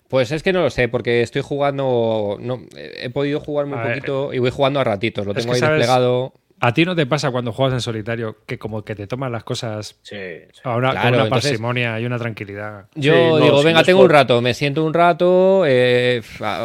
[0.08, 2.36] Pues es que no lo sé, porque estoy jugando.
[2.40, 5.24] No, he podido jugar muy A ver, poquito y voy jugando a ratitos.
[5.24, 6.32] Lo es tengo que ahí sabes- desplegado.
[6.62, 9.44] ¿A ti no te pasa cuando juegas en solitario que como que te toman las
[9.44, 10.16] cosas Sí.
[10.52, 10.60] sí.
[10.64, 12.84] a una, Claro, con una entonces- parsimonia y una tranquilidad?
[12.96, 15.62] Yo Sí, no, digo, si venga, no tengo por- un rato, me siento un rato,
[15.66, 16.20] eh,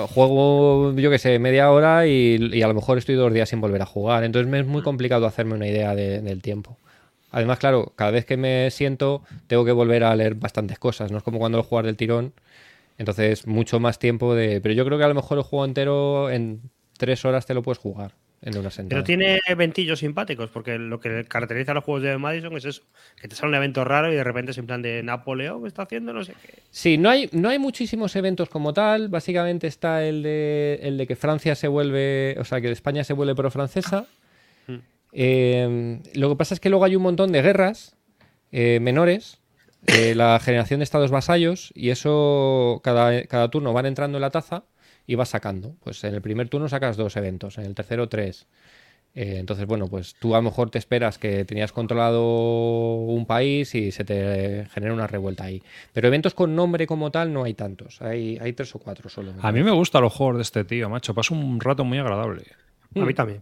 [0.09, 3.61] juego, yo que sé, media hora y, y a lo mejor estoy dos días sin
[3.61, 4.23] volver a jugar.
[4.23, 6.77] Entonces me es muy complicado hacerme una idea de- del tiempo.
[7.35, 11.11] Además, claro, cada vez que me siento tengo que volver a leer bastantes cosas.
[11.11, 12.31] No es como cuando lo jugar del tirón.
[12.97, 14.61] Entonces, mucho más tiempo de...
[14.61, 16.61] Pero yo creo que a lo mejor el juego entero en
[16.97, 19.01] tres horas te lo puedes jugar en una sentada.
[19.01, 22.83] Pero tiene ventillos simpáticos, porque lo que caracteriza a los juegos de Madison es eso,
[23.19, 25.67] que te sale un evento raro y de repente es en plan de Napoleón que
[25.67, 26.59] está haciendo no sé qué.
[26.69, 29.09] Sí, no hay, no hay muchísimos eventos como tal.
[29.09, 33.11] Básicamente está el de, el de que Francia se vuelve, o sea, que España se
[33.11, 34.03] vuelve pro-francesa.
[34.03, 34.24] Hmm.
[35.17, 37.95] Eh, lo que pasa es que luego hay un montón de guerras
[38.51, 39.39] eh, menores,
[39.87, 44.29] eh, la generación de estados vasallos, y eso cada, cada turno van entrando en la
[44.29, 44.65] taza
[45.07, 45.75] y vas sacando.
[45.83, 48.47] Pues en el primer turno sacas dos eventos, en el tercero tres.
[49.15, 53.73] Eh, entonces, bueno, pues tú a lo mejor te esperas que tenías controlado un país
[53.73, 55.63] y se te genera una revuelta ahí.
[55.93, 58.01] Pero eventos con nombre como tal no hay tantos.
[58.01, 59.33] Hay, hay tres o cuatro solo.
[59.41, 61.13] A mí me gustan los juegos de este tío, macho.
[61.13, 62.43] Paso un rato muy agradable.
[62.95, 63.41] A mí también.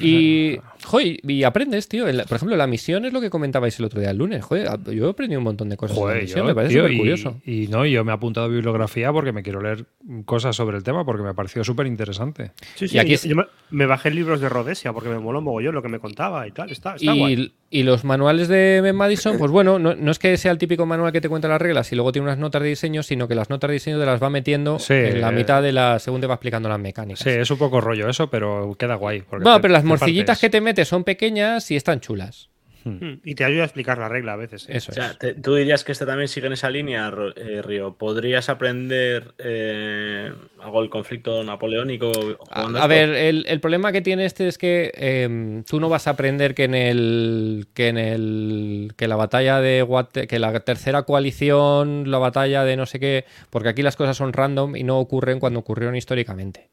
[0.00, 2.04] Y, joder, y aprendes, tío.
[2.04, 4.42] Por ejemplo, la misión es lo que comentabais el otro día, el lunes.
[4.44, 6.38] Joder, yo he aprendido un montón de cosas en la Joder, misión.
[6.40, 7.40] yo, me parece súper y- curioso.
[7.44, 9.84] Y, no, yo me he apuntado a bibliografía porque me quiero leer
[10.24, 12.52] cosas sobre el tema porque me ha parecido súper interesante.
[12.76, 15.18] Sí, sí, Y aquí yo, es- yo me, me bajé libros de Rhodesia porque me
[15.18, 16.70] moló mogollón lo que me contaba y tal.
[16.70, 17.52] Está, está guay.
[17.70, 20.58] Y, y los manuales de Ben Madison, pues bueno, no, no es que sea el
[20.58, 23.26] típico manual que te cuenta las reglas y luego tiene unas notas de diseño, sino
[23.28, 25.98] que las notas de diseño te las va metiendo Sí, en la mitad de la
[25.98, 27.20] según te va explicando las mecánicas.
[27.24, 29.22] Sí, es un poco rollo eso, pero queda guay.
[29.34, 32.48] Porque Bueno, te- pero las morcillitas que te metes son pequeñas y están chulas.
[32.86, 34.68] Mm, Y te ayuda a explicar la regla a veces.
[34.68, 34.76] ¿eh?
[34.76, 35.18] Eso O sea, es.
[35.18, 37.94] te- tú dirías que este también sigue en esa línea, eh, Río.
[37.94, 40.30] ¿Podrías aprender eh,
[40.62, 42.12] algo del conflicto napoleónico
[42.50, 46.10] A, ver, el, el problema que tiene este es que em, tú no vas a
[46.10, 49.86] aprender que en el que en el que la batalla de
[50.28, 54.34] que la tercera coalición, la batalla de no sé qué, porque aquí las cosas son
[54.34, 56.68] random y no ocurren cuando ocurrieron históricamente.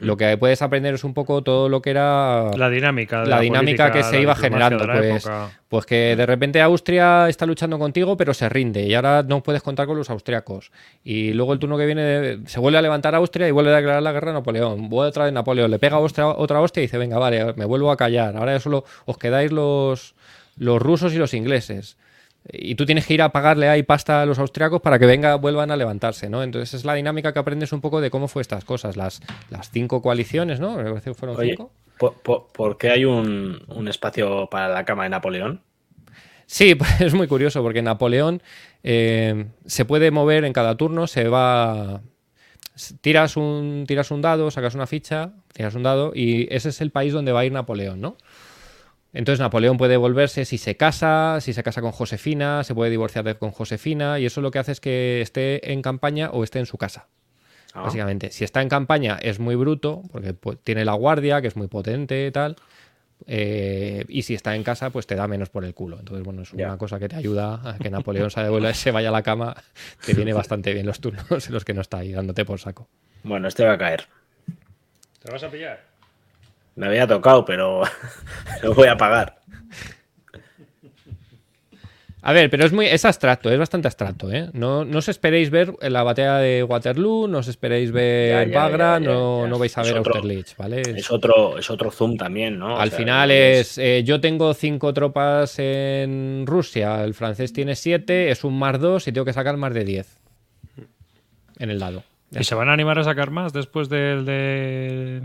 [0.00, 3.20] Lo que puedes aprender es un poco todo lo que era La dinámica.
[3.22, 4.78] de la dinámica política, que se iba generando.
[5.10, 5.24] Pues,
[5.68, 9.62] pues que de repente Austria está luchando contigo, pero se rinde y ahora no puedes
[9.62, 10.72] contar con los austriacos.
[11.04, 14.02] Y luego el turno que viene se vuelve a levantar Austria y vuelve a declarar
[14.02, 14.88] la guerra a Napoleón.
[14.88, 17.66] Vuelve otra vez Napoleón, le pega a Austria- otra hostia y dice: Venga, vale, me
[17.66, 18.36] vuelvo a callar.
[18.38, 20.14] Ahora ya solo os quedáis los,
[20.56, 21.98] los rusos y los ingleses.
[22.52, 25.34] Y tú tienes que ir a pagarle ahí pasta a los austriacos para que venga,
[25.36, 26.42] vuelvan a levantarse, ¿no?
[26.42, 29.70] Entonces es la dinámica que aprendes un poco de cómo fue estas cosas, las, las
[29.70, 30.76] cinco coaliciones, ¿no?
[30.76, 31.72] Me parece que fueron Oye, cinco.
[31.98, 35.62] ¿por, por, por qué hay un, un espacio para la cama de Napoleón?
[36.46, 38.42] Sí, pues es muy curioso porque Napoleón
[38.82, 42.02] eh, se puede mover en cada turno, se va.
[43.00, 46.90] Tiras un, tiras un dado, sacas una ficha, tiras un dado y ese es el
[46.90, 48.16] país donde va a ir Napoleón, ¿no?
[49.14, 53.24] Entonces Napoleón puede volverse si se casa, si se casa con Josefina, se puede divorciar
[53.24, 56.58] de- con Josefina y eso lo que hace es que esté en campaña o esté
[56.58, 57.06] en su casa.
[57.72, 61.48] Ah, Básicamente, si está en campaña es muy bruto, porque pues, tiene la guardia, que
[61.48, 62.56] es muy potente y tal.
[63.26, 65.98] eh, y si está en casa, pues te da menos por el culo.
[65.98, 66.76] Entonces, bueno, es una Ya.
[66.76, 69.54] cosa que te ayuda a que Napoleón se, devuelva- se vaya a la cama.
[70.04, 72.88] Te viene bastante bien los turnos en los que no está ahí dándote por saco.
[73.22, 74.04] Bueno, este va a caer.
[75.20, 75.80] ¿Te lo vas a pillar?
[76.76, 77.82] Me había tocado, pero
[78.62, 79.36] lo voy a pagar.
[82.26, 84.48] A ver, pero es muy es abstracto, es bastante abstracto, ¿eh?
[84.54, 88.58] No, no os esperéis ver la batalla de Waterloo, no os esperéis ver Ya, ya,
[88.62, 90.80] Bagra, ya, no, no vais a Es ver otro- Austerlitz, ¿vale?
[90.80, 92.76] Es- otro, es otro zoom también, ¿no?
[92.76, 97.76] O Al sea, final es, eh, yo tengo cinco tropas en Rusia, el francés tiene
[97.76, 100.16] siete, es un más dos y tengo que sacar más de 10
[101.58, 102.04] en el dado.
[102.30, 105.20] ¿Y se van a animar a sacar más después del de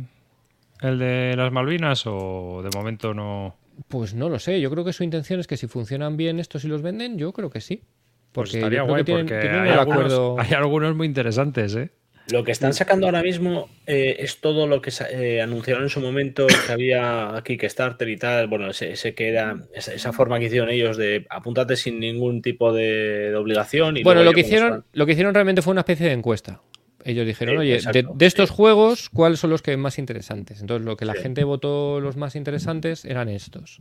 [0.82, 3.56] el de las Malvinas o de momento no?
[3.88, 6.66] Pues no lo sé, yo creo que su intención es que si funcionan bien estos
[6.66, 7.84] y los venden, yo creo que sí.
[8.32, 10.40] Pues Porque estaría yo creo guay que tienen, porque tienen hay, algunos, acuerdo.
[10.40, 11.92] hay algunos muy interesantes, ¿eh?
[12.32, 16.00] Lo que están sacando ahora mismo eh, es todo lo que eh, anunciaron en su
[16.00, 18.48] momento que había Kickstarter y tal.
[18.48, 22.44] Bueno, ese, ese que era esa, esa forma que hicieron ellos de apúntate sin ningún
[22.44, 23.98] tipo de, de obligación.
[23.98, 26.62] Y Bueno, lo que hicieron, lo que hicieron realmente fue una especie de encuesta.
[27.06, 27.80] Ellos dijeron, Sí, oye,
[28.16, 28.56] de, estos sí.
[28.56, 30.60] juegos, ¿cuáles son los que más interesantes?
[30.62, 31.22] Entonces, lo que la Sí.
[31.22, 33.80] gente votó los más interesantes eran estos.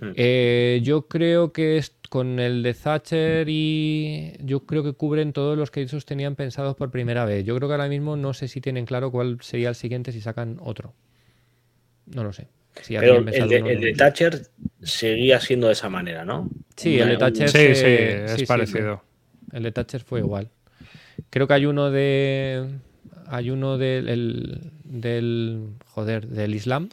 [0.00, 0.12] Hmm.
[0.16, 5.56] Eh, yo creo que es- con el de Thatcher y yo creo que cubren todos
[5.56, 7.44] los que ellos tenían pensados por primera vez.
[7.44, 10.20] Yo creo que ahora mismo no sé si tienen claro cuál sería el siguiente si
[10.20, 10.94] sacan otro.
[12.06, 12.48] No lo sé.
[12.82, 13.56] Si Pero el de,
[13.90, 13.96] el.
[13.96, 14.42] Thatcher
[14.82, 16.48] seguía siendo de esa manera, ¿no?
[16.76, 17.84] Sí, el de Un- Thatcher Sí, se- sí,
[18.24, 19.02] es sí, sí, parecido.
[19.52, 20.48] El de Thatcher fue igual.
[21.30, 22.66] Creo que hay uno de.
[23.26, 24.08] Hay uno del.
[24.08, 26.88] el- del joder, del Islam.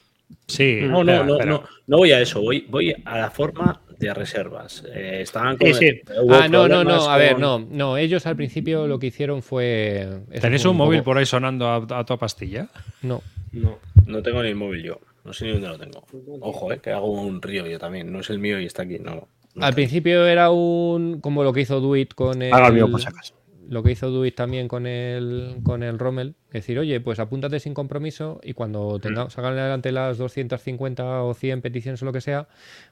[0.48, 3.82] Sí, No, no, espera, no, no, no voy a eso, voy, voy a la forma
[3.98, 4.84] de reservas.
[4.94, 6.02] Eh, estaban con Sí, sí.
[6.30, 7.10] ah, no, no, no.
[7.10, 7.60] A ver, no.
[7.60, 10.02] No, ellos al principio lo que hicieron fue.
[10.32, 12.68] eso ¿Tenéis fue un móvil poco- por ahí sonando a, a toda pastilla?
[13.02, 13.22] No.
[13.54, 14.99] No, no tengo ni el móvil yo.
[15.26, 16.06] No sé ni dónde lo tengo.
[16.41, 18.12] Ojo, eh, que hago un río yo también.
[18.12, 18.99] No es el mío y está aquí.
[18.99, 19.12] No.
[19.16, 19.22] no
[19.56, 19.72] Al está.
[19.76, 21.20] principio era un.
[21.22, 22.54] Como lo que hizo Duit con el.
[22.54, 23.34] Haga el mío por si acaso.
[23.69, 26.35] Lo que hizo Duit también con el, con el Rommel.
[26.52, 31.61] Decir, oye, pues apúntate sin compromiso y cuando tengamos, salgan adelante las 250 o 100
[31.61, 32.48] peticiones o lo que sea,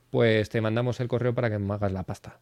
[0.09, 2.39] pues te mandamos el correo para que me hagas la pasta.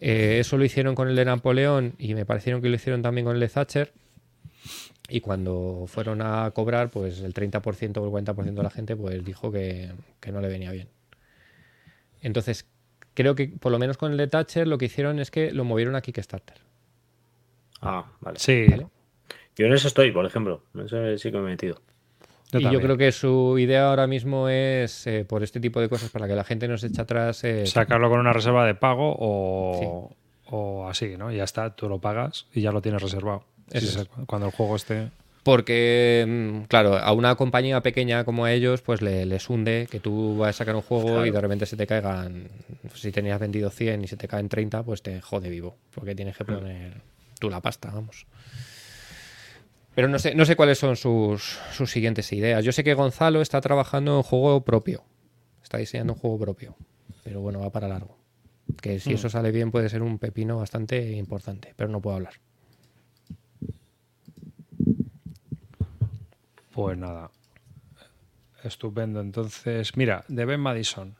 [0.00, 3.24] Eh, eso lo hicieron con el de Napoleón y me parecieron que lo hicieron también
[3.24, 3.92] con el de Thatcher.
[5.08, 9.24] Y cuando fueron a cobrar, pues el 30% o el 40% de la gente pues
[9.24, 10.88] dijo que, que no le venía bien.
[12.22, 12.66] Entonces,
[13.14, 15.64] creo que por lo menos con el de Thatcher lo que hicieron es que lo
[15.64, 16.65] movieron a Kickstarter.
[17.80, 18.38] Ah, vale.
[18.38, 18.86] Sí, ¿vale?
[19.56, 20.62] Yo en eso estoy, por ejemplo.
[20.74, 21.80] En eso sí que me he metido.
[22.52, 22.82] yo y yo también.
[22.82, 26.34] creo que su idea ahora mismo es, eh, por este tipo de cosas, para que
[26.34, 30.14] la gente no se eche atrás, eh, sacarlo con una reserva de pago o,
[30.50, 31.32] o así, ¿no?
[31.32, 33.44] Y ya está, tú lo pagas y ya lo tienes reservado.
[33.70, 35.08] Eso sí, cuando el juego esté.
[35.42, 40.00] porque, mm, claro, a una compañía pequeña como a ellos, pues le, les hunde que
[40.00, 42.48] tú vas a sacar un juego y de repente se te caigan,
[42.94, 46.36] si tenías vendido 100 y se te caen 30, pues te jode vivo, porque tienes
[46.36, 47.00] que poner
[47.38, 48.26] tú la pasta, vamos.
[49.94, 52.64] Pero no sé, no sé cuáles son sus, sus siguientes ideas.
[52.64, 55.04] Yo sé que Gonzalo está trabajando en un juego propio.
[55.62, 56.76] Está diseñando un juego propio.
[57.24, 58.18] Pero bueno, va para largo.
[58.80, 62.34] Que si eso sale bien puede ser un pepino bastante importante, pero no puedo hablar.
[66.72, 67.30] Pues nada.
[68.62, 69.20] Estupendo.
[69.20, 71.16] Entonces, mira, de Ben Madison,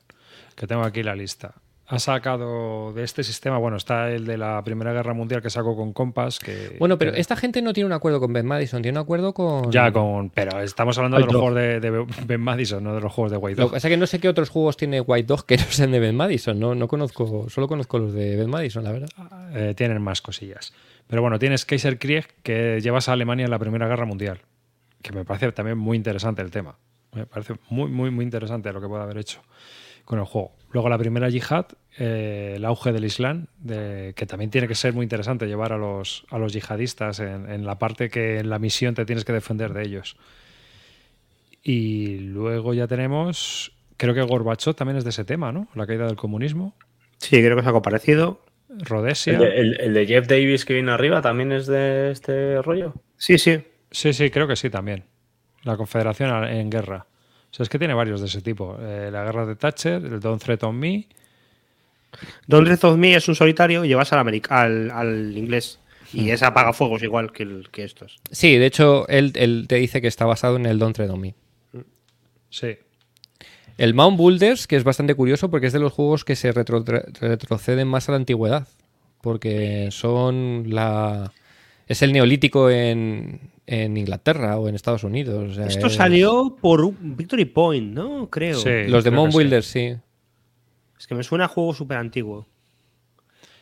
[0.55, 1.55] que tengo aquí la lista.
[1.89, 5.77] Ha sacado de este sistema, bueno, está el de la Primera Guerra Mundial que sacó
[5.77, 6.75] con Compass, que...
[6.81, 9.33] Bueno, pero que- esta gente no tiene un acuerdo con Ben Madison, tiene un acuerdo
[9.33, 9.71] con.
[9.71, 10.31] Ya con...
[10.31, 11.43] Pero estamos hablando de los Dog.
[11.43, 13.71] juegos de, de Ben Madison, no de los juegos de White Lo Dog.
[13.71, 15.93] que pasa es que no sé qué otros juegos tiene White Dog que no sean
[15.93, 16.59] de Ben Madison.
[16.59, 19.09] No, no conozco, solo conozco los de Ben Madison, la verdad.
[19.55, 20.73] Eh, tienen más cosillas.
[21.07, 24.41] Pero bueno, tienes Kaiser Krieg, que llevas a Alemania en la Primera Guerra Mundial,
[25.03, 26.79] que me parece también muy interesante el tema.
[27.13, 29.41] Me parece muy, muy, muy interesante lo que puede haber hecho
[30.07, 30.57] con el juego.
[30.73, 31.67] Luego la primera yihad,
[31.99, 35.77] eh, el auge del Islam, de- que también tiene que ser muy interesante llevar a
[35.79, 39.33] los, a los yihadistas en, en la parte que en la misión te tienes que
[39.35, 40.17] defender de ellos.
[41.63, 45.69] Y luego ya tenemos, creo que Gorbachev también es de ese tema, ¿no?
[45.75, 46.75] La caída del comunismo.
[47.19, 48.41] Sí, creo que es algo parecido.
[48.69, 49.35] Rhodesia.
[49.35, 52.95] ¿El de, el- el de Jeff Davis que viene arriba también es de este rollo?
[53.17, 53.63] Sí, sí.
[53.91, 55.05] Sí, sí, creo que sí también.
[55.63, 57.07] La Confederación en guerra.
[57.51, 58.77] O sea, es que tiene varios de ese tipo.
[58.81, 61.07] Eh, la guerra de Thatcher, el Don't Threat on Me.
[62.47, 65.79] Don Red of Me es un solitario y llevas al, al, al inglés.
[66.13, 68.19] Y es apagafuegos igual que, el- que estos.
[68.31, 71.21] Sí, de hecho, él, él te dice que está basado en el Don't Tread on
[71.21, 71.35] Me.
[72.51, 72.77] Sí.
[73.77, 76.85] El Mount Builders, que es bastante curioso porque es de los juegos que se retro-
[77.21, 78.67] retroceden más a la antigüedad.
[79.21, 81.33] Porque son la.
[81.87, 85.51] Es el neolítico en, en Inglaterra o en Estados Unidos.
[85.51, 88.29] o sea, Esto es- salió por un Victory Point, ¿no?
[88.29, 88.59] Creo.
[88.59, 88.85] Sí.
[88.89, 89.39] Los de Mount sí.
[89.39, 89.97] Builders, sí.
[90.99, 92.47] Es que me suena a juego súper antiguo.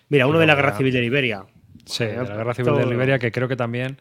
[0.08, 1.46] Mira, uno de la Guerra Civil de Liberia.
[1.86, 2.86] Sí, de la guerra civil de.
[2.86, 3.98] Liberia, que creo que también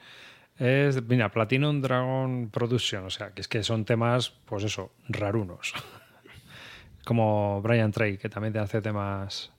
[0.58, 1.02] es.
[1.08, 3.06] Mira, Platinum Dragon Production.
[3.06, 5.74] O sea, que es que son temas, pues eso, rarunos.
[7.06, 9.52] Como Brian Trey, que también te hace temas,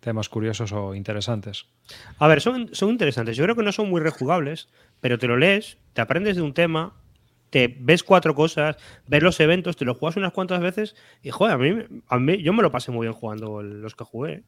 [0.00, 1.66] temas curiosos o interesantes.
[2.18, 3.36] A ver, son, son interesantes.
[3.36, 4.68] Yo creo que no son muy rejugables,
[5.00, 6.94] pero te lo lees, te aprendes de un tema,
[7.50, 8.76] te ves cuatro cosas,
[9.06, 12.42] ves los eventos, te lo juegas unas cuantas veces y, joder, a mí, a mí
[12.42, 14.42] yo me lo pasé muy bien jugando los que jugué.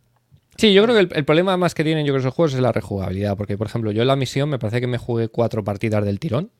[0.56, 2.60] Sí, yo creo que el, el problema más que tienen yo creo esos juegos es
[2.60, 3.36] la rejugabilidad.
[3.36, 6.20] Porque, por ejemplo, yo en la misión me parece que me jugué cuatro partidas del
[6.20, 6.50] tirón.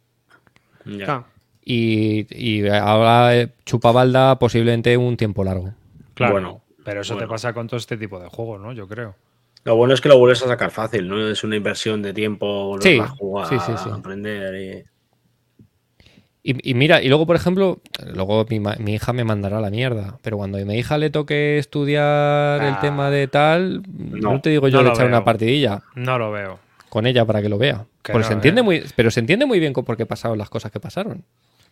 [0.84, 1.26] Claro.
[1.62, 5.74] Y, y ahora eh, chupabalda posiblemente un tiempo largo.
[6.14, 6.32] Claro.
[6.32, 7.28] Bueno, pero eso bueno.
[7.28, 8.72] te pasa con todo este tipo de juegos, ¿no?
[8.72, 9.14] Yo creo.
[9.64, 11.28] Lo bueno es que lo vuelves a sacar fácil, ¿no?
[11.28, 13.90] Es una inversión de tiempo volver Sí, a jugar, sí, sí, sí.
[13.90, 14.54] a aprender.
[14.54, 14.84] y-
[16.42, 17.80] Y, y mira, y luego, por ejemplo,
[18.14, 20.18] luego mi, hija me mandará a la mierda.
[20.22, 24.40] Pero cuando a mi hija le toque estudiar el Ah, tema de tal, no, no,
[24.40, 26.58] te digo yo no de echar una partidilla No lo veo.
[26.88, 27.84] con ella para que lo vea.
[28.02, 30.48] Que no, se entiende muy, pero se entiende muy bien con por qué pasaron las
[30.48, 31.24] cosas que pasaron.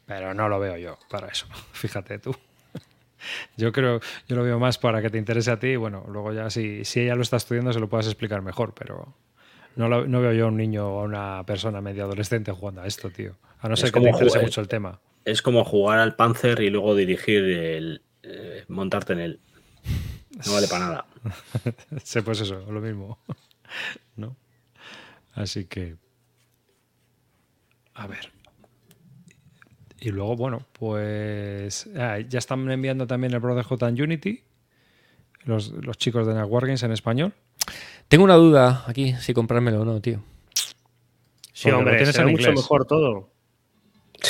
[0.04, 1.46] Pero no lo veo yo para eso.
[1.72, 2.36] Fíjate tú.
[3.56, 5.68] Yo creo, yo lo veo más para que te interese a ti.
[5.68, 8.74] y Bueno, luego ya si, si ella lo está estudiando se lo puedas explicar mejor,
[8.74, 9.14] pero
[9.76, 12.82] no, lo- no veo yo a un niño o a una persona medio adolescente jugando
[12.82, 13.36] a esto, tío.
[13.60, 15.00] A no Es ser que te interese jugar- mucho el tema.
[15.24, 18.02] Es como jugar al Panzer y luego dirigir el.
[18.22, 19.40] eh, montarte en él.
[20.46, 21.06] No vale para nada.
[22.04, 23.18] Sí, pues eso, lo mismo.
[24.16, 24.36] ¿No?
[25.34, 25.96] Así que.
[27.94, 28.30] A ver.
[30.00, 31.88] Y luego, bueno, pues.
[31.96, 34.42] ah, ya están enviando también el Brotherhood and Unity.
[35.44, 37.32] Los, los chicos de Network Games en español.
[38.08, 40.20] Tengo una duda aquí, si comprármelo o no, tío.
[41.52, 42.64] Sí, Porque lo hombre, tienes será en mucho inglés.
[42.64, 43.30] mejor todo.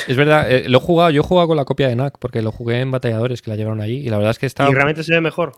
[0.07, 2.41] Es verdad, eh, lo he jugado, yo he jugado con la copia de NAC, porque
[2.41, 4.73] lo jugué en batalladores que la llevaron allí, y la verdad es que está, Y
[4.73, 5.53] realmente se ve mejor.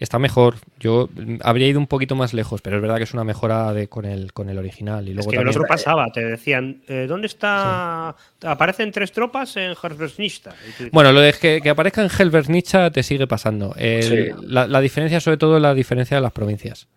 [0.00, 0.56] Está mejor.
[0.80, 1.08] Yo
[1.42, 4.04] habría ido un poquito más lejos, pero es verdad que es una mejora de, con,
[4.04, 5.06] el, con el original.
[5.06, 8.16] Y Es luego que el también- otro pasaba, te decían, eh, ¿dónde está?
[8.42, 9.74] Aparecen tres tropas en
[10.66, 13.74] dices, Bueno, lo de que, que aparezca en Helversnicha te sigue pasando.
[13.76, 14.16] El- Sí.
[14.46, 16.88] la, la diferencia, sobre todo, es la diferencia de las provincias.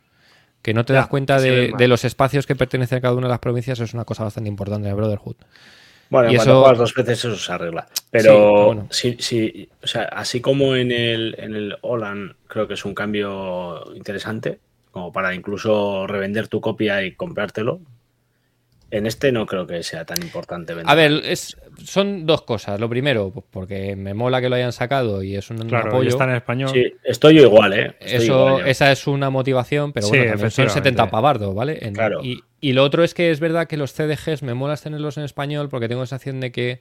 [0.61, 3.15] Que no te Ya, das cuenta que de, de los espacios que pertenecen a cada
[3.15, 5.35] una de las provincias, es una cosa bastante importante en el Brotherhood.
[6.13, 7.87] Bueno, Y cuando eso- juegas dos veces eso se arregla.
[8.11, 8.87] Pero bueno.
[8.91, 12.93] sí, sí, o sea, así como en el, en el Olan creo que es un
[12.95, 14.59] cambio interesante,
[14.91, 17.79] como para incluso revender tu copia y comprártelo.
[18.91, 20.91] En este no creo que sea tan importante vender.
[20.91, 22.79] A ver, es, son dos cosas.
[22.79, 26.09] Lo primero, pues porque me mola que lo hayan sacado y es un Claro, apoyo.
[26.09, 26.69] está en español.
[26.71, 27.95] Sí, estoy yo igual, ¿eh?
[27.99, 30.89] Estoy Eso, igual esa es una motivación, pero Sí, bueno, también son efectivamente.
[30.91, 31.79] 70 pavardos, ¿vale?
[31.81, 32.19] En- Claro.
[32.23, 35.23] y, y lo otro es que es verdad que los CDGs me molas tenerlos en
[35.23, 36.79] español porque tengo la sensación de que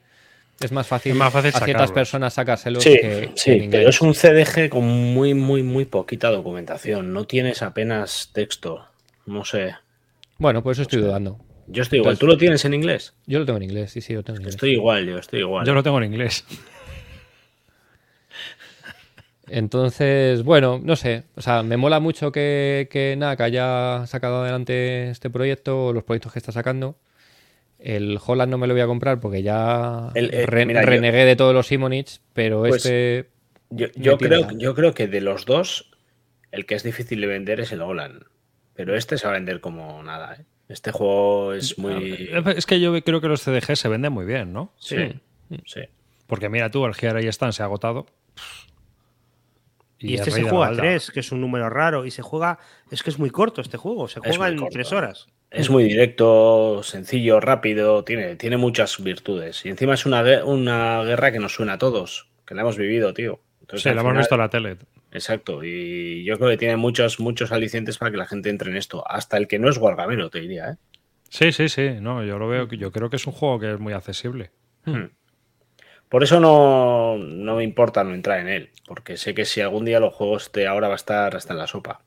[0.61, 1.93] es más fácil, Es más fácil a ciertas sacarlos.
[1.93, 3.69] personas sacárselos Sí, que, que sí, inglés.
[3.71, 7.13] pero es un CDG con muy, muy, muy poquita documentación.
[7.13, 8.85] No tienes apenas texto.
[9.27, 9.75] No sé.
[10.39, 11.39] Bueno, por eso estoy dudando.
[11.67, 12.13] Yo estoy igual.
[12.15, 13.15] Entonces- ¿Tú lo tienes en inglés?
[13.27, 14.55] Yo lo tengo en inglés, sí, sí, lo tengo en inglés.
[14.57, 15.67] Estoy igual, yo estoy igual.
[15.67, 16.45] Yo lo tengo en inglés.
[19.57, 21.25] Entonces, bueno, no sé.
[21.37, 26.05] O sea, me mola mucho que, que NAC haya sacado adelante este proyecto o los
[26.05, 26.97] proyectos que está sacando.
[27.79, 30.87] El Holland no me lo voy a comprar porque ya El- eh, re- mira, yo-
[30.87, 33.29] renegué de todos los Simonich, pero Pues, este.
[33.71, 35.91] Yo, creo, yo creo que de los dos,
[36.51, 38.25] el que es difícil de vender es el Olan.
[38.75, 40.35] Pero este se va a vender como nada.
[40.41, 40.45] ¿eh?
[40.69, 42.31] Este juego es muy.
[42.57, 44.73] Es que yo creo que los CDG se venden muy bien, ¿no?
[44.79, 44.97] Sí,
[45.67, 45.81] sí.
[46.27, 48.07] Porque mira tú, el Here ahí están, se ha agotado.
[50.03, 52.05] Y, es este se la juega a que es un número raro.
[52.05, 52.59] Y se juega.
[52.91, 54.09] Es que es muy corto este juego.
[54.09, 54.73] Se juega en corto.
[54.73, 55.27] tres horas.
[55.51, 59.67] Es muy directo, sencillo, rápido, tiene, tiene muchas virtudes.
[59.67, 63.13] Y encima es una, una guerra que nos suena a todos, que la hemos vivido,
[63.13, 63.41] tío.
[63.61, 64.79] Entonces, Sí, lo hemos visto en la tele.
[65.13, 68.79] Exacto, y yo creo que tiene muchos, muchos alicientes para que la gente entre en
[68.79, 69.05] esto.
[69.07, 70.77] Hasta el que no es guargamero, te diría, ¿eh?
[71.29, 71.97] Sí, sí, sí.
[72.01, 72.69] No, yo lo veo.
[72.69, 74.51] Yo creo que es un juego que es muy accesible.
[76.13, 79.87] Por eso no, no me importa no entrar en él, porque sé que si algún
[79.87, 82.03] día los juegos de ahora va a estar hasta en la sopa.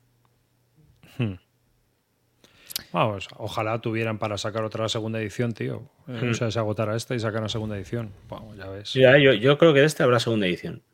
[2.92, 5.90] Vamos, ojalá tuvieran para sacar otra segunda edición, tío.
[6.06, 6.30] Eh, Hmm.
[6.30, 8.12] O sea, se agotara esta y sacaran segunda edición.
[8.28, 8.92] Vamos, ya ves.
[8.92, 10.84] Yo, yo creo que de este habrá segunda edición.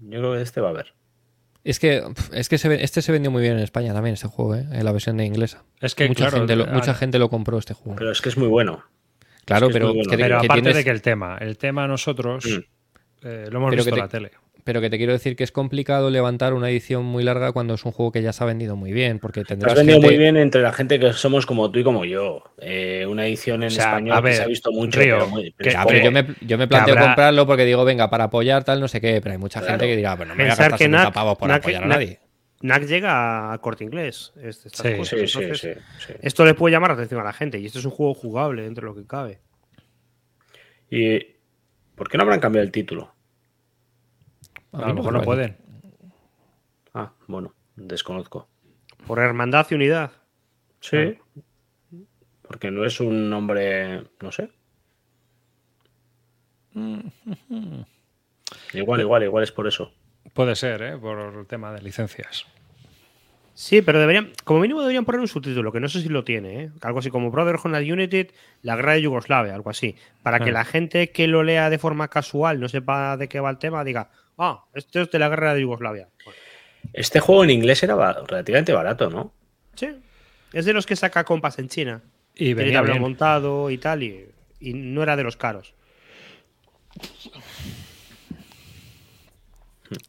[0.00, 0.92] Yo creo que de este va a haber.
[1.64, 2.02] Es que,
[2.34, 4.66] es que se este se vendió muy bien en España también, este juego, ¿eh?
[4.70, 5.64] en la versión de inglesa.
[5.80, 7.96] Es que, mucha, claro, gente lo, mucha gente lo compró este juego.
[7.96, 8.84] Pero es que es muy bueno.
[9.44, 10.10] Claro, es que es pero, muy bueno.
[10.10, 13.26] que, Pero que aparte tienes- de que el tema, el tema nosotros Mm.
[13.26, 14.30] eh, lo hemos Pero visto en la tele.
[14.62, 17.84] pero que te quiero decir que es complicado levantar una edición muy larga cuando es
[17.84, 20.18] un juego que ya se ha vendido muy bien, porque tendrás has vendido gente- muy
[20.18, 22.42] bien entre la gente que somos como tú y como yo.
[22.60, 25.00] Eh, una edición en O sea, español que se ha visto mucho.
[25.00, 26.04] Río, pero muy- pero que- es A ver, poco.
[26.04, 29.00] yo me, yo me planteo habrá- comprarlo porque digo, venga, para apoyar tal, no sé
[29.00, 29.72] qué, pero hay mucha Claro.
[29.74, 31.50] gente que dirá, pues no me voy a Pensar gastar que 70 NAC pavos por
[31.50, 32.20] apoyar a nadie.
[32.62, 34.32] NAC llega a corte inglés.
[34.36, 35.18] este- estas Sí, cosas.
[35.20, 35.60] Sí, sí, Entonces,
[35.98, 36.12] sí, sí.
[36.20, 37.58] Esto le puede llamar la atención a la gente.
[37.58, 39.40] Y esto es un juego jugable dentro de lo que cabe.
[40.90, 41.18] ¿Y
[41.94, 43.14] por qué no habrán cambiado el título?
[44.72, 45.56] A lo mejor no pueden.
[46.94, 48.48] Ah, bueno, desconozco.
[49.06, 50.12] Por hermandad y unidad.
[50.80, 51.18] Sí.
[52.42, 54.50] Porque no es un nombre, no sé.
[58.74, 59.92] Igual, igual, igual es por eso.
[60.34, 60.96] Puede ser, ¿eh?
[60.96, 62.46] Por el tema de licencias.
[63.54, 66.62] Sí, pero deberían, como mínimo deberían poner un subtítulo, que no sé si lo tiene,
[66.64, 66.70] ¿eh?
[66.80, 68.30] algo así como Brotherhood United,
[68.62, 70.52] la guerra de Yugoslavia, algo así, para que Ah.
[70.54, 73.84] la gente que lo lea de forma casual, no sepa de qué va el tema,
[73.84, 76.08] diga, ah, esto es de la guerra de Yugoslavia.
[76.24, 76.38] Bueno,
[76.94, 79.32] Este juego en inglés era ba- relativamente barato, ¿no?
[79.74, 79.88] sí,
[80.54, 82.00] es de los que saca compas en China,
[82.34, 83.00] Y venía bien.
[83.02, 84.26] montado y tal, y,
[84.60, 85.74] y no era de los caros.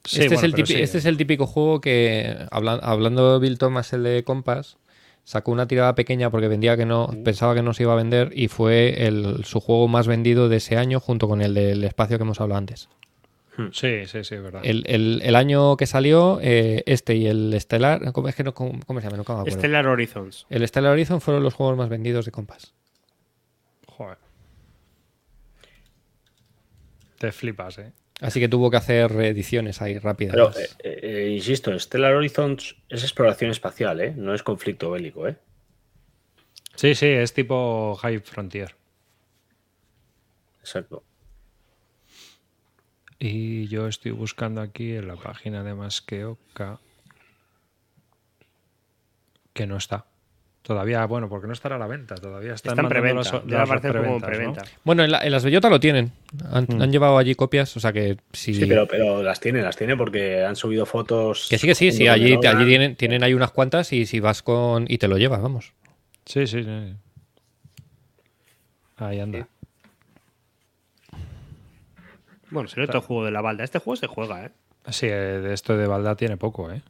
[0.04, 0.84] Sí, este, bueno, es el pero típico, sí.
[0.84, 4.78] este es el típico juego que, habla- hablando de Bill Thomas, el de Compass,
[5.24, 8.32] sacó una tirada pequeña porque vendía que no, pensaba que no se iba a vender
[8.36, 12.18] y fue el, su juego más vendido de ese año junto con el del espacio
[12.18, 12.90] que hemos hablado antes.
[13.74, 14.62] Sí, sí, sí, es verdad.
[14.64, 18.54] El, el- el año que salió, eh, este y el Stellar, ¿cómo, es que no,
[18.54, 19.18] cómo, cómo se llama?
[19.18, 19.58] Nunca me acuerdo.
[19.60, 20.46] Stellar Horizons.
[20.50, 22.74] El Stellar Horizon fueron los juegos más vendidos de Compass.
[23.88, 24.18] Joder.
[27.20, 27.92] Te flipas, ¿eh?
[28.22, 30.34] Así que tuvo que hacer reediciones ahí rápidas.
[30.34, 30.52] Pero,
[30.84, 34.14] eh, eh, insisto, Stellar Horizons es exploración espacial, ¿eh?
[34.16, 35.38] No es conflicto bélico, ¿eh?
[36.76, 38.76] Sí, sí, es tipo High Frontier.
[40.60, 41.04] Exacto.
[43.18, 46.80] Y yo estoy buscando aquí en la página de Masqueoka
[49.54, 50.06] que no está.
[50.64, 52.14] Todavía, bueno, porque no estará a la venta.
[52.16, 54.62] Todavía están Está en mandando preventa, las aparecer como preventa.
[54.84, 56.12] Bueno, en, la- en las Bellota lo tienen.
[56.52, 56.82] Han, Mm.
[56.84, 58.54] han llevado allí copias, o sea que si...
[58.54, 61.48] Sí, pero, pero las tiene, las tiene porque han subido fotos.
[61.50, 64.44] Que sí, que sí, sí, allí, allí tienen, tienen ahí unas cuantas y si vas
[64.44, 64.86] con...
[64.88, 65.74] y te lo llevas, vamos.
[66.26, 66.94] Sí, sí, sí.
[68.98, 69.48] Ahí anda.
[72.52, 73.64] Bueno, será otro juego de la balda.
[73.64, 74.52] Este juego se juega, ¿eh?
[74.90, 76.82] Sí, eh, de esto de Balda tiene poco, ¿eh?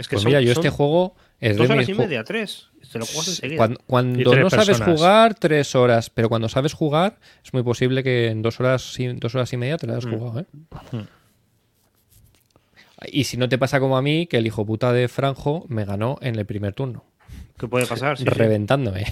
[0.00, 1.96] Es que Pues son- mira, yo son este juego es dos de horas y ju-
[1.98, 2.68] media, tres.
[2.90, 3.56] Te lo juegas enseguida.
[3.58, 6.10] Cuando, cuando no sabes jugar, tres horas.
[6.10, 9.56] Pero cuando sabes jugar, es muy posible que en dos horas, y- dos horas y
[9.56, 10.46] media te lo hayas jugado, ¿eh?
[13.12, 15.84] Y si no te pasa como a mí, que el hijo puta de Franjo me
[15.84, 17.04] ganó en el primer turno,
[17.58, 18.16] ¿Qué puede pasar?
[18.18, 18.30] Sí, sí.
[18.30, 19.04] reventándome.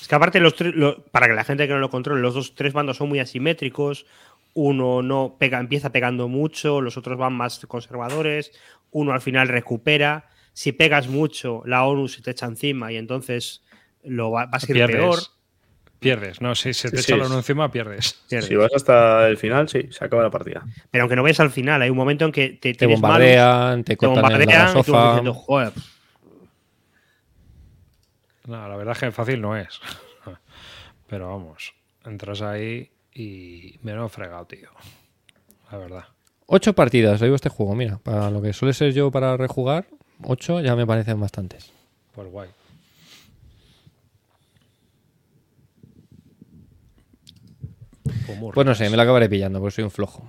[0.00, 2.34] Es que aparte, los tres- lo- para que la gente que no lo controle, los
[2.34, 4.06] dos tres bandos son muy asimétricos.
[4.54, 8.52] Uno no pega, empieza pegando mucho, los otros van más conservadores.
[8.90, 10.28] Uno al final recupera.
[10.52, 13.62] Si pegas mucho, la ONU se te echa encima y entonces
[14.02, 14.96] lo va, vas a ir Pierdes.
[14.96, 15.18] peor.
[16.00, 16.40] Pierdes.
[16.40, 17.20] No, si se te Sí, echa sí.
[17.20, 18.14] la uno encima, pierdes.
[18.28, 18.48] Pierdes.
[18.48, 20.64] Si vas hasta el final, sí, se acaba la partida.
[20.90, 23.84] Pero aunque no vayas al final, hay un momento en que te, Te malos, bombardean,
[23.84, 25.06] te bombardean y tú vas sofa.
[25.08, 25.72] diciendo, joder,
[28.46, 29.80] No, la verdad es que fácil no es.
[31.08, 31.74] Pero vamos,
[32.04, 34.70] entras ahí y me lo he fregado, tío.
[35.70, 36.04] La verdad.
[36.50, 39.86] Ocho partidas, le digo este juego, mira, para lo que suele ser yo para rejugar,
[40.22, 41.70] ocho ya me parecen bastantes.
[42.14, 42.48] Pues guay.
[48.54, 50.26] Pues no sé, me la acabaré pillando, porque soy un flojo.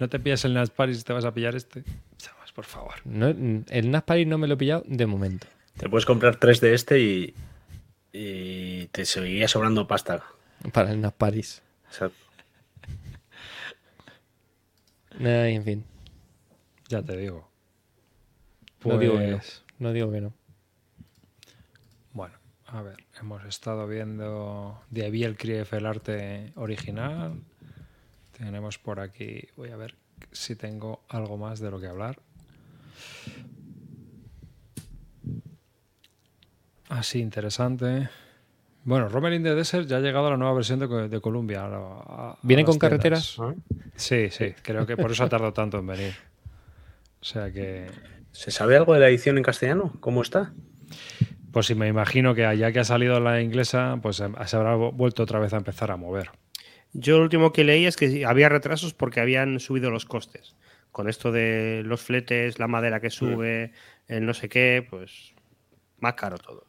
[0.00, 1.84] No te pillas el Nats Paris y te vas a pillar este.
[2.16, 2.94] Sabes, por favor.
[3.04, 5.46] No, el Naspari no me lo he pillado de momento.
[5.76, 7.34] Te puedes comprar tres de este y,
[8.12, 10.24] y te seguiría sobrando pasta.
[10.72, 11.62] Para el Nasparis.
[11.86, 12.16] Exacto.
[15.20, 15.84] Ay, en fin.
[16.88, 17.48] Ya te digo.
[18.84, 19.36] No digo que no.
[19.38, 20.32] Pues, No digo que no.
[22.12, 22.34] Bueno,
[22.66, 27.40] a ver, hemos estado viendo de Abiel Krief el arte original.
[28.36, 29.94] Tenemos por aquí, voy a ver
[30.32, 32.18] si tengo algo más de lo que hablar.
[36.88, 38.10] Así, interesante.
[38.84, 41.20] Bueno, Romer in the Desert ya ha llegado a la nueva versión de, Co- de
[41.20, 41.64] Columbia.
[41.66, 43.36] a la- a- a ¿Viene las con carreteras?
[43.96, 46.14] Sí, sí, creo que por eso ha tardado tanto en venir.
[47.20, 47.86] O sea que,
[48.32, 49.92] ¿Se sabe algo de la edición en castellano?
[50.00, 50.52] ¿Cómo está?
[51.52, 54.74] pues si me imagino que allá que ha salido la inglesa, pues em, se habrá
[54.74, 56.30] vu- vuelto otra vez a empezar a mover.
[56.94, 60.56] Yo lo último que leí es que había retrasos porque habían subido los costes.
[60.92, 63.72] Con esto de los fletes, la madera que sube,
[64.08, 65.34] el no sé qué, pues
[66.00, 66.64] más caro todo.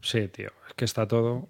[0.00, 1.48] Sí, tío, es que está todo.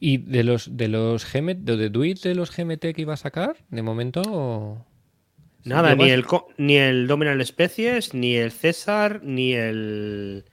[0.00, 3.16] ¿Y de los de los GMT, de, de Duit de los GMT que iba a
[3.16, 3.56] sacar?
[3.68, 4.84] De momento.
[5.64, 6.24] Nada, llevas- ni el,
[6.56, 10.44] ni el Dominal Especies, ni el César, ni el.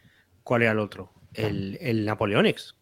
[0.43, 1.11] ¿Cuál era el otro?
[1.33, 2.75] El, el Napoleonics.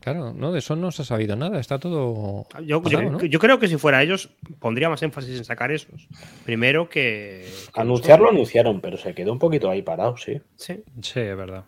[0.00, 1.58] Claro, no, de eso no se ha sabido nada.
[1.60, 2.46] Está todo.
[2.64, 3.24] Yo, pasado, yo- ¿no?
[3.24, 4.30] yo creo que si fuera ellos,
[4.60, 6.08] pondría más énfasis en sacar esos.
[6.46, 7.44] Primero que.
[7.74, 10.40] que Anunciarlo anunciaron, pero se quedó un poquito ahí parado, sí.
[10.56, 10.82] Sí.
[11.02, 11.64] Sí, es verdad.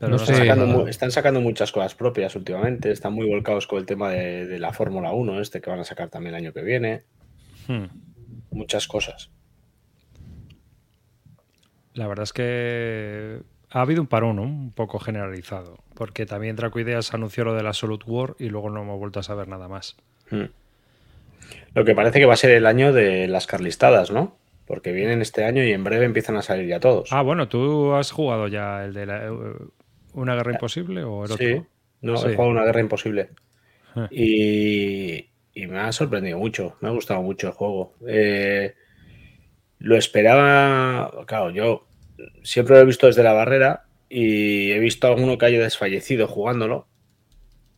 [0.00, 0.34] Pero No no sé.
[0.34, 0.42] sé.
[0.42, 2.90] Están sacando, están sacando muchas cosas propias últimamente.
[2.90, 5.84] Están muy volcados con el tema de, de la Fórmula 1, este que van a
[5.84, 7.02] sacar también el año que viene.
[7.68, 7.84] Hmm.
[8.50, 9.30] Muchas cosas.
[11.94, 13.40] La verdad es que
[13.70, 14.42] ha habido un parón ¿no?
[14.42, 15.78] un poco generalizado.
[15.94, 19.20] Porque también Draco Ideas anunció lo de la Absolute War y luego no hemos vuelto
[19.20, 19.96] a saber nada más.
[20.30, 20.44] Mm.
[21.74, 24.36] Lo que parece que va a ser el año de las carlistadas, ¿no?
[24.66, 27.12] Porque vienen este año y en breve empiezan a salir ya todos.
[27.12, 29.30] Ah, bueno, ¿tú has jugado ya el de la, eh,
[30.14, 31.46] una guerra imposible o el otro?
[31.46, 31.62] sí,
[32.02, 32.28] no, Sí.
[32.28, 33.30] he jugado una guerra imposible.
[33.94, 34.08] Ah.
[34.10, 37.94] Y, y me ha sorprendido mucho, me ha gustado mucho el juego.
[38.06, 38.74] Eh,
[39.78, 41.86] lo esperaba, claro, yo
[42.42, 46.26] siempre lo he visto desde la barrera y he visto a alguno que haya desfallecido
[46.28, 46.86] jugándolo.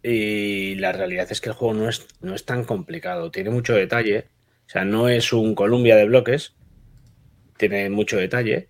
[0.02, 3.74] Y la realidad es que el juego no es, no es tan complicado, tiene mucho
[3.74, 4.26] detalle.
[4.66, 6.54] O sea, no es un Columbia de bloques,
[7.56, 8.68] tiene mucho detalle,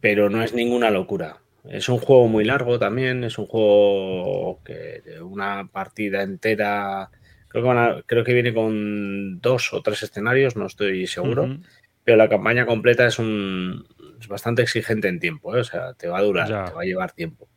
[0.00, 1.41] pero no es ninguna locura.
[1.64, 7.08] Es un juego muy largo también, es un juego que una partida entera,
[7.48, 11.58] creo que, van a- creo que viene con dos o tres escenarios, no estoy seguro,
[12.04, 13.86] pero la campaña completa es un
[14.20, 15.60] es bastante exigente en tiempo, ¿eh?
[15.60, 16.64] o sea, te va a durar, Ya.
[16.64, 17.48] te va a llevar tiempo.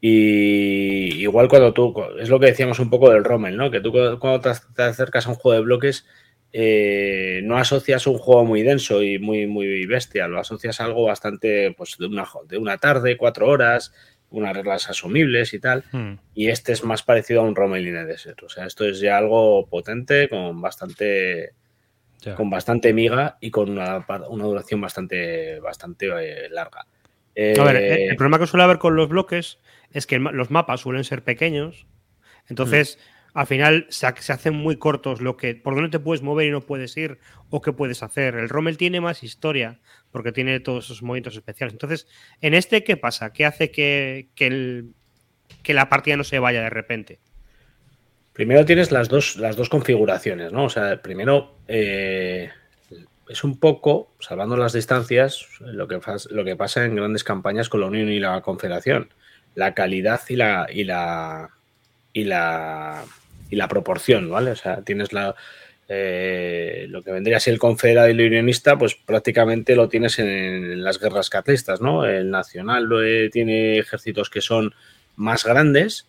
[0.00, 3.70] Y igual cuando tú, es lo que decíamos un poco del Rommel, ¿no?
[3.70, 4.40] Que tú cu- cuando
[4.74, 6.06] te acercas a un juego de bloques,
[6.52, 11.04] eh, no asocias un juego muy denso y muy, muy bestia, lo asocias a algo
[11.04, 13.92] bastante, pues de una, de una tarde, cuatro horas,
[14.30, 15.84] unas reglas asumibles y tal.
[15.92, 16.14] Hmm.
[16.34, 18.42] Y este es más parecido a un Rommel Desert.
[18.42, 21.52] O sea, esto es ya algo potente, con bastante,
[22.36, 26.80] con bastante miga y con una, una duración bastante, bastante eh, larga.
[26.80, 29.58] A ver, Eh, el el problema que suele haber con los bloques
[29.92, 31.86] es que el los mapas suelen ser pequeños.
[32.48, 32.98] Entonces,
[33.36, 36.50] al final se, se hacen muy cortos lo que por dónde te puedes mover y
[36.50, 37.18] no puedes ir
[37.50, 38.34] o qué puedes hacer.
[38.34, 39.78] El Rommel tiene más historia
[40.10, 41.74] porque tiene todos esos movimientos especiales.
[41.74, 42.08] Entonces,
[42.40, 43.32] en este, ¿qué pasa?
[43.32, 44.94] ¿Qué hace que, que, el-
[45.62, 47.20] que la partida no se vaya de repente?
[48.32, 50.64] Primero tienes las dos, las dos configuraciones, ¿no?
[50.64, 52.50] O sea, primero eh,
[53.28, 56.00] es un poco, salvando las distancias, lo que,
[56.30, 59.10] lo que pasa en grandes campañas con la Unión y la Confederación.
[59.54, 61.50] La calidad y la, y la,
[62.12, 63.04] y la,
[63.50, 64.50] y la proporción, ¿vale?
[64.52, 65.34] O sea, tienes la,
[65.88, 70.18] eh, lo que vendría a ser el confederado y el unionista, pues prácticamente lo tienes
[70.18, 72.04] en, en las guerras carlistas, ¿no?
[72.04, 74.74] El nacional eh, tiene ejércitos que son
[75.16, 76.06] más grandes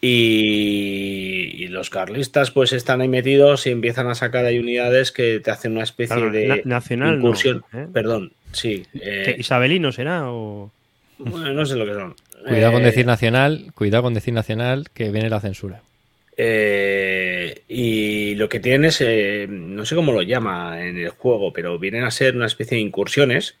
[0.00, 5.38] y, y los carlistas pues están ahí metidos y empiezan a sacar ahí unidades que
[5.40, 7.64] te hacen una especie Claro, de na- nacional no, incursión.
[7.72, 7.86] ¿eh?
[7.92, 8.84] Perdón, sí.
[8.94, 10.30] eh, ¿Qué, ¿Isabelino será?
[10.30, 10.70] O...
[11.18, 12.14] bueno, no sé lo que son.
[12.48, 15.82] Cuidado con decir nacional, cuidado con decir nacional, que viene la censura.
[16.36, 21.52] Eh, y lo que tienen es, eh, no sé cómo lo llama en el juego,
[21.52, 23.56] pero vienen a ser una especie de incursiones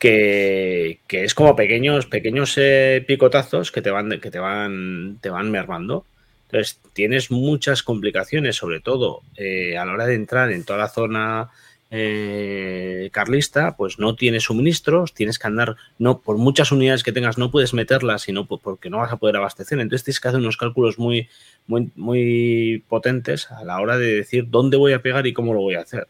[0.00, 5.50] que, es como pequeños, pequeños eh, picotazos que te van, que te van, te van
[5.50, 6.06] mermando.
[6.46, 10.88] Entonces tienes muchas complicaciones, sobre todo eh, a la hora de entrar en toda la
[10.88, 11.50] zona
[11.90, 17.36] eh, carlista, pues no tienes suministros, tienes que andar, no por muchas unidades que tengas
[17.38, 19.80] no puedes meterlas, sino po- porque no vas a poder abastecer.
[19.80, 21.28] Entonces tienes que hacer unos cálculos muy,
[21.66, 25.60] muy, muy potentes a la hora de decir dónde voy a pegar y cómo lo
[25.60, 26.06] voy a hacer.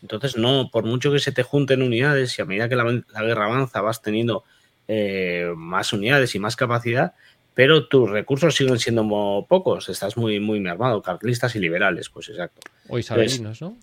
[0.00, 3.22] Entonces, no, por mucho que se te junten unidades y a medida que la, la
[3.22, 4.44] guerra avanza vas teniendo
[4.86, 7.14] eh, más unidades y más capacidad,
[7.52, 12.60] pero tus recursos siguen siendo pocos, estás muy, muy mermado, carlistas y liberales, pues exacto.
[12.88, 13.76] O isabelinos, ¿no?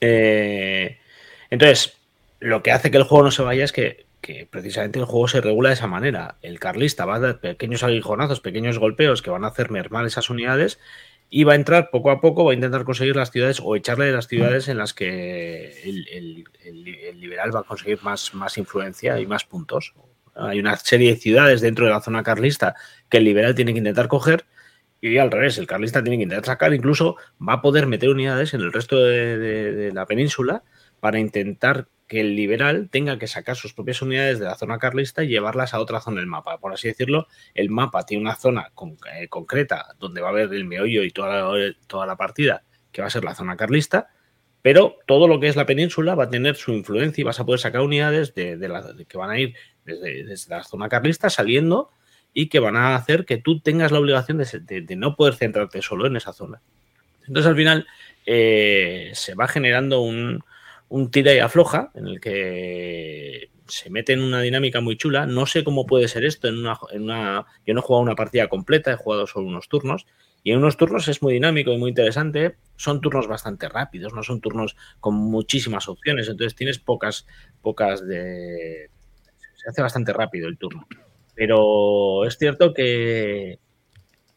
[0.00, 0.98] Eh,
[1.50, 1.96] entonces,
[2.40, 4.04] lo que hace que el juego no se vaya es que,
[4.50, 6.36] precisamente el juego se regula de esa manera.
[6.40, 10.30] El carlista va a dar pequeños aguijonazos, pequeños golpeos que van a hacer mermar esas
[10.30, 10.78] unidades
[11.28, 14.06] y va a entrar poco a poco, va a intentar conseguir las ciudades o echarle
[14.06, 19.18] de las ciudades en las que el- el liberal va a conseguir más, más influencia
[19.20, 19.92] y más puntos.
[20.34, 22.74] Hay una serie de ciudades dentro de la zona carlista
[23.08, 24.44] que el liberal tiene que intentar coger
[25.00, 27.16] y al revés, el carlista tiene que intentar sacar, incluso
[27.46, 30.62] va a poder meter unidades en el resto de, la península
[31.00, 35.22] para intentar que el liberal tenga que sacar sus propias unidades de la zona carlista
[35.24, 36.58] y llevarlas a otra zona del mapa.
[36.58, 40.52] Por así decirlo, el mapa tiene una zona con- eh, concreta donde va a haber
[40.52, 44.08] el meollo y toda la, toda la partida, que va a ser la zona carlista,
[44.62, 47.44] pero todo lo que es la península va a tener su influencia y vas a
[47.44, 49.54] poder sacar unidades de, la- que van a ir
[49.84, 51.90] desde la zona carlista saliendo
[52.34, 55.34] y que van a hacer que tú tengas la obligación de, de- de no poder
[55.34, 56.60] centrarte solo en esa zona.
[57.26, 57.86] Entonces al final
[58.26, 60.42] eh, se va generando un,
[60.88, 65.24] un tira y afloja en el que se mete en una dinámica muy chula.
[65.26, 67.46] No sé cómo puede ser esto en una, en una...
[67.64, 70.04] Yo no he jugado una partida completa, he jugado solo unos turnos.
[70.42, 72.56] Y en unos turnos es muy dinámico y muy interesante.
[72.76, 76.28] Son turnos bastante rápidos, no son turnos con muchísimas opciones.
[76.28, 77.26] Entonces tienes pocas,
[77.62, 78.90] pocas de...
[79.54, 80.86] Se hace bastante rápido el turno.
[81.34, 83.58] Pero es cierto que,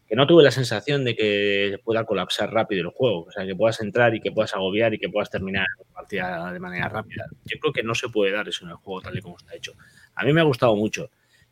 [0.08, 3.24] que no tuve la sensación de que pueda colapsar rápido el juego.
[3.24, 6.52] O sea, que puedas entrar y que puedas agobiar y que puedas terminar la partida
[6.52, 7.26] de manera rápida.
[7.46, 9.56] Yo creo que no se puede dar eso en el juego tal y como está
[9.56, 9.74] hecho.
[10.16, 11.10] A mí me ha gustado mucho.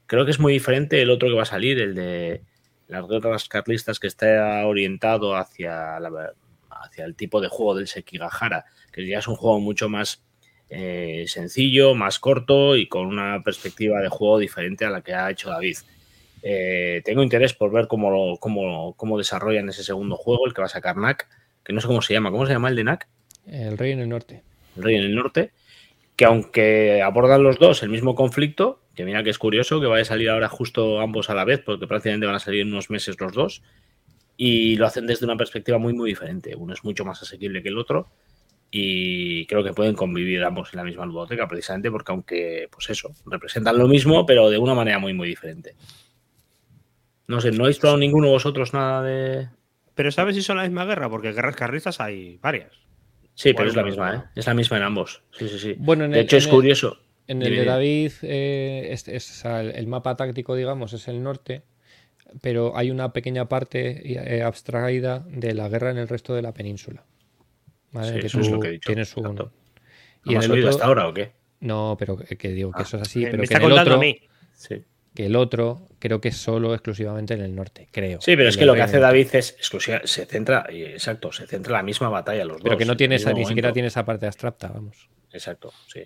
[0.07, 2.43] Creo que es muy diferente el otro que va a salir, el de
[2.87, 6.33] las guerras carlistas, que está orientado hacia la,
[6.69, 10.23] hacia el tipo de juego del Sekigahara, que ya es un juego mucho más
[10.77, 15.31] eh, sencillo, más corto y con una perspectiva de juego diferente a la que ha
[15.31, 15.77] hecho David.
[16.43, 20.65] Eh, tengo interés por ver cómo, cómo, cómo desarrollan ese segundo juego, el que va
[20.65, 21.29] a sacar NAC,
[21.63, 22.29] que no sé cómo se llama.
[22.29, 23.07] ¿Cómo se llama el de NAC?
[23.47, 24.43] El rey en el norte.
[24.75, 25.51] El Rey en el Norte.
[26.17, 30.01] Que aunque abordan los dos el mismo conflicto, que mira que es curioso que vaya
[30.01, 32.89] a salir ahora justo ambos a la vez, porque prácticamente van a salir en unos
[32.89, 33.63] meses los dos,
[34.35, 36.53] y lo hacen desde una perspectiva muy, muy diferente.
[36.55, 38.09] Uno es mucho más asequible que el otro,
[38.77, 43.11] y creo que pueden convivir ambos en la misma ludoteca, precisamente porque aunque, pues eso,
[43.25, 45.75] representan lo mismo, pero de una manera muy, muy diferente.
[47.27, 49.47] No sé, ¿no habéis probado ninguno de vosotros nada de...?
[49.95, 51.09] Pero ¿sabes si son la misma guerra?
[51.09, 52.73] Porque guerras carlistas hay varias.
[53.33, 54.21] Sí, pero es la misma, ¿eh?
[54.35, 55.23] Es la misma en ambos.
[55.31, 55.75] Sí, sí, sí.
[55.77, 56.97] Bueno, en de el- hecho, es el- curioso.
[57.27, 57.65] En el de.
[57.65, 61.63] David, eh, es- el mapa táctico, digamos, es el norte,
[62.41, 66.53] pero hay una pequeña parte eh, abstraída de la guerra en el resto de la
[66.53, 67.03] península.
[67.95, 68.13] ¿Vale?
[68.13, 69.23] Sí, que eso es lo que he dicho, tienes un...
[69.25, 69.51] exacto.
[70.25, 71.31] Y ¿No has el oído otro- hasta ahora o qué?
[71.61, 72.83] No, pero que, digo que Ah.
[72.83, 74.19] eso es así, Me- pero me que está contando otro, a mí.
[74.53, 74.83] Sí.
[75.15, 78.19] que el otro creo que es solo exclusivamente en el norte, creo.
[78.21, 78.99] Sí, pero es que lo que hace.
[78.99, 82.79] David es exclusiva, se centra, exacto, se centra en la misma batalla los Pero dos.
[82.79, 85.09] que no en tiene esa, ni siquiera tiene esa parte abstracta, vamos.
[85.31, 86.01] Exacto, sí.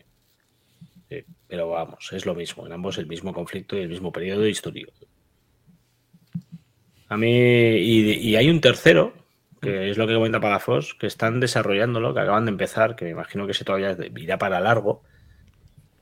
[1.09, 4.45] Sí, Pero vamos, es lo mismo, en ambos el mismo conflicto y el mismo periodo
[4.47, 4.91] histórico.
[7.07, 9.13] A mí, y, y hay un tercero,
[9.61, 13.11] que es lo que comenta Palafos, que están desarrollándolo, que acaban de empezar, que me
[13.11, 15.03] imagino que ese todavía irá para largo,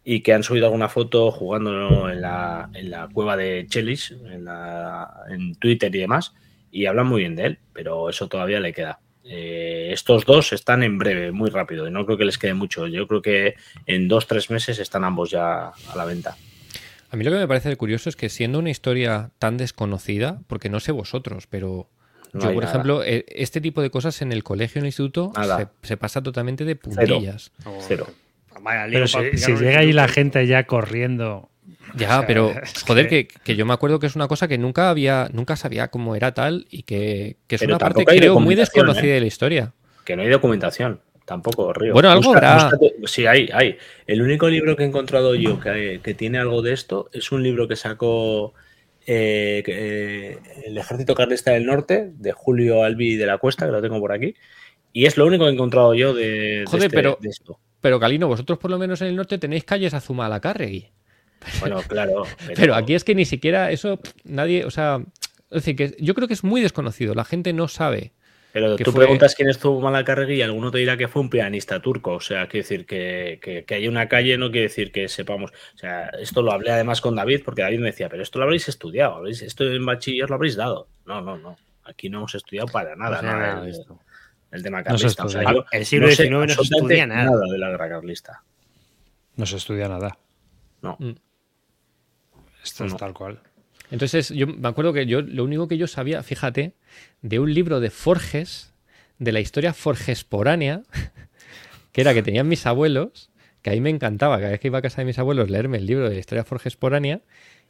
[0.04, 4.46] y que han subido alguna foto jugándolo en la, en la cueva de Chelis, en,
[4.46, 6.34] la- en Twitter y demás,
[6.72, 9.00] y hablan muy bien de él, pero eso todavía le queda.
[9.26, 12.88] Eh, estos dos están en breve, muy rápido, y no creo que les quede mucho.
[12.88, 13.56] Yo creo que
[13.86, 16.38] en dos, tres meses están ambos ya a la venta.
[17.10, 20.70] A mí lo que me parece curioso es que siendo una historia tan desconocida, porque
[20.70, 21.90] no sé vosotros, pero
[22.34, 22.68] No yo, por nada.
[22.70, 26.22] ejemplo, eh, este tipo de cosas en el colegio, en el instituto, se, se pasa
[26.22, 27.52] totalmente de puntillas.
[27.88, 28.08] Cero.
[28.62, 31.50] Vaya lío Pero si, llega ahí la gente ya corriendo.
[31.96, 32.54] Ya, O sea, pero
[32.88, 35.56] joder, que- que, que yo me acuerdo que es una cosa que nunca había, nunca
[35.56, 39.12] sabía cómo era tal y que, que es Pero una parte creo muy documentación, desconocida
[39.12, 39.14] ¿eh?
[39.16, 39.74] de la historia.
[40.04, 41.94] Que no hay documentación, tampoco, Río.
[41.94, 42.56] Bueno, algo habrá.
[42.72, 43.78] búscate- sí, hay, hay.
[44.06, 47.44] El único libro que he encontrado yo que, que tiene algo de esto es un
[47.44, 48.54] libro que sacó
[49.08, 53.82] eh, eh, el Ejército Carlista del Norte, de Julio Albi de la Cuesta, que lo
[53.82, 54.36] tengo por aquí.
[54.94, 57.60] Y es lo único que he encontrado yo de, este- pero- de esto.
[57.80, 60.88] Pero Calino, vosotros por lo menos en el norte tenéis calles a Zumalacárregui.
[61.60, 62.24] Bueno, claro.
[62.56, 65.00] Pero aquí es que ni siquiera eso, nadie, o sea,
[65.52, 67.14] es decir, que yo creo que es muy desconocido.
[67.14, 68.12] La gente no sabe.
[68.60, 71.30] Pero que tú fue- preguntas quién estuvo Malacarregui y alguno te dirá que fue un
[71.30, 72.14] pianista turco.
[72.14, 75.52] O sea, quiere decir que, que, que haya una calle no quiere decir que sepamos.
[75.76, 78.46] O sea, esto lo hablé además con David, porque David me decía, pero esto lo
[78.46, 80.88] habréis estudiado, habréis- esto en bachiller lo habréis dado.
[81.06, 81.58] No, no, no.
[81.84, 84.00] Aquí no hemos estudiado para nada, No nada nada el, de esto.
[84.52, 85.26] el tema No se carlista.
[85.26, 85.60] O sea, estudia.
[85.62, 87.32] yo El siglo no sé XIX no se estudia nada.
[87.52, 88.44] de la guerra carlista.
[89.36, 90.18] No se estudia nada.
[90.82, 90.98] No.
[91.00, 91.12] Mm.
[92.64, 92.98] Esto es No.
[92.98, 93.40] tal cual.
[93.92, 96.74] Entonces, yo me acuerdo que yo lo único que yo sabía, fíjate,
[97.22, 98.74] de un libro de Forges,
[99.20, 100.84] de la historia forgesporánea,
[101.92, 103.30] que era que tenían mis abuelos,
[103.62, 105.78] que a mí me encantaba, cada vez que iba a casa de mis abuelos, leerme
[105.78, 107.22] el libro de la historia forgesporánea.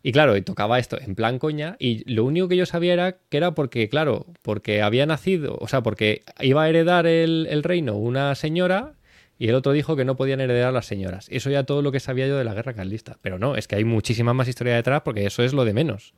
[0.03, 3.37] Y claro, tocaba esto en plan coña, y lo único que yo sabía era que
[3.37, 7.95] era porque, claro, porque había nacido, o sea, porque iba a heredar el, el reino
[7.95, 8.96] una señora
[9.39, 11.27] y el otro dijo que no podían heredar las señoras.
[11.29, 13.17] Eso ya todo lo que sabía yo de la guerra carlista.
[13.21, 16.13] Pero no, es que hay muchísima más historia detrás porque eso es lo de menos.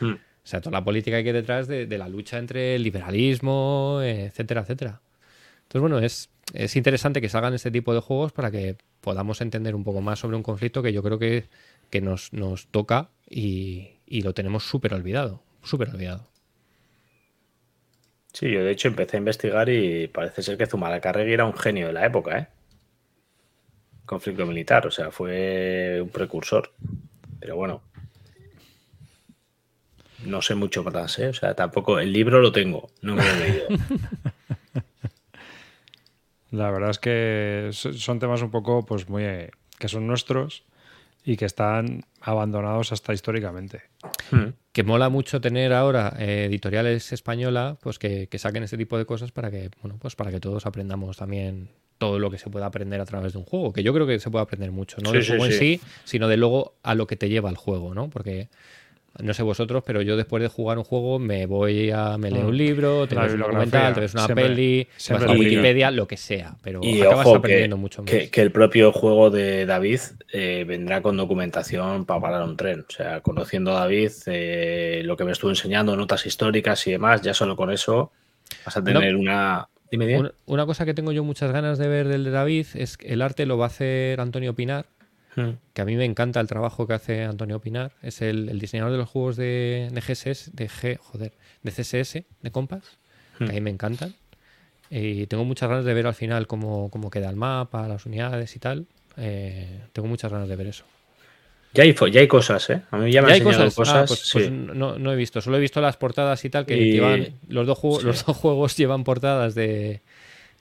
[0.00, 0.14] Hmm.
[0.14, 4.00] O sea, toda la política que hay detrás de, de la lucha entre el liberalismo,
[4.02, 5.00] etcétera, etcétera.
[5.62, 9.74] Entonces, bueno, es, es interesante que salgan este tipo de juegos para que podamos entender
[9.74, 11.44] un poco más sobre un conflicto que yo creo que,
[11.90, 15.42] que nos, nos toca y, y lo tenemos súper olvidado.
[15.62, 16.28] Súper olvidado.
[18.32, 21.88] Sí, yo de hecho empecé a investigar y parece ser que Zumalacárregui era un genio
[21.88, 22.48] de la época, ¿eh?
[24.12, 26.70] Conflicto militar, o sea, fue un precursor.
[27.40, 27.80] Pero bueno.
[30.26, 31.28] No sé mucho más, ¿eh?
[31.28, 31.98] O sea, tampoco.
[31.98, 33.66] El libro lo tengo, no me lo he leído.
[36.50, 39.22] La verdad es que so- son temas un poco, pues muy.
[39.24, 40.64] eh, que son nuestros
[41.24, 43.80] y que están abandonados hasta históricamente.
[44.72, 49.06] Que mola mucho tener ahora eh, editoriales españolas pues que, que saquen este tipo de
[49.06, 51.70] cosas para que, bueno, pues para que todos aprendamos también
[52.02, 53.72] todo lo que se pueda aprender a través de un juego.
[53.72, 55.58] Que yo creo que se puede aprender mucho, no Sí, del sí, juego en sí.
[55.58, 58.10] sí, sino de luego a lo que te lleva el juego, ¿no?
[58.10, 58.48] Porque
[59.20, 62.44] no sé vosotros, pero yo después de jugar un juego me voy a me leo
[62.44, 62.48] Mm.
[62.48, 65.40] un libro, te ves un documental, te ves una siempre- peli, siempre vas a lo
[65.40, 68.10] Wikipedia, lo que sea, pero Y acabas ojo, que, aprendiendo mucho más.
[68.10, 70.00] que, que el propio juego de David
[70.32, 72.86] eh, vendrá con documentación para parar un tren.
[72.88, 77.20] O sea, conociendo a David, eh, lo que me estuvo enseñando, notas históricas y demás,
[77.22, 78.10] ya solo con eso
[78.64, 80.18] vas a tener una Dime.
[80.18, 83.12] Una, una cosa que tengo yo muchas ganas de ver del de David es que
[83.12, 84.86] el arte lo va a hacer Antonio Pinar,
[85.34, 85.52] Mm.
[85.72, 87.92] que a mí me encanta el trabajo que hace Antonio Pinar.
[88.02, 91.32] Es el, el diseñador de los juegos de, de GSS, de G, joder,
[91.62, 92.98] de CSS, de Compass,
[93.38, 94.14] que a mí me encantan.
[94.90, 98.54] Y tengo muchas ganas de ver al final cómo, cómo queda el mapa, las unidades
[98.56, 98.84] y tal.
[99.16, 100.84] Eh, tengo muchas ganas de ver eso.
[101.74, 102.82] Ya hay, ya hay cosas, ¿eh?
[102.90, 103.74] A mí ya me ¿Ya han hay cosas?
[103.74, 103.94] cosas.
[103.96, 104.32] Ah, pues, sí.
[104.38, 105.40] pues no, no he visto.
[105.40, 107.28] Solo he visto las portadas y tal, que Y- llevan.
[107.48, 108.06] Los dos, juegos, sí.
[108.06, 110.00] los dos juegos llevan portadas de.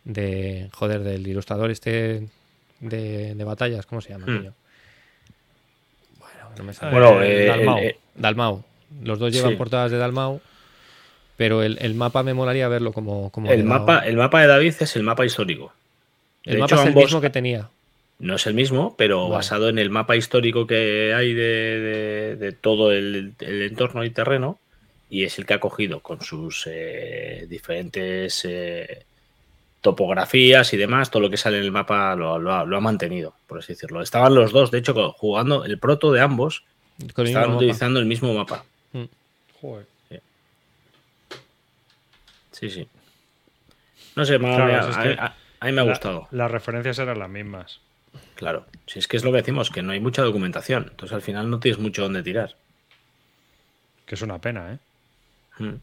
[0.06, 2.28] de joder, del ilustrador este
[2.80, 3.86] de, de batallas.
[3.86, 4.48] ¿Cómo se llama, Hmm.
[6.20, 6.92] Bueno, no me sale.
[6.92, 7.78] Bueno, Eh, eh, Dalmau.
[7.80, 8.64] eh, Dalmau.
[9.04, 9.58] Los dos llevan Sí.
[9.58, 10.42] portadas de Dalmau.
[11.38, 13.32] Pero el, el mapa me molaría verlo como.
[13.32, 15.74] como el, mapa, el mapa de David es el mapa histórico.
[16.46, 17.70] El de mapa hecho, es el ambos- mismo que tenía.
[18.22, 19.34] No es el mismo, pero Vale.
[19.36, 24.12] basado en el mapa histórico que hay de, de- de todo el, el entorno y
[24.12, 24.60] terreno,
[25.10, 29.04] y es el que ha cogido con sus eh, diferentes eh,
[29.82, 32.80] topografías y demás, todo lo que sale en el mapa lo, lo ha, lo ha
[32.80, 34.02] mantenido, por así decirlo.
[34.04, 36.64] Estaban los dos, de hecho, jugando el proto de ambos,
[37.00, 37.58] Con el mismo estaban mapa.
[37.58, 38.64] utilizando el mismo mapa.
[39.60, 39.86] Joder.
[42.52, 42.88] Sí, sí.
[44.16, 45.90] No sé, ha- Claro, me ha- es a, que a- a mí me ha La-
[45.92, 46.28] gustado.
[46.32, 47.80] Las referencias eran las mismas.
[48.36, 51.22] Claro, si es que es lo que decimos, que no hay mucha documentación, entonces al
[51.22, 52.56] final no tienes mucho donde tirar.
[54.06, 54.80] Que es una pena, ¿eh?
[55.64, 55.76] Mm.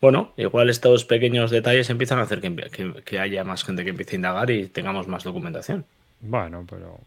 [0.00, 3.90] Bueno, igual estos pequeños detalles empiezan a hacer que, que- que haya más gente que
[3.90, 5.84] empiece a indagar y tengamos más documentación.
[6.20, 6.98] Bueno, pero.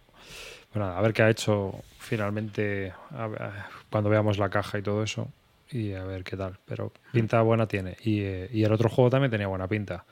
[0.74, 3.52] Bueno, a ver qué ha hecho finalmente ver,
[3.90, 5.28] cuando veamos la caja y todo eso.
[5.70, 6.58] Y a ver qué tal.
[6.66, 7.96] Pero pinta buena tiene.
[8.04, 10.04] Y, eh, y el otro juego también tenía buena pinta.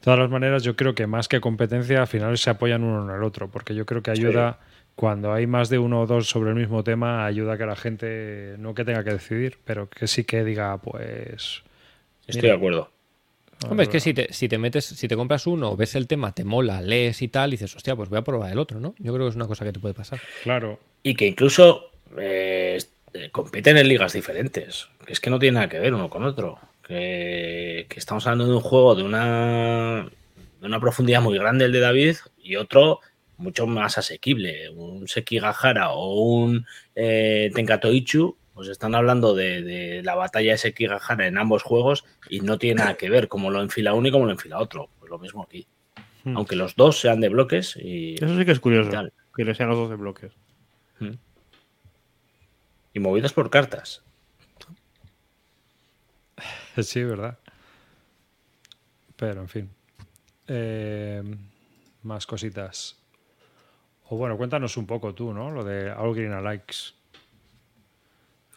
[0.00, 3.08] De todas las maneras, yo creo que más que competencia, al final se apoyan uno
[3.08, 3.50] en el otro.
[3.50, 4.58] Porque yo creo que ayuda,
[4.94, 7.76] cuando hay más de uno o dos sobre el mismo tema, ayuda a que la
[7.76, 11.62] gente no que tenga que decidir, pero que sí que diga, pues.
[12.26, 12.54] Estoy Mira.
[12.54, 12.90] de acuerdo.
[13.68, 16.32] Hombre, es que si te, si te metes, si te compras uno, ves el tema,
[16.32, 18.94] te mola, lees y tal, y dices, hostia, pues voy a probar el otro, ¿no?
[18.98, 20.20] Yo creo que es una cosa que te puede pasar.
[20.44, 20.78] Claro.
[21.02, 22.78] Y que incluso eh,
[23.14, 24.88] eh, compiten en ligas diferentes.
[25.04, 26.58] Que es que no tiene nada que ver uno con otro.
[26.88, 30.08] Que, que estamos hablando de un juego de una,
[30.60, 33.00] de una profundidad muy grande, el de David, y otro
[33.36, 34.68] mucho más asequible.
[34.70, 41.26] Un Sekigahara o un eh, Tenkatoichu, pues están hablando de, de la batalla de Sekigahara
[41.26, 44.26] en ambos juegos y no tiene nada que ver como lo enfila uno y como
[44.26, 44.90] lo enfila otro.
[44.98, 45.66] Pues lo mismo aquí.
[46.24, 46.36] Hmm.
[46.36, 48.90] Aunque los dos sean de bloques y, Eso sí que es curioso.
[49.34, 50.32] Que le sean los 12 bloques.
[52.92, 54.02] Y movidos por cartas.
[56.82, 57.38] Sí, verdad.
[59.16, 59.70] Pero, en fin.
[60.46, 61.22] Eh,
[62.02, 62.96] más cositas.
[64.08, 65.50] O bueno, cuéntanos un poco tú, ¿no?
[65.50, 66.94] Lo de All Green Alikes.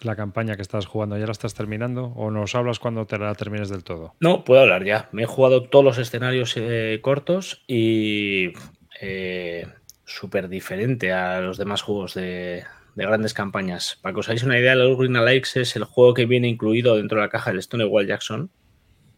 [0.01, 2.05] La campaña que estás jugando, ¿ya la estás terminando?
[2.15, 4.15] ¿O nos hablas cuando te la termines del todo?
[4.19, 5.09] No, puedo hablar ya.
[5.11, 8.53] Me he jugado todos los escenarios eh, cortos y
[8.99, 9.67] eh,
[10.05, 12.63] súper diferente a los demás juegos de,
[12.95, 13.97] de grandes campañas.
[14.01, 16.47] Para que os hagáis una idea, el All Green Lakes es el juego que viene
[16.47, 18.51] incluido dentro de la caja del Stonewall Jackson.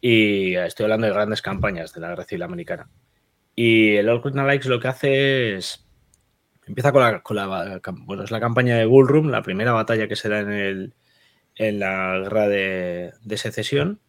[0.02, 2.90] Y estoy hablando de grandes campañas de la Guerra Civil Americana.
[3.56, 5.86] Y el All Green lo que hace es.
[6.66, 10.16] Empieza con la, con la- Bueno, es la campaña de Bullroom, la primera batalla que
[10.16, 10.94] se da en, el,
[11.56, 14.00] en la guerra de, de secesión.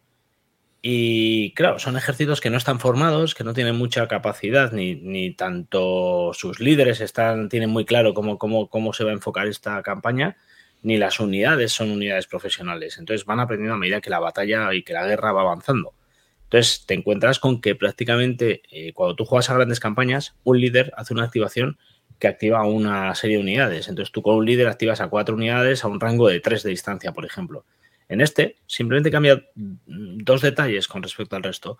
[0.87, 5.31] Y claro, son ejércitos que no están formados, que no tienen mucha capacidad, ni, ni
[5.31, 9.81] tanto sus líderes están, tienen muy claro cómo, cómo, cómo se va a enfocar esta
[9.81, 10.37] campaña,
[10.83, 12.99] ni las unidades son unidades profesionales.
[12.99, 15.95] Entonces van aprendiendo a medida que la batalla y que la guerra va avanzando.
[16.43, 20.93] Entonces te encuentras con que prácticamente eh, cuando tú juegas a grandes campañas, un líder
[20.97, 21.79] hace una activación
[22.19, 23.87] que activa una serie de unidades.
[23.87, 26.69] Entonces tú con un líder activas a cuatro unidades a un rango de tres de
[26.69, 27.65] distancia, por ejemplo.
[28.09, 31.77] En este simplemente cambia mm, dos detalles con respecto al resto.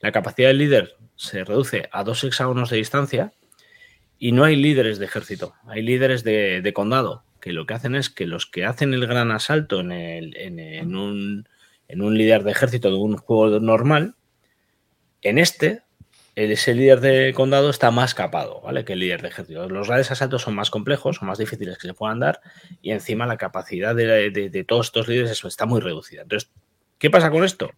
[0.00, 3.32] La capacidad del líder se reduce a dos hexágonos de distancia
[4.18, 8.08] y no hay líderes de ejército, hay líderes de, condado, que lo que hacen es
[8.10, 11.48] que los que hacen el gran asalto en, el- en- un,
[11.88, 14.14] en un líder de ejército de un juego normal,
[15.22, 15.82] en este,
[16.36, 18.84] ese líder de condado está más capado, ¿vale?
[18.84, 19.68] Que el líder de ejército.
[19.68, 22.40] Los grandes asaltos son más complejos, son más difíciles que se puedan dar,
[22.82, 26.22] y encima la capacidad de, todos estos líderes está muy reducida.
[26.22, 26.50] Entonces,
[26.98, 27.70] ¿qué pasa con esto?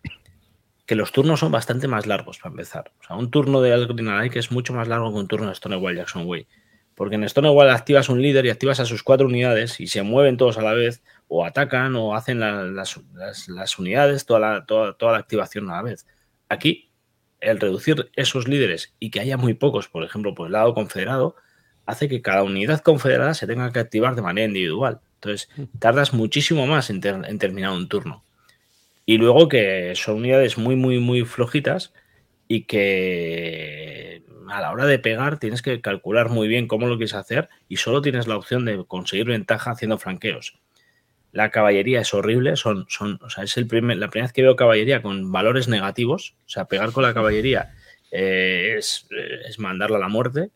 [0.86, 2.90] Que los turnos son bastante más largos para empezar.
[3.00, 5.54] O sea, un turno de Algrin Alike es mucho más largo que un turno de
[5.54, 6.46] Stonewall Jackson Way.
[6.94, 10.36] Porque en Stonewall activas un líder y activas a sus cuatro unidades y se mueven
[10.36, 14.66] todos a la vez, o atacan o hacen la- las, las- las unidades, toda la,
[14.66, 16.06] toda, toda la activación a la vez.
[16.48, 16.87] Aquí,
[17.40, 21.36] el reducir esos líderes y que haya muy pocos, por ejemplo, por el lado confederado,
[21.86, 25.00] hace que cada unidad confederada se tenga que activar de manera individual.
[25.14, 25.48] Entonces,
[25.78, 28.24] tardas muchísimo más en, ter- en terminar un turno.
[29.06, 31.92] Y luego que son unidades muy, muy, muy flojitas
[32.46, 37.14] y que a la hora de pegar tienes que calcular muy bien cómo lo quieres
[37.14, 40.58] hacer y solo tienes la opción de conseguir ventaja haciendo franqueos.
[41.38, 44.42] La caballería es horrible, son, son, o sea, es el primer, la primera vez que
[44.42, 47.76] veo caballería con valores negativos, o sea, pegar con la caballería
[48.10, 49.06] eh, es,
[49.46, 50.50] es mandarla a la muerte.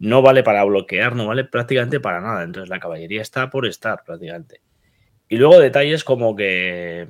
[0.00, 2.42] No vale para bloquear, no vale prácticamente para nada.
[2.42, 4.60] Entonces la caballería está por estar prácticamente.
[5.28, 7.06] Y luego detalles como que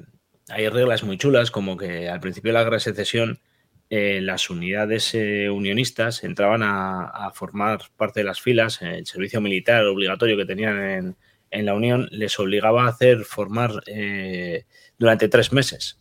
[0.51, 3.41] hay reglas muy chulas, como que al principio de la guerra de secesión
[3.89, 9.41] eh, las unidades eh, unionistas entraban a, a, formar parte de las filas, el servicio
[9.41, 11.17] militar obligatorio que tenían en,
[11.51, 14.65] en la Unión les obligaba a hacer formar eh,
[14.99, 15.99] durante tres meses.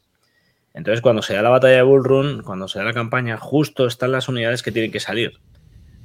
[0.73, 3.87] Entonces, cuando se da la batalla de Bull Run, cuando se da la campaña, justo
[3.87, 5.39] están las unidades que tienen que salir.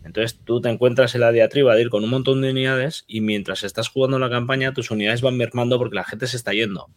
[0.04, 3.20] Entonces, tú te encuentras en la diatriba de ir con un montón de unidades y
[3.20, 6.88] mientras estás jugando la campaña, tus unidades van mermando porque la gente se está yendo.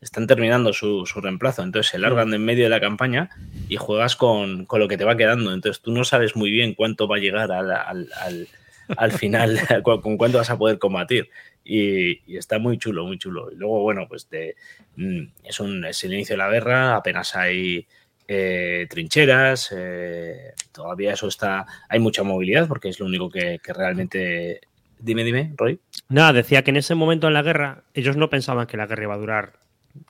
[0.00, 1.62] Están terminando su, su reemplazo.
[1.62, 3.30] Entonces, se largan de en medio de la campaña
[3.68, 5.52] y juegas con, con, lo que te va quedando.
[5.52, 8.48] Entonces, tú no sabes muy bien cuánto va a llegar al,
[8.96, 11.30] al final, con cuánto vas a poder combatir.
[11.64, 13.50] Y, y, está muy chulo, muy chulo.
[13.50, 14.54] Y luego, bueno, pues de,
[14.96, 17.86] mm, es, un, es el inicio de la guerra, apenas hay
[18.28, 23.72] eh, trincheras, eh, todavía eso está, hay mucha movilidad porque es lo único que, que,
[23.72, 24.60] realmente...
[24.98, 25.78] Dime, dime, Roy.
[26.08, 29.02] Nada, decía que en ese momento en la guerra ellos no pensaban que la guerra
[29.02, 29.52] iba a durar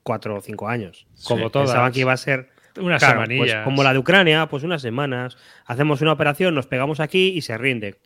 [0.03, 1.70] cuatro o cinco años, como sí, todas.
[1.70, 3.55] Pensaban que iba a ser unas claro, semanillas.
[3.55, 5.36] Pues, como la de Ucrania, pues unas semanas.
[5.65, 7.97] Hacemos una operación, nos pegamos aquí y se rinde.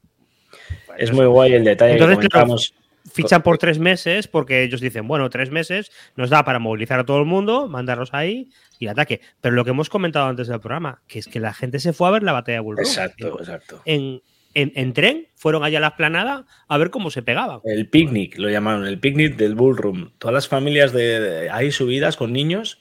[0.99, 2.71] Es muy guay el detalle Entonces, que comentamos.
[2.71, 2.81] Claro,
[3.13, 7.05] fichan por tres meses porque ellos dicen, bueno, tres meses nos da para movilizar a
[7.05, 9.21] todo el mundo, mandarlos ahí y el ataque.
[9.41, 12.09] Pero lo que hemos comentado antes del programa, que es que la gente se fue
[12.09, 12.79] a ver la batalla de Bull.
[12.79, 13.83] Exacto, exacto.
[13.85, 14.23] En,
[14.55, 17.61] en, en, tren fueron allá a la esplanada a ver cómo se pegaba.
[17.65, 20.13] El picnic, lo llamaron, el picnic del Bull Room.
[20.19, 22.81] Todas las familias de, de ahí subidas con niños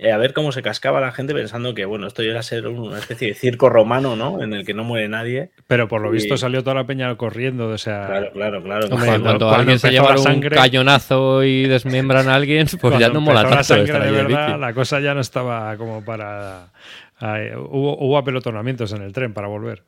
[0.00, 2.98] a ver cómo se cascaba la gente pensando que, bueno, esto iba a ser una
[2.98, 4.40] especie de circo romano, ¿no?
[4.40, 5.50] En el que no muere nadie.
[5.66, 8.06] Pero por lo visto salió toda la peña corriendo, o sea...
[8.06, 8.86] Claro, claro, claro.
[8.86, 10.56] Hombre, cuando, cuando alguien se lleva sangre...
[10.56, 13.56] un cañonazo y desmembran a alguien, pues ya no mola tanto.
[13.56, 16.68] La sangre de verdad, la cosa ya no estaba como para...
[17.16, 19.82] Ay, hubo, hubo apelotonamientos en el tren para volver.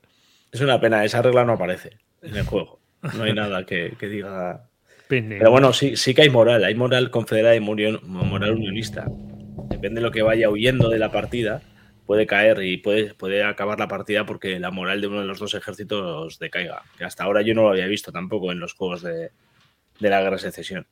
[0.51, 2.81] Es una pena, esa regla no aparece en el juego.
[3.17, 4.65] No hay nada que, que diga...
[5.09, 8.01] Pero bueno, sí, sí que hay moral, hay moral confederada y moral
[8.53, 9.07] unionista
[9.71, 11.63] depende de lo que vaya huyendo de la partida,
[12.05, 15.39] puede caer y puede, puede acabar la partida porque la moral de uno de los
[15.39, 16.83] dos ejércitos decaiga.
[16.99, 19.31] Que hasta ahora yo no lo había visto tampoco en los juegos de,
[20.01, 20.87] de la guerra de secesión.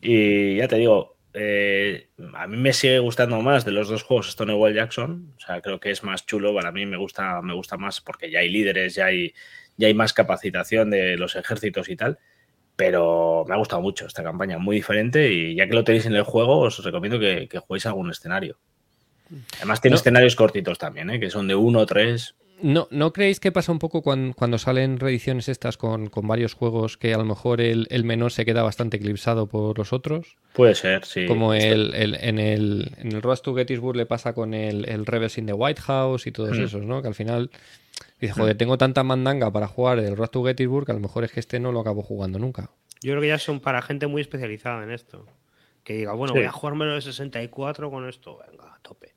[0.00, 4.32] Y ya te digo, eh, a mí me sigue gustando más de los dos juegos
[4.32, 5.32] Stonewall Jackson.
[5.36, 6.52] O sea, creo que es más chulo.
[6.52, 9.32] Para mí me gusta, me gusta más porque ya hay líderes, ya hay,
[9.76, 12.18] ya hay más capacitación de los ejércitos y tal
[12.76, 16.14] pero me ha gustado mucho esta campaña, muy diferente y ya que lo tenéis en
[16.14, 18.56] el juego os recomiendo que, que juguéis algún escenario.
[19.56, 19.98] Además tiene no.
[19.98, 21.20] escenarios cortitos también, ¿eh?
[21.20, 22.34] que son de uno o tres.
[22.62, 26.54] ¿No, ¿No creéis que pasa un poco cuando, cuando salen reediciones estas con, con, varios
[26.54, 30.36] juegos que a lo mejor el, el, menor se queda bastante eclipsado por los otros?
[30.52, 31.26] Puede ser, sí.
[31.26, 35.04] Como el, el, en el, en el Road to Gettysburg le pasa con el, el
[35.04, 36.62] Rebels in the White House y todos mm.
[36.62, 37.02] esos, ¿no?
[37.02, 37.50] Que al final
[38.26, 41.24] dice, joder, tengo tanta mandanga para jugar el Road to Gettysburg que a lo mejor
[41.24, 42.70] es que este no lo acabo jugando nunca.
[43.02, 45.26] Yo creo que ya son para gente muy especializada en esto.
[45.82, 46.38] Que diga, bueno, sí.
[46.38, 49.14] voy a jugármelo de 64 con esto, venga, a tope.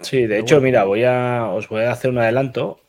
[0.00, 0.64] Sí, de Pero hecho, bueno.
[0.64, 2.80] mira, voy a, os voy a hacer un adelanto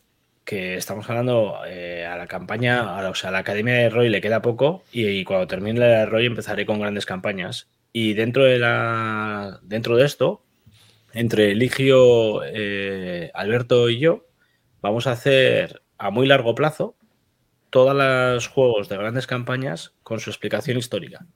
[0.45, 3.89] que estamos hablando eh, a la campaña, a la, o sea, a la Academia de
[3.89, 7.67] Roy le queda poco y, y, cuando termine la de Roy empezaré con grandes campañas.
[7.91, 10.41] Y dentro de, la, dentro de esto,
[11.13, 14.26] entre Eligio, eh, Alberto y yo,
[14.87, 16.95] vamos a hacer a muy largo plazo
[17.69, 21.27] todos los juegos de grandes campañas con su explicación histórica,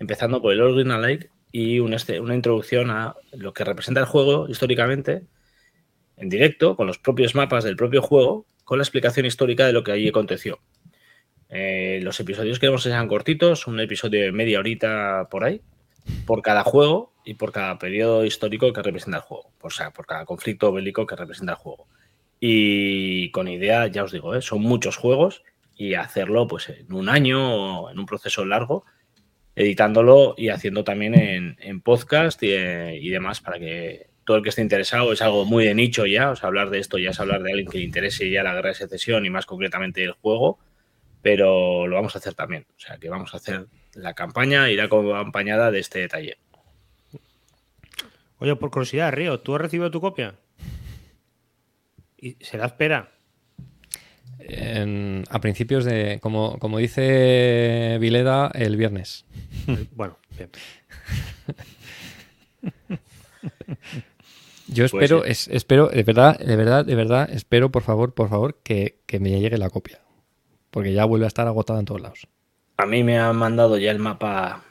[0.00, 4.48] empezando por el Original Lake y este, una introducción a lo que representa el juego
[4.48, 5.22] históricamente
[6.16, 9.84] en directo, con los propios mapas del propio juego, con la explicación histórica de lo
[9.84, 10.58] que allí aconteció.
[11.48, 15.60] Eh, los episodios queremos que sean cortitos, un episodio de media horita por ahí,
[16.26, 20.06] por cada juego y por cada periodo histórico que representa el juego, o sea, por
[20.06, 21.86] cada conflicto bélico que representa el juego.
[22.40, 24.42] Y con idea, ya os digo, ¿eh?
[24.42, 25.42] son muchos juegos
[25.76, 28.84] y hacerlo pues en un año o en un proceso largo,
[29.54, 34.50] editándolo y haciendo también en, en podcast y, y, demás para que todo el que
[34.50, 37.20] esté interesado es algo muy de nicho ya, o sea, hablar de esto ya es
[37.20, 40.12] hablar de alguien que le interese ya la guerra de secesión y más concretamente el
[40.12, 40.58] juego,
[41.22, 44.84] pero lo vamos a hacer también, o sea, que vamos a hacer la campaña, irá
[44.84, 46.38] acompañada de este detalle.
[48.38, 50.34] Oye, por curiosidad, Río, ¿tú has recibido tu copia?
[52.26, 53.10] ¿Y se la espera?
[54.38, 59.24] en, a principios de, como, como dice Vileda, el viernes.
[59.92, 60.50] Bueno, bien.
[64.68, 68.28] Yo Puede espero, es- espero, de verdad, de verdad, de verdad, espero, por favor, por
[68.28, 70.00] favor, que, que me llegue la copia.
[70.70, 72.26] Porque ya vuelve a estar agotada en todos lados.
[72.76, 74.64] A mí me han mandado ya el mapa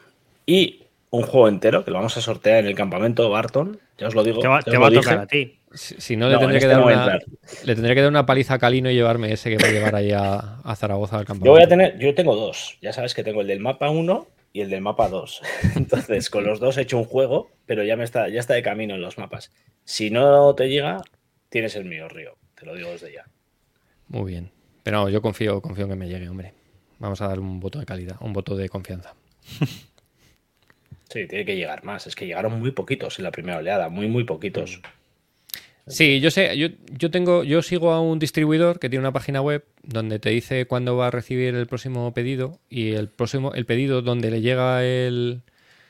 [0.46, 3.80] y un juego entero que lo vamos a sortear en el campamento Barton.
[3.98, 4.42] Ya os lo digo.
[4.42, 5.24] Te va, te va a tocar dije.
[5.24, 5.60] a ti.
[5.76, 7.20] Si, si no, No, le, en tendré que este dar no una,
[7.64, 9.96] le tendré que dar una paliza a Calino y llevarme ese que va a llevar
[9.96, 11.46] ahí a, a Zaragoza al campamento.
[11.46, 12.78] Yo voy a tener, yo tengo dos.
[12.82, 15.42] Ya sabes que tengo el del mapa 1 y el del mapa 2.
[15.76, 18.64] Entonces, con los dos he hecho un juego, pero ya me está, ya está de
[18.64, 19.52] camino en los mapas.
[19.84, 21.02] Si no te llega,
[21.50, 22.38] tienes el mío, Río.
[22.56, 23.26] Te lo digo desde ya.
[24.08, 24.52] Muy bien.
[24.84, 26.54] Pero no, yo confío, confío en que me llegue, hombre.
[27.00, 29.14] Vamos a dar un voto de calidad, un voto de confianza.
[31.08, 32.08] Sí, tiene que llegar más.
[32.08, 34.82] Es que llegaron muy poquitos en la primera oleada, muy, muy poquitos.
[35.88, 39.42] Sí, yo sé, yo, yo tengo, yo sigo a un distribuidor que tiene una página
[39.42, 43.66] web donde te dice cuándo va a recibir el próximo pedido y el próximo, el
[43.68, 45.42] pedido donde le llega el,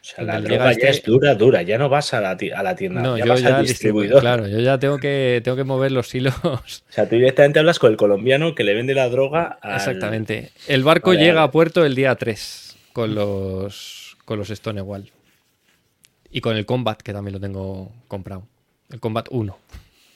[0.01, 1.61] O sea, la droga ya este- es dura, dura.
[1.61, 4.19] Ya no vas a la, a la tienda, no, ya yo vas ya al distribuidor.
[4.19, 6.33] claro, yo ya tengo que, tengo que mover los hilos.
[6.43, 9.75] O sea, tú directamente hablas con el colombiano que le vende la droga al...
[9.77, 10.51] Exactamente.
[10.67, 11.47] El barco Vale, llega vale.
[11.47, 15.09] a puerto el día 3 con los con los Stonewall.
[16.31, 18.43] Y con el Combat, que también lo tengo comprado.
[18.91, 19.57] El Combat 1.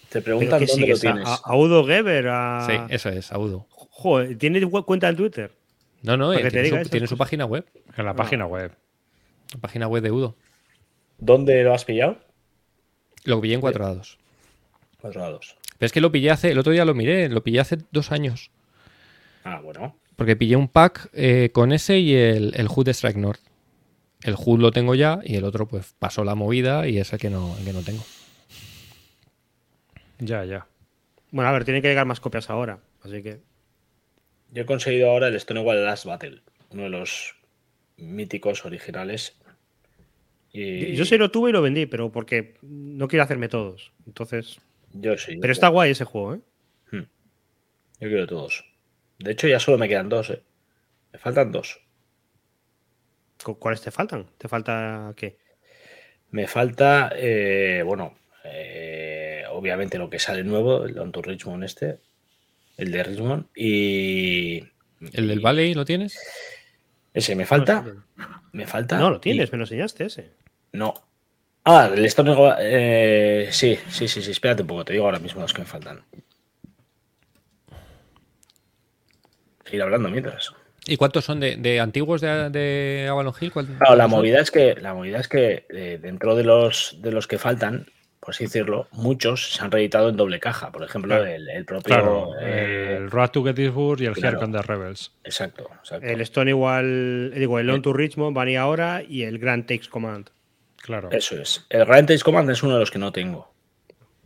[0.10, 1.00] Te ¿Pero preguntan dónde lo sigues?
[1.00, 1.28] ¿A, tienes.
[1.30, 2.28] a- a Udo Geber?
[2.30, 2.66] A...
[2.68, 3.68] Sí, eso es, Audo.
[3.70, 5.52] Joder, ¿tiene cu- cuenta en Twitter?
[6.02, 7.66] No, no, eh, tiene, su, tiene su página web.
[7.98, 8.72] En la página web.
[9.54, 10.36] La página web de Udo.
[11.18, 12.18] ¿Dónde lo has pillado?
[13.26, 14.18] Lo pillé en cuatro dados.
[15.02, 15.56] Cuatro lados.
[15.78, 18.12] Pero es que lo pillé hace, el otro día lo miré, lo pillé hace dos
[18.12, 18.52] años.
[19.44, 19.96] Ah, bueno.
[20.16, 23.42] Porque pillé un pack eh, con ese y el, el HUD de Strike North.
[24.24, 27.20] El HUD lo tengo ya y el otro pues pasó la movida y es el
[27.20, 28.04] que no, el que no tengo.
[30.20, 30.68] Ya, ya.
[31.32, 32.80] Bueno, a ver, tienen que llegar más copias ahora.
[33.02, 33.40] Así que.
[34.52, 36.42] Yo he conseguido ahora el Stonewall Last Battle.
[36.72, 37.36] Uno de los
[37.98, 39.38] míticos originales.
[40.52, 43.92] Y Yo sí lo tuve y lo vendí, pero porque no quiero hacerme todos.
[44.08, 44.60] Entonces.
[44.94, 45.38] Yo sí.
[45.40, 46.40] Pero está guay ese juego, ¿eh?
[46.92, 48.66] Yo quiero todos.
[49.20, 50.42] De hecho, ya solo me quedan dos, ¿eh?
[51.12, 51.82] Me faltan dos.
[53.44, 54.28] ¿Cu- ¿Cuáles te faltan?
[54.38, 55.38] ¿Te falta qué?
[56.32, 58.99] Me falta, eh, bueno, eh,
[59.60, 62.00] obviamente lo que sale nuevo, el On to Richmond este,
[62.78, 64.60] el de Richmond, y...
[65.14, 66.18] ¿El del y- Valley lo tienes?
[67.14, 67.86] Ese me falta,
[68.52, 68.98] me falta...
[68.98, 70.32] No, lo y- tienes, me lo enseñaste ese.
[70.74, 70.94] No.
[71.66, 75.42] Ah, el Stone eh, sí, sí, sí, sí, espérate un poco, te digo ahora mismo
[75.42, 76.02] los que me faltan.
[79.72, 80.52] Ir hablando mientras.
[80.88, 83.52] ¿Y cuántos son de, de antiguos de, de Avalon Hill?
[83.52, 84.12] ¿Cuál- Claro, la son?
[84.12, 87.86] movida es que, la movida es que eh, dentro de los, de los que faltan,
[88.30, 90.72] por así decirlo, muchos se han reeditado en doble caja.
[90.72, 91.26] Por ejemplo, Claro.
[91.26, 91.82] el, el propio.
[91.96, 94.40] Claro, eh, el Road to Gettysburg y el claro.
[94.44, 95.12] And the Rebels.
[95.24, 96.06] Exacto, exacto.
[96.06, 97.32] El Stone igual.
[97.36, 100.30] Digo, el On to Richmond van ahora y el Grand Takes Command.
[100.78, 101.10] Claro.
[101.12, 101.66] Eso es.
[101.70, 103.52] El Grand Taste Command es uno de los que no tengo.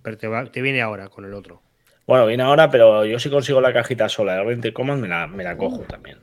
[0.02, 1.62] Pero te, va- te viene ahora con el otro.
[2.06, 5.08] Bueno, viene ahora, pero yo si consigo la cajita sola de Grand Taste Command me
[5.08, 6.18] la, me la cojo también.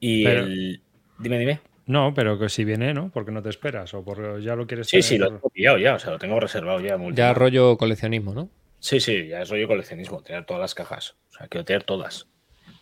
[0.00, 0.82] Y Pero- el.
[1.18, 1.60] Dime, dime.
[1.86, 3.10] No, pero que si viene, ¿no?
[3.10, 5.40] Porque no te esperas o porque ya lo quieres Sí, sí, lo tener.
[5.40, 6.96] tengo pillado ya, o sea, lo tengo reservado ya.
[6.96, 8.48] muy Ya rollo coleccionismo, ¿no?
[8.80, 11.14] Sí, sí, ya es rollo coleccionismo, tener todas las cajas.
[11.30, 12.26] O sea, quiero tener todas.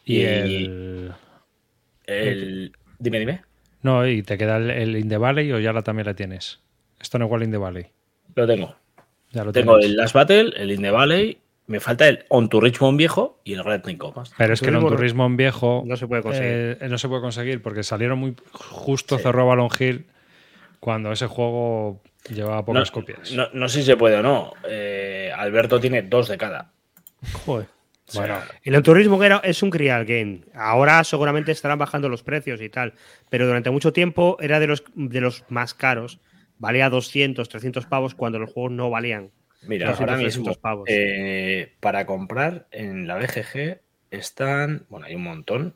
[0.04, 1.12] Y y- el.
[2.06, 2.72] El...
[2.98, 3.42] Dime, dime.
[3.82, 6.60] No, y te queda el, el In the Valley o ya la, también la tienes.
[7.00, 7.86] Esto no igual In the Valley.
[8.34, 8.76] Lo tengo.
[9.32, 9.90] Ya lo Tengo tienes.
[9.92, 13.54] el Last Battle, el In the Valley, me falta el On to Richmond viejo y
[13.54, 14.28] el Red Command.
[14.36, 16.78] Pero es que el turismo en viejo no se puede conseguir.
[16.80, 19.22] eh, no se puede conseguir porque salieron muy justo Sí.
[19.22, 20.06] cerró Balon Hill
[20.80, 23.32] cuando ese juego llevaba pocas copias.
[23.32, 24.52] No, no sé si se puede o no.
[24.68, 26.72] Eh, Alberto tiene dos de cada.
[27.46, 27.68] Joder.
[28.14, 28.38] Bueno.
[28.64, 30.40] El turismo que era, es un Crial Game.
[30.54, 32.94] Ahora seguramente estarán bajando los precios y tal.
[33.30, 36.20] Pero durante mucho tiempo era de los, de los más caros.
[36.58, 39.30] Valía 200, 300 pavos cuando los juegos no valían.
[39.62, 40.84] Mira, 200, ahora 300 mismo pavos.
[40.88, 43.80] eh, para comprar en la BGG
[44.10, 45.74] están, bueno, hay un montón,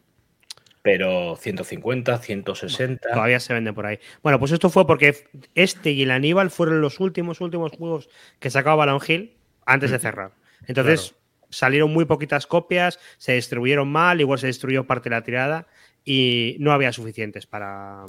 [0.82, 3.08] pero 150, 160.
[3.12, 3.98] Todavía se venden por ahí.
[4.22, 8.08] Bueno, pues esto fue porque este y el Aníbal fueron los últimos, últimos juegos
[8.38, 10.32] que sacaba Balon Hill antes de cerrar.
[10.66, 11.14] Entonces
[11.50, 15.66] salieron muy poquitas copias, se distribuyeron mal, igual se destruyó parte de la tirada
[16.04, 18.04] y no había suficientes para,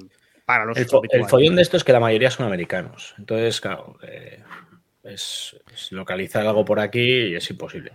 [0.46, 3.16] para los El, fo- el follón de esto es que la mayoría son americanos.
[3.18, 4.44] Entonces, claro, eh,
[5.08, 7.92] es, es localizar algo por aquí y es imposible.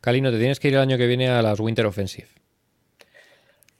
[0.00, 2.28] Calino, te tienes que ir el año que viene a las Winter Offensive.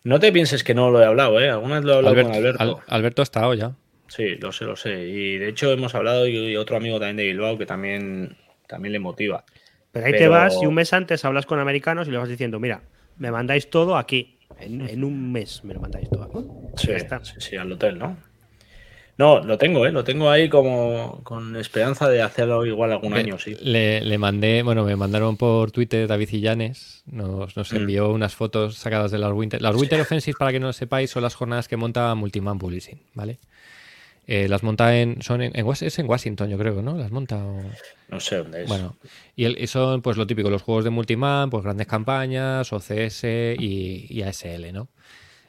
[0.05, 1.51] No te pienses que no lo he hablado, ¿eh?
[1.51, 2.63] Alguna vez lo he hablado Alberto, con Alberto.
[2.63, 3.73] Al- Alberto ha estado ya.
[4.09, 5.07] Sí, lo sé, lo sé.
[5.07, 8.37] Y de hecho hemos hablado y, y otro amigo también de Bilbao que también,
[8.67, 9.45] también le motiva.
[9.93, 12.59] Pero ahí te vas y un mes antes hablas con americanos y le vas diciendo,
[12.59, 12.83] mira,
[13.17, 14.39] me mandáis todo aquí.
[14.61, 16.39] En, en un mes me lo mandáis todo aquí.
[16.77, 16.93] Sí,
[17.39, 18.17] sí, al hotel, ¿no?
[19.19, 19.91] No, lo tengo, ¿eh?
[19.91, 23.57] Lo tengo ahí como con esperanza de hacerlo igual algún Le- año, sí.
[23.61, 27.77] Le, le mandé, bueno, me mandaron por Twitter David Illanes, nos, nos Mm.
[27.77, 29.61] envió unas fotos sacadas de las Winter.
[29.61, 33.01] Las Winter Offensive, para que no lo sepáis, son las jornadas que monta Multiman Publishing,
[33.15, 33.39] ¿vale?
[34.29, 36.97] Eh, las monta en, son en, en es en Washington, yo creo, ¿no?
[36.97, 37.39] Las monta.
[37.45, 37.63] o-
[38.11, 38.69] No sé dónde es.
[38.69, 38.95] Bueno,
[39.35, 43.25] y, el- y son pues lo típico, los juegos de Multiman, pues grandes campañas, OCS
[43.59, 44.89] y, y ASL, ¿no?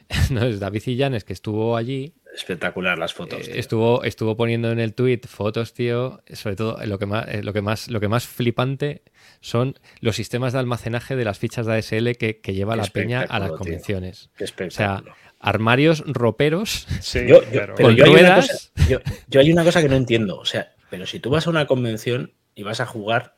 [0.30, 3.48] Entonces, David Illanes, que estuvo allí, Espectacular las fotos.
[3.48, 6.22] eh, estuvo, estuvo poniendo en el tweet fotos, tío.
[6.32, 9.04] Sobre todo, lo que más, eh, lo que más, lo que más flipante
[9.42, 12.88] son los sistemas de almacenaje de las fichas de ASL que, que lleva Qué la
[12.88, 14.30] peña a las convenciones.
[14.38, 15.04] Qué O sea,
[15.40, 16.88] armarios roperos.
[17.02, 18.72] Sí, Yo, yo- pero- Con yo hay, una ruedas.
[18.76, 20.38] cosa, yo, yo hay una cosa que no entiendo.
[20.38, 23.36] O sea, pero si tú vas a una convención y vas a jugar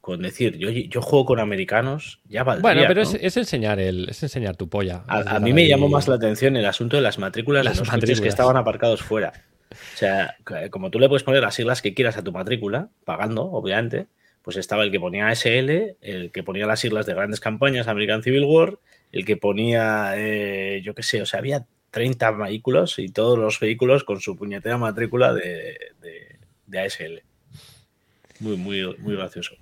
[0.00, 2.62] con decir, yo, yo juego con americanos, ya valdría.
[2.62, 3.10] Bueno, pero ¿no?
[3.10, 5.04] es, es enseñar el, es enseñar tu polla.
[5.06, 5.68] A, mí me ahí.
[5.68, 8.28] llamó más la atención el asunto de las matrículas Las de los coches que matrículas.
[8.34, 9.32] estaban aparcados fuera.
[9.70, 10.36] O sea,
[10.70, 14.06] como tú le puedes poner las siglas que quieras a tu matrícula, pagando, obviamente,
[14.42, 18.22] pues estaba el que ponía SL, el que ponía las siglas de grandes campañas, American
[18.22, 18.78] Civil War,
[19.12, 23.60] el que ponía, eh, yo qué sé, o sea, había 30 vehículos y todos los
[23.60, 26.36] vehículos con su puñetera matrícula de, de,
[26.66, 27.22] de ASL.
[28.40, 29.54] Muy, muy, muy gracioso.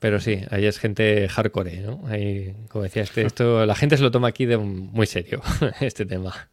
[0.00, 2.04] Pero sí, ahí es gente hardcore, ¿no?
[2.06, 5.42] Ahí, como decía este, esto, la gente se lo toma aquí de muy serio,
[5.80, 6.48] este tema.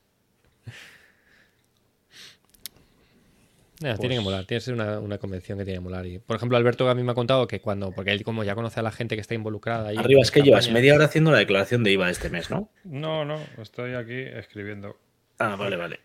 [3.82, 6.06] Nada, tiene que molar, tiene que ser una, una convención que tiene que molar.
[6.08, 8.56] Y, por ejemplo, Alberto a mí me ha contado que cuando, porque él como ya
[8.56, 9.98] conoce a la gente que está involucrada ahí.
[9.98, 12.70] Arriba, es que llevas media hora haciendo la declaración de IVA este mes, ¿no?
[12.86, 14.98] No, no, estoy aquí escribiendo
[15.40, 16.00] Ah, vale, vale.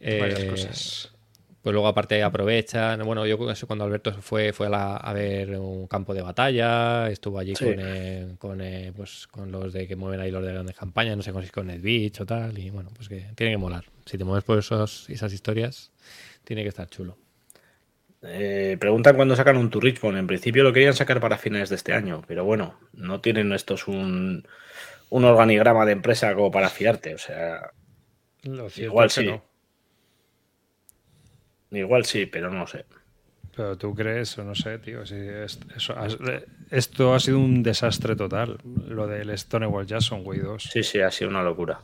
[0.00, 1.13] eh, varias cosas.
[1.64, 3.00] Pues luego aparte aprovechan.
[3.06, 7.08] Bueno, yo eso cuando Alberto fue, fue a, la- a ver un campo de batalla,
[7.08, 7.64] estuvo allí Sí.
[7.64, 11.16] con, eh, con, eh, pues, con los de que mueven ahí los de grandes campañas,
[11.16, 13.84] no sé si con el Beach o tal, y bueno, pues que tiene que molar.
[14.04, 15.90] Si te mueves por esos, esas historias,
[16.44, 17.16] tiene que estar chulo.
[18.26, 20.18] Eh, preguntan cuándo sacan un Tour Richmond.
[20.18, 23.88] En principio lo querían sacar para finales de este año, pero bueno, no tienen estos
[23.88, 24.46] un,
[25.08, 27.14] un organigrama de empresa como para fiarte.
[27.14, 27.70] O sea,
[28.76, 29.26] igual sí.
[29.26, 29.42] no.
[31.76, 32.84] Igual sí, pero no sé.
[33.56, 36.18] Pero tú crees, o no sé, tío, si es- eso has-
[36.70, 40.62] esto ha sido un desastre total, lo del Stonewall Jackson Way 2.
[40.72, 41.80] Sí, sí, ha sido una locura.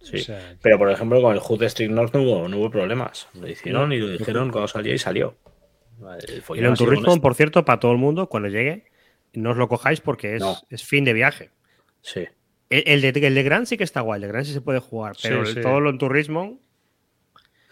[0.00, 0.16] Sí.
[0.16, 2.70] O sea, que- Pero por ejemplo, con el Hood Street North no hubo, no hubo
[2.70, 3.28] problemas.
[3.40, 5.36] Lo hicieron y lo dijeron cuando salía y salió.
[6.28, 6.42] El
[7.04, 8.84] con por cierto, para todo el mundo, cuando llegue,
[9.32, 10.56] no os lo cojáis porque es, No.
[10.68, 11.50] es fin de viaje.
[12.02, 12.26] Sí.
[12.70, 14.60] El, el de, el de Grand sí que está guay, el de Grand sí se
[14.60, 15.62] puede jugar, pero Sí, el- sí.
[15.62, 16.58] todo lo en turismo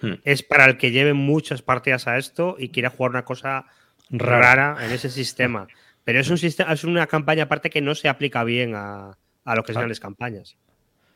[0.02, 0.14] Hmm.
[0.24, 3.66] es para el que lleve muchas partidas a esto y quiera jugar una cosa
[4.10, 4.54] Rara.
[4.74, 5.68] rara, en ese sistema.
[6.04, 9.54] Pero es un sistema, es una campaña aparte que no se aplica bien a, a
[9.54, 9.88] lo que son Ah.
[9.88, 10.56] las campañas.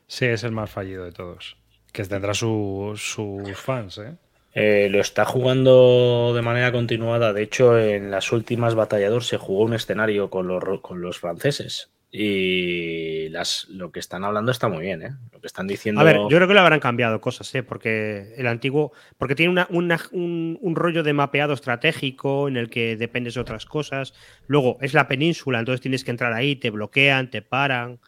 [0.07, 1.57] sí, es el más fallido de todos.
[1.93, 4.15] Que tendrá su- sus fans, ¿eh?
[4.55, 7.33] Eh, lo está jugando de manera continuada.
[7.33, 11.91] De hecho, en las últimas Batallador se jugó un escenario con los, con los franceses.
[12.19, 15.11] Y las, lo que están hablando está muy bien, ¿eh?
[15.33, 16.01] Lo que están diciendo.
[16.01, 17.63] A ver, yo creo que le habrán cambiado cosas, ¿eh?
[17.63, 22.71] porque el antiguo, porque tiene una- una- un, un rollo de mapeado estratégico en el
[22.71, 24.15] que dependes de otras cosas.
[24.47, 28.01] Luego es la península, entonces tienes que entrar ahí, te bloquean, te paran.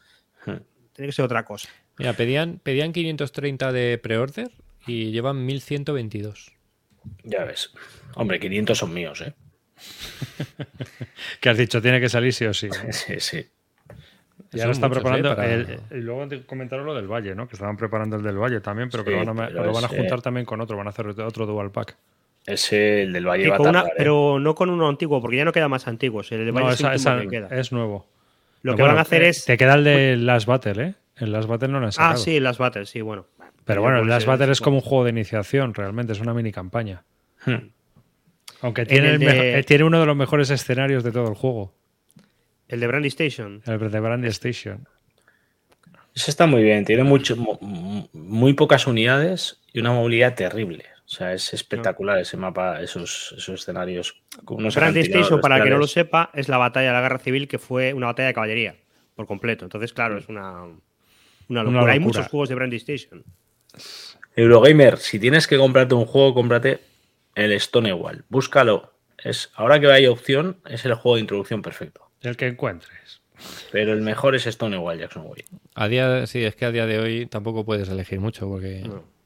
[0.46, 0.56] Hmm.
[0.94, 1.68] Tiene que ser otra cosa.
[1.98, 4.50] Mira, pedían, pedían 530 de pre-order
[4.86, 6.52] y llevan 1122.
[7.24, 7.72] Ya ves.
[8.14, 9.34] Hombre, 500 son míos, ¿eh?
[11.40, 12.68] Que has dicho, tiene que salir sí o sí.
[12.90, 13.46] Sí, sí.
[14.52, 15.32] Y ahora están preparando.
[15.32, 15.36] ¿eh?
[15.36, 17.46] Para- el- y luego te comentaron lo del Valle, ¿no?
[17.48, 19.72] Que estaban preparando el del Valle también, pero que Sí, lo van a, pero lo
[19.72, 20.76] van a ese- juntar también con otro.
[20.76, 21.96] Van a hacer otro dual pack.
[22.46, 23.94] Ese, el del Valle Sí, va a con una- tardar, ¿eh?
[23.98, 26.32] pero no con uno antiguo, porque ya no queda más antiguos.
[26.32, 27.48] El de No, Valle es el esa- esa que queda.
[27.48, 28.06] es nuevo.
[28.62, 29.44] Lo que bueno, van a hacer eh, es.
[29.44, 30.94] Te queda el de Last Battle, ¿eh?
[31.16, 32.14] El Last Battle no lo han sacado.
[32.14, 33.26] Ah, sí, las battles, sí, bueno.
[33.64, 36.32] Pero bueno, el Puede Last Battle es como un juego de iniciación, realmente, es una
[36.32, 37.02] mini campaña.
[37.44, 37.68] Hmm.
[38.62, 41.28] Aunque tiene, el el de- mejo- eh, tiene uno de los mejores escenarios de todo
[41.28, 41.74] el juego,
[42.68, 43.62] El de Brandy Station.
[43.66, 44.86] el de Brandy Station.
[46.14, 46.84] Ese está muy bien.
[46.84, 50.84] Tiene mucho, mu- mu- muy pocas unidades y una movilidad terrible.
[51.04, 54.20] O sea, es espectacular ese mapa, esos, esos escenarios.
[54.46, 57.18] Unos Brandy Station, para el que no lo sepa, es la batalla de la guerra
[57.18, 58.76] civil que fue una batalla de caballería
[59.14, 59.64] por completo.
[59.64, 60.64] Entonces, claro, es una,
[61.48, 61.92] una, locura.
[61.92, 62.00] Hay locura.
[62.00, 63.24] muchos juegos de Brandy Station.
[64.36, 66.80] Eurogamer, si tienes que comprarte un juego, cómprate
[67.34, 68.24] el Stonewall.
[68.28, 68.92] Búscalo.
[69.22, 72.07] Es, ahora que hay opción, es el juego de introducción perfecto.
[72.22, 73.20] El que encuentres.
[73.70, 75.44] Pero el mejor es Stonewall Jackson Way.
[75.74, 78.82] A día, sí, es que a día de hoy tampoco puedes elegir mucho porque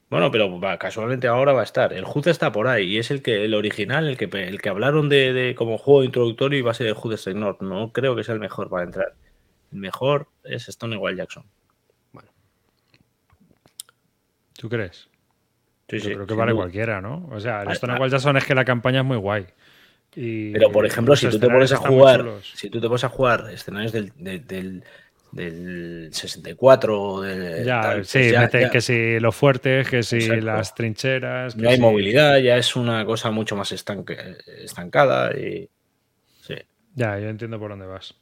[0.09, 1.93] Bueno, pero va, casualmente ahora va a estar.
[1.93, 4.69] El HUD está por ahí y es el que el original, el que, el que
[4.69, 7.61] hablaron de, de como juego introductorio y va a ser el North.
[7.61, 9.15] No creo que sea el mejor para entrar.
[9.71, 11.45] El mejor es Stonewall Jackson.
[14.63, 15.09] ¿Tú crees?
[15.89, 16.61] Sí, Yo sí, creo que vale duda.
[16.61, 17.27] cualquiera, ¿no?
[17.31, 18.07] O sea, el Ah, Stonewall ah.
[18.07, 19.47] Jackson es que la campaña es muy guay.
[20.15, 23.09] Y Pero, por ejemplo, si tú te pones a jugar, si tú te pones a
[23.09, 24.83] jugar escenarios del, de- del,
[25.31, 30.17] del 64 o del Ya, tal, sí, pues ya- que si los fuertes, que si
[30.17, 30.45] Exacto.
[30.45, 31.55] las trincheras.
[31.55, 35.67] que no hay si- movilidad, ya es una cosa mucho más estanque- estancada y
[36.41, 36.55] sí.
[36.95, 38.13] Ya, yo entiendo por dónde vas.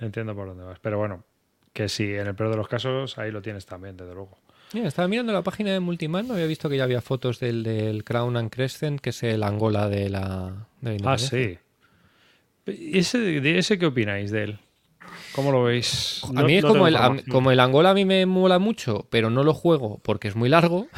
[0.00, 0.78] Entiendo por dónde vas.
[0.80, 1.24] Pero bueno,
[1.72, 4.36] que si en el peor de los casos, ahí lo tienes también, desde luego.
[4.72, 8.04] Estaba mirando la página de Multiman, no había visto que ya había fotos del, del
[8.04, 11.58] Crown and Crescent, que es el Angola de la, de la Ah, sí.
[12.66, 14.58] ¿Y ese, de ese qué opináis de él?
[15.32, 16.22] ¿Cómo lo veis?
[16.28, 18.58] A No- mí es no como, el, a- como el Angola a mí me mola
[18.58, 20.88] mucho, pero no lo juego porque es muy largo.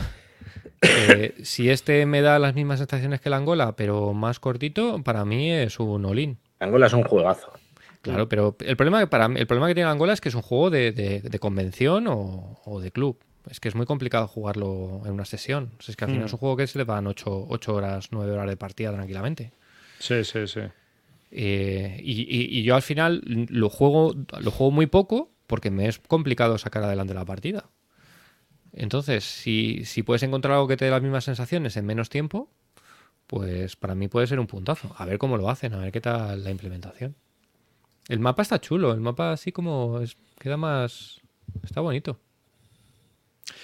[0.81, 5.25] Eh, si este me da las mismas sensaciones que el Angola, pero más cortito, para
[5.25, 6.39] mí es un all-in.
[6.61, 7.53] Angola es un juegazo.
[8.01, 10.43] Claro, pero el problema, que para el problema que tiene Angola es que es un
[10.43, 13.19] juego de, de- de convención o, o de club.
[13.51, 15.73] Es que es muy complicado jugarlo en una sesión.
[15.79, 16.27] O sea, es que al final Mm.
[16.27, 19.53] es un juego que se le van 8, horas, 9 horas de partida tranquilamente.
[19.99, 20.61] Sí, sí, sí.
[21.31, 25.89] Eh, y, y- y yo al final lo juego, lo juego muy poco porque me
[25.89, 27.69] es complicado sacar adelante la partida.
[28.73, 32.51] Entonces, si, si puedes encontrar algo que te dé las mismas sensaciones en menos tiempo,
[33.27, 34.95] pues para mí puede ser un puntazo.
[34.99, 37.15] A ver cómo lo hacen, a ver qué tal la implementación.
[38.09, 41.21] El mapa está chulo, el mapa así como es- queda más...
[41.63, 42.21] Está bonito.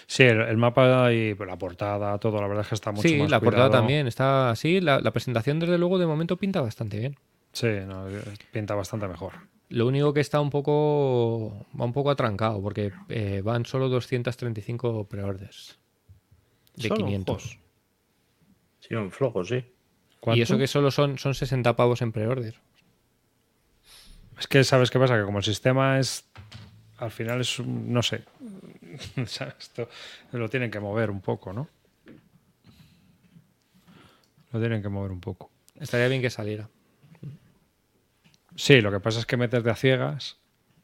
[0.06, 3.16] Sí, el, el mapa y la portada, todo, la verdad es que está mucho sí,
[3.18, 4.80] más la portada también está así.
[4.80, 7.16] La, la presentación, desde luego, de momento pinta bastante bien.
[7.52, 8.06] Sí, no,
[8.52, 9.32] pinta bastante mejor.
[9.70, 15.04] Lo único que está un poco va un poco atrancado porque eh, van solo 235
[15.08, 15.78] preorders
[16.76, 17.42] de Solo, 500.
[17.42, 17.58] joder.
[18.80, 19.64] Sí, un flojo, sí.
[20.34, 22.54] Y eso que solo son, son 60 pavos en preorder.
[24.38, 25.16] Es que, ¿sabes qué pasa?
[25.18, 26.24] Que como el sistema es.
[26.98, 27.58] Al final es.
[27.58, 28.24] un- No sé.
[29.26, 29.54] ¿Sabes?
[29.58, 29.88] Esto
[30.32, 31.68] lo tienen que mover un poco, ¿no?
[34.52, 35.50] Lo tienen que mover un poco.
[35.78, 36.68] Estaría bien que saliera.
[38.56, 40.38] Sí, lo que pasa es que meterte a ciegas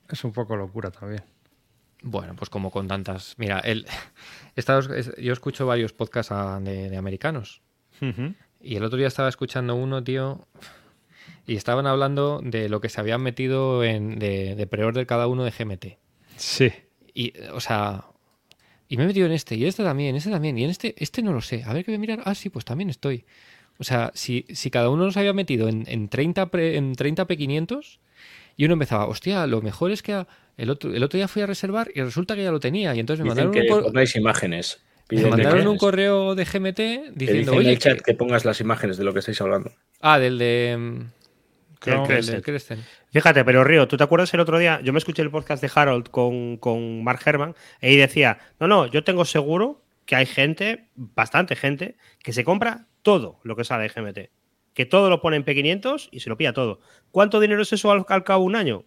[0.08, 1.22] es un poco locura también.
[2.02, 3.34] Bueno, pues como con tantas.
[3.38, 3.86] Mira, el,
[5.18, 7.62] yo escucho varios podcasts a- de, de americanos.
[8.62, 10.46] Y el otro día estaba escuchando uno, tío.
[11.46, 15.44] Y estaban hablando de lo que se habían metido en, de, de preorder cada uno
[15.44, 15.98] de GMT.
[16.36, 16.72] Sí.
[17.14, 18.04] Y, o sea,
[18.88, 21.22] y me he metido en este, y este también, este también, y en este, este
[21.22, 21.62] no lo sé.
[21.64, 22.22] A ver qué voy a mirar.
[22.24, 23.24] Ah, sí, pues también estoy.
[23.78, 27.26] O sea, si, si cada uno nos había metido en, en 30, pre- en 30
[27.26, 27.98] P500
[28.56, 31.40] y uno empezaba, hostia, lo mejor es que a- el otro, el otro día fui
[31.42, 32.94] a reservar y resulta que ya lo tenía.
[32.94, 34.80] Y entonces me Dicen mandaron, que un, cor- pongáis imágenes.
[35.10, 36.78] me mandaron un correo de GMT
[37.14, 39.40] diciendo, dicen en oye, el chat que- que pongas las imágenes de lo que estáis
[39.40, 39.72] hablando.
[40.00, 41.06] ah, del de...
[41.80, 42.84] Crescent.
[43.10, 44.80] Fíjate, pero Río, ¿tú te acuerdas el otro día?
[44.82, 48.68] Yo me escuché el podcast de Harold con, con Mark Herman y ahí decía, no,
[48.68, 53.64] no, yo tengo seguro que hay gente, bastante gente, que se compra todo lo que
[53.64, 54.30] sale de GMT.
[54.74, 56.80] Que todo lo pone en P500 y se lo pilla todo.
[57.10, 58.84] ¿Cuánto dinero es eso al, al cabo de un año?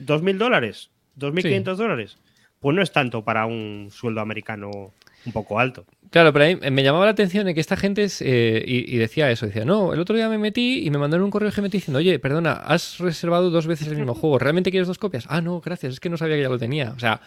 [0.00, 0.90] ¿2.000 dólares?
[1.18, 2.18] ¿2.500 dólares?
[2.60, 4.92] Pues no es tanto para un sueldo americano
[5.24, 5.84] un poco alto.
[6.10, 8.98] Claro, pero ahí me llamaba la atención de que esta gente es, eh, y, y
[8.98, 11.72] decía eso, decía, no, el otro día me metí y me mandaron un correo GMT
[11.72, 15.26] diciendo, oye, perdona, has reservado dos veces el mismo juego, ¿realmente quieres dos copias?
[15.28, 16.92] Ah, no, gracias, es que no sabía que ya lo tenía.
[16.96, 17.20] O sea,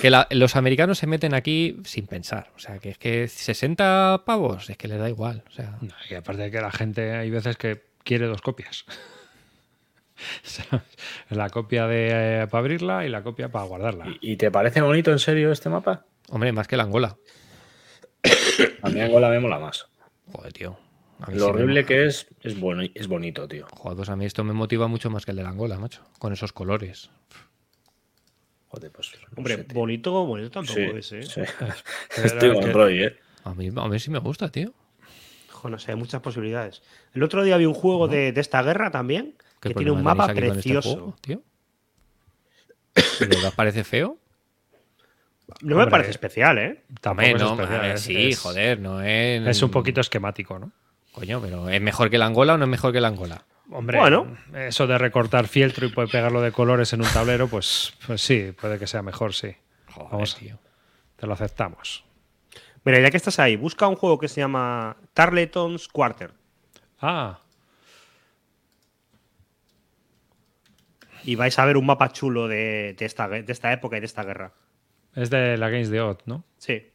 [0.00, 2.50] que la- los americanos se meten aquí sin pensar.
[2.56, 5.42] O sea, que es que 60 pavos, es que les da igual.
[5.48, 8.84] O sea, No, Y aparte de que la gente hay veces que quiere dos copias.
[11.30, 14.06] La copia de, para abrirla y la copia para guardarla.
[14.20, 16.04] ¿Y, y te parece bonito en serio este mapa?
[16.28, 17.16] hombre, más que la Angola.
[18.82, 19.86] A mí Angola me mola más.
[20.32, 20.78] Joder, tío.
[21.28, 23.66] Lo sí horrible que es, es, bueno, es bonito, tío.
[23.76, 26.02] Joder, pues a mí esto me motiva mucho más que el de la Angola, macho.
[26.18, 27.10] Con esos colores.
[28.68, 29.12] Joder, pues.
[29.20, 31.22] no Hombre, sé, bonito, bonito tampoco Sí, es, ¿eh?
[31.24, 31.40] sí.
[32.24, 33.16] Estoy es con Roy, ¿eh?
[33.44, 34.72] A mí, a mí sí me gusta, tío.
[35.50, 36.82] Jo, no sé, hay muchas posibilidades.
[37.12, 40.02] El otro día vi un juego de, de esta guerra también ¿Qué que tiene un
[40.02, 40.94] mapa este precioso.
[40.94, 41.42] juego, tío?
[42.94, 44.18] ¿De verdad parece feo?
[45.62, 46.82] No me parece especial, ¿eh?
[46.90, 49.46] Es no, especial, ver, es- sí, es- joder, no es.
[49.46, 50.72] Es un poquito esquemático, ¿no?
[51.12, 53.44] Coño, pero ¿es mejor que la Angola o no es mejor que la Angola?
[53.72, 54.36] Hombre, Bueno.
[54.54, 58.52] eso de recortar fieltro y poder pegarlo de colores en un tablero, pues, pues sí,
[58.60, 59.54] puede que sea mejor, sí.
[59.92, 60.36] Joder, Vamos.
[60.36, 60.58] tío.
[61.16, 62.04] Te lo aceptamos.
[62.84, 66.32] Mira, ya que estás ahí, busca un juego que se llama Tarleton's Quarter
[67.00, 67.40] Ah,
[71.24, 74.06] y vais a ver un mapa chulo de, de esta, de esta época y de
[74.06, 74.52] esta guerra.
[75.14, 76.44] Es de la Games de Odd, ¿no?
[76.58, 76.86] Sí.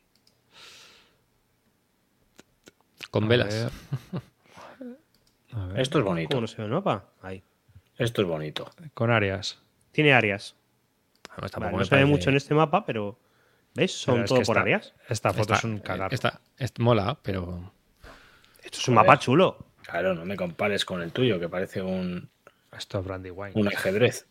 [3.11, 3.71] Con A velas.
[4.11, 4.21] ver.
[5.53, 6.41] A ver, Esto es ¿Cómo bonito.
[6.41, 7.05] no se ve el mapa?
[7.21, 7.41] Ahí.
[7.97, 8.69] Esto es bonito.
[8.93, 9.61] Con áreas.
[9.93, 10.55] Tiene áreas.
[11.29, 13.17] Además, tampoco Vale, me no se ve mucho en este mapa, pero
[13.73, 13.91] ¿Ves?
[13.93, 14.93] Son Pero es todo que por esta- áreas.
[15.09, 16.13] Esta foto es un cagar.
[16.13, 17.73] Está, es- mola, pero.
[18.63, 19.65] Esto es un mapa chulo.
[19.83, 22.29] Claro, no me compares con el tuyo, que parece un,
[22.77, 23.51] Esto es Brandy Wine.
[23.55, 24.27] un ajedrez.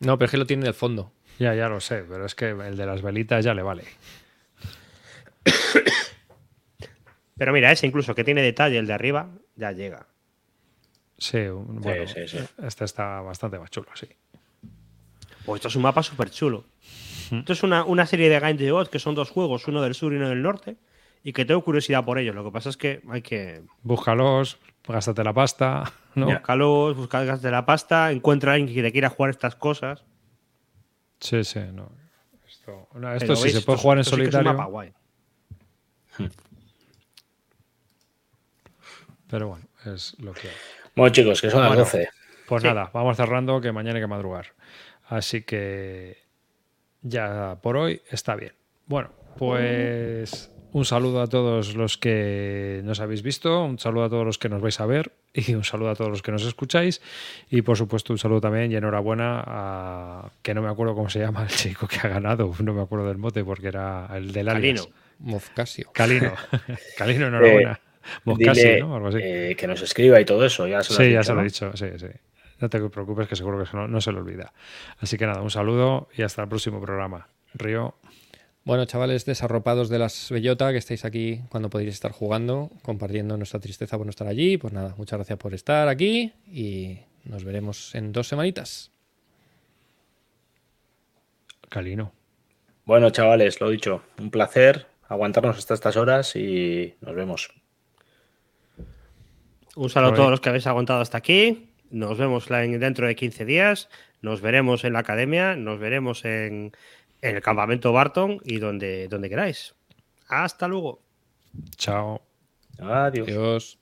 [0.00, 1.12] No, pero es que lo tiene en el fondo.
[1.38, 3.84] Ya, ya lo sé, pero es que el de las velitas ya le vale.
[7.36, 10.06] Pero mira, ese incluso que tiene detalle, el de arriba, ya llega.
[11.18, 12.38] Sí, un- bueno, sí, sí.
[12.62, 14.06] este está bastante más chulo, sí.
[15.44, 16.64] Pues esto es un mapa súper chulo.
[17.30, 19.94] Esto es una, una serie de Game de God que son dos juegos, uno del
[19.94, 20.76] sur y uno del norte,
[21.22, 22.34] y que tengo curiosidad por ellos.
[22.34, 26.40] Lo que pasa es que hay que Búscalos, gástate la pasta, ¿no?
[27.26, 30.04] gas de la pasta, encuentra a alguien que te quiera jugar estas cosas.
[31.20, 31.90] Sí, sí, no.
[32.46, 34.32] Esto, no, esto sí veis, se puede esto- jugar en esto sí que es un
[34.32, 34.92] solitario, mapa guay.
[39.28, 40.54] pero bueno, es lo que hay.
[40.94, 41.84] Bueno, chicos, que son las Bueno.
[41.84, 42.08] 12.
[42.46, 42.68] Pues Sí.
[42.68, 44.46] nada, vamos cerrando que mañana hay que madrugar.
[45.08, 46.22] Así que
[47.02, 48.52] ya por hoy está bien.
[48.86, 54.26] Bueno, pues un saludo a todos los que nos habéis visto, un saludo a todos
[54.26, 57.00] los que nos vais a ver y un saludo a todos los que nos escucháis
[57.48, 61.20] y por supuesto un saludo también y enhorabuena a que no me acuerdo cómo se
[61.20, 64.50] llama el chico que ha ganado, no me acuerdo del mote porque era el del
[64.50, 64.82] alias.
[64.82, 64.96] Calino.
[65.20, 65.90] Mozcasio.
[65.94, 66.32] Calino.
[66.98, 67.80] Calino, enhorabuena.
[68.24, 68.96] Moscasi, Dile ¿no?
[68.96, 69.18] Algo así.
[69.22, 70.66] eh, que nos escriba y todo eso.
[70.66, 71.44] Ya se lo Sí, ya dicho, se lo he ¿no?
[71.48, 72.06] dicho, sí, sí.
[72.60, 74.52] No te preocupes que seguro que no, no se lo olvida.
[74.98, 77.28] Así que nada, un saludo y hasta el próximo programa.
[77.54, 77.94] Río,
[78.66, 83.60] Bueno, chavales desarropados de las bellota que estáis aquí cuando podéis estar jugando, compartiendo nuestra
[83.60, 84.58] tristeza por no estar allí.
[84.58, 88.90] Pues nada, muchas gracias por estar aquí y nos veremos en dos semanitas.
[91.68, 92.12] Calino.
[92.84, 97.52] Bueno, chavales, lo dicho, un placer aguantarnos hasta estas horas y nos vemos.
[99.76, 101.70] Un saludo a todos los que habéis aguantado hasta aquí.
[101.92, 103.88] Nos vemos dentro de 15 días.
[104.22, 105.54] Nos veremos en la academia.
[105.54, 106.72] Nos veremos en,
[107.22, 109.74] en el campamento Barton y donde, donde queráis.
[110.28, 111.02] Hasta luego.
[111.76, 112.22] Chao.
[112.78, 113.28] Adiós.
[113.28, 113.78] Adiós.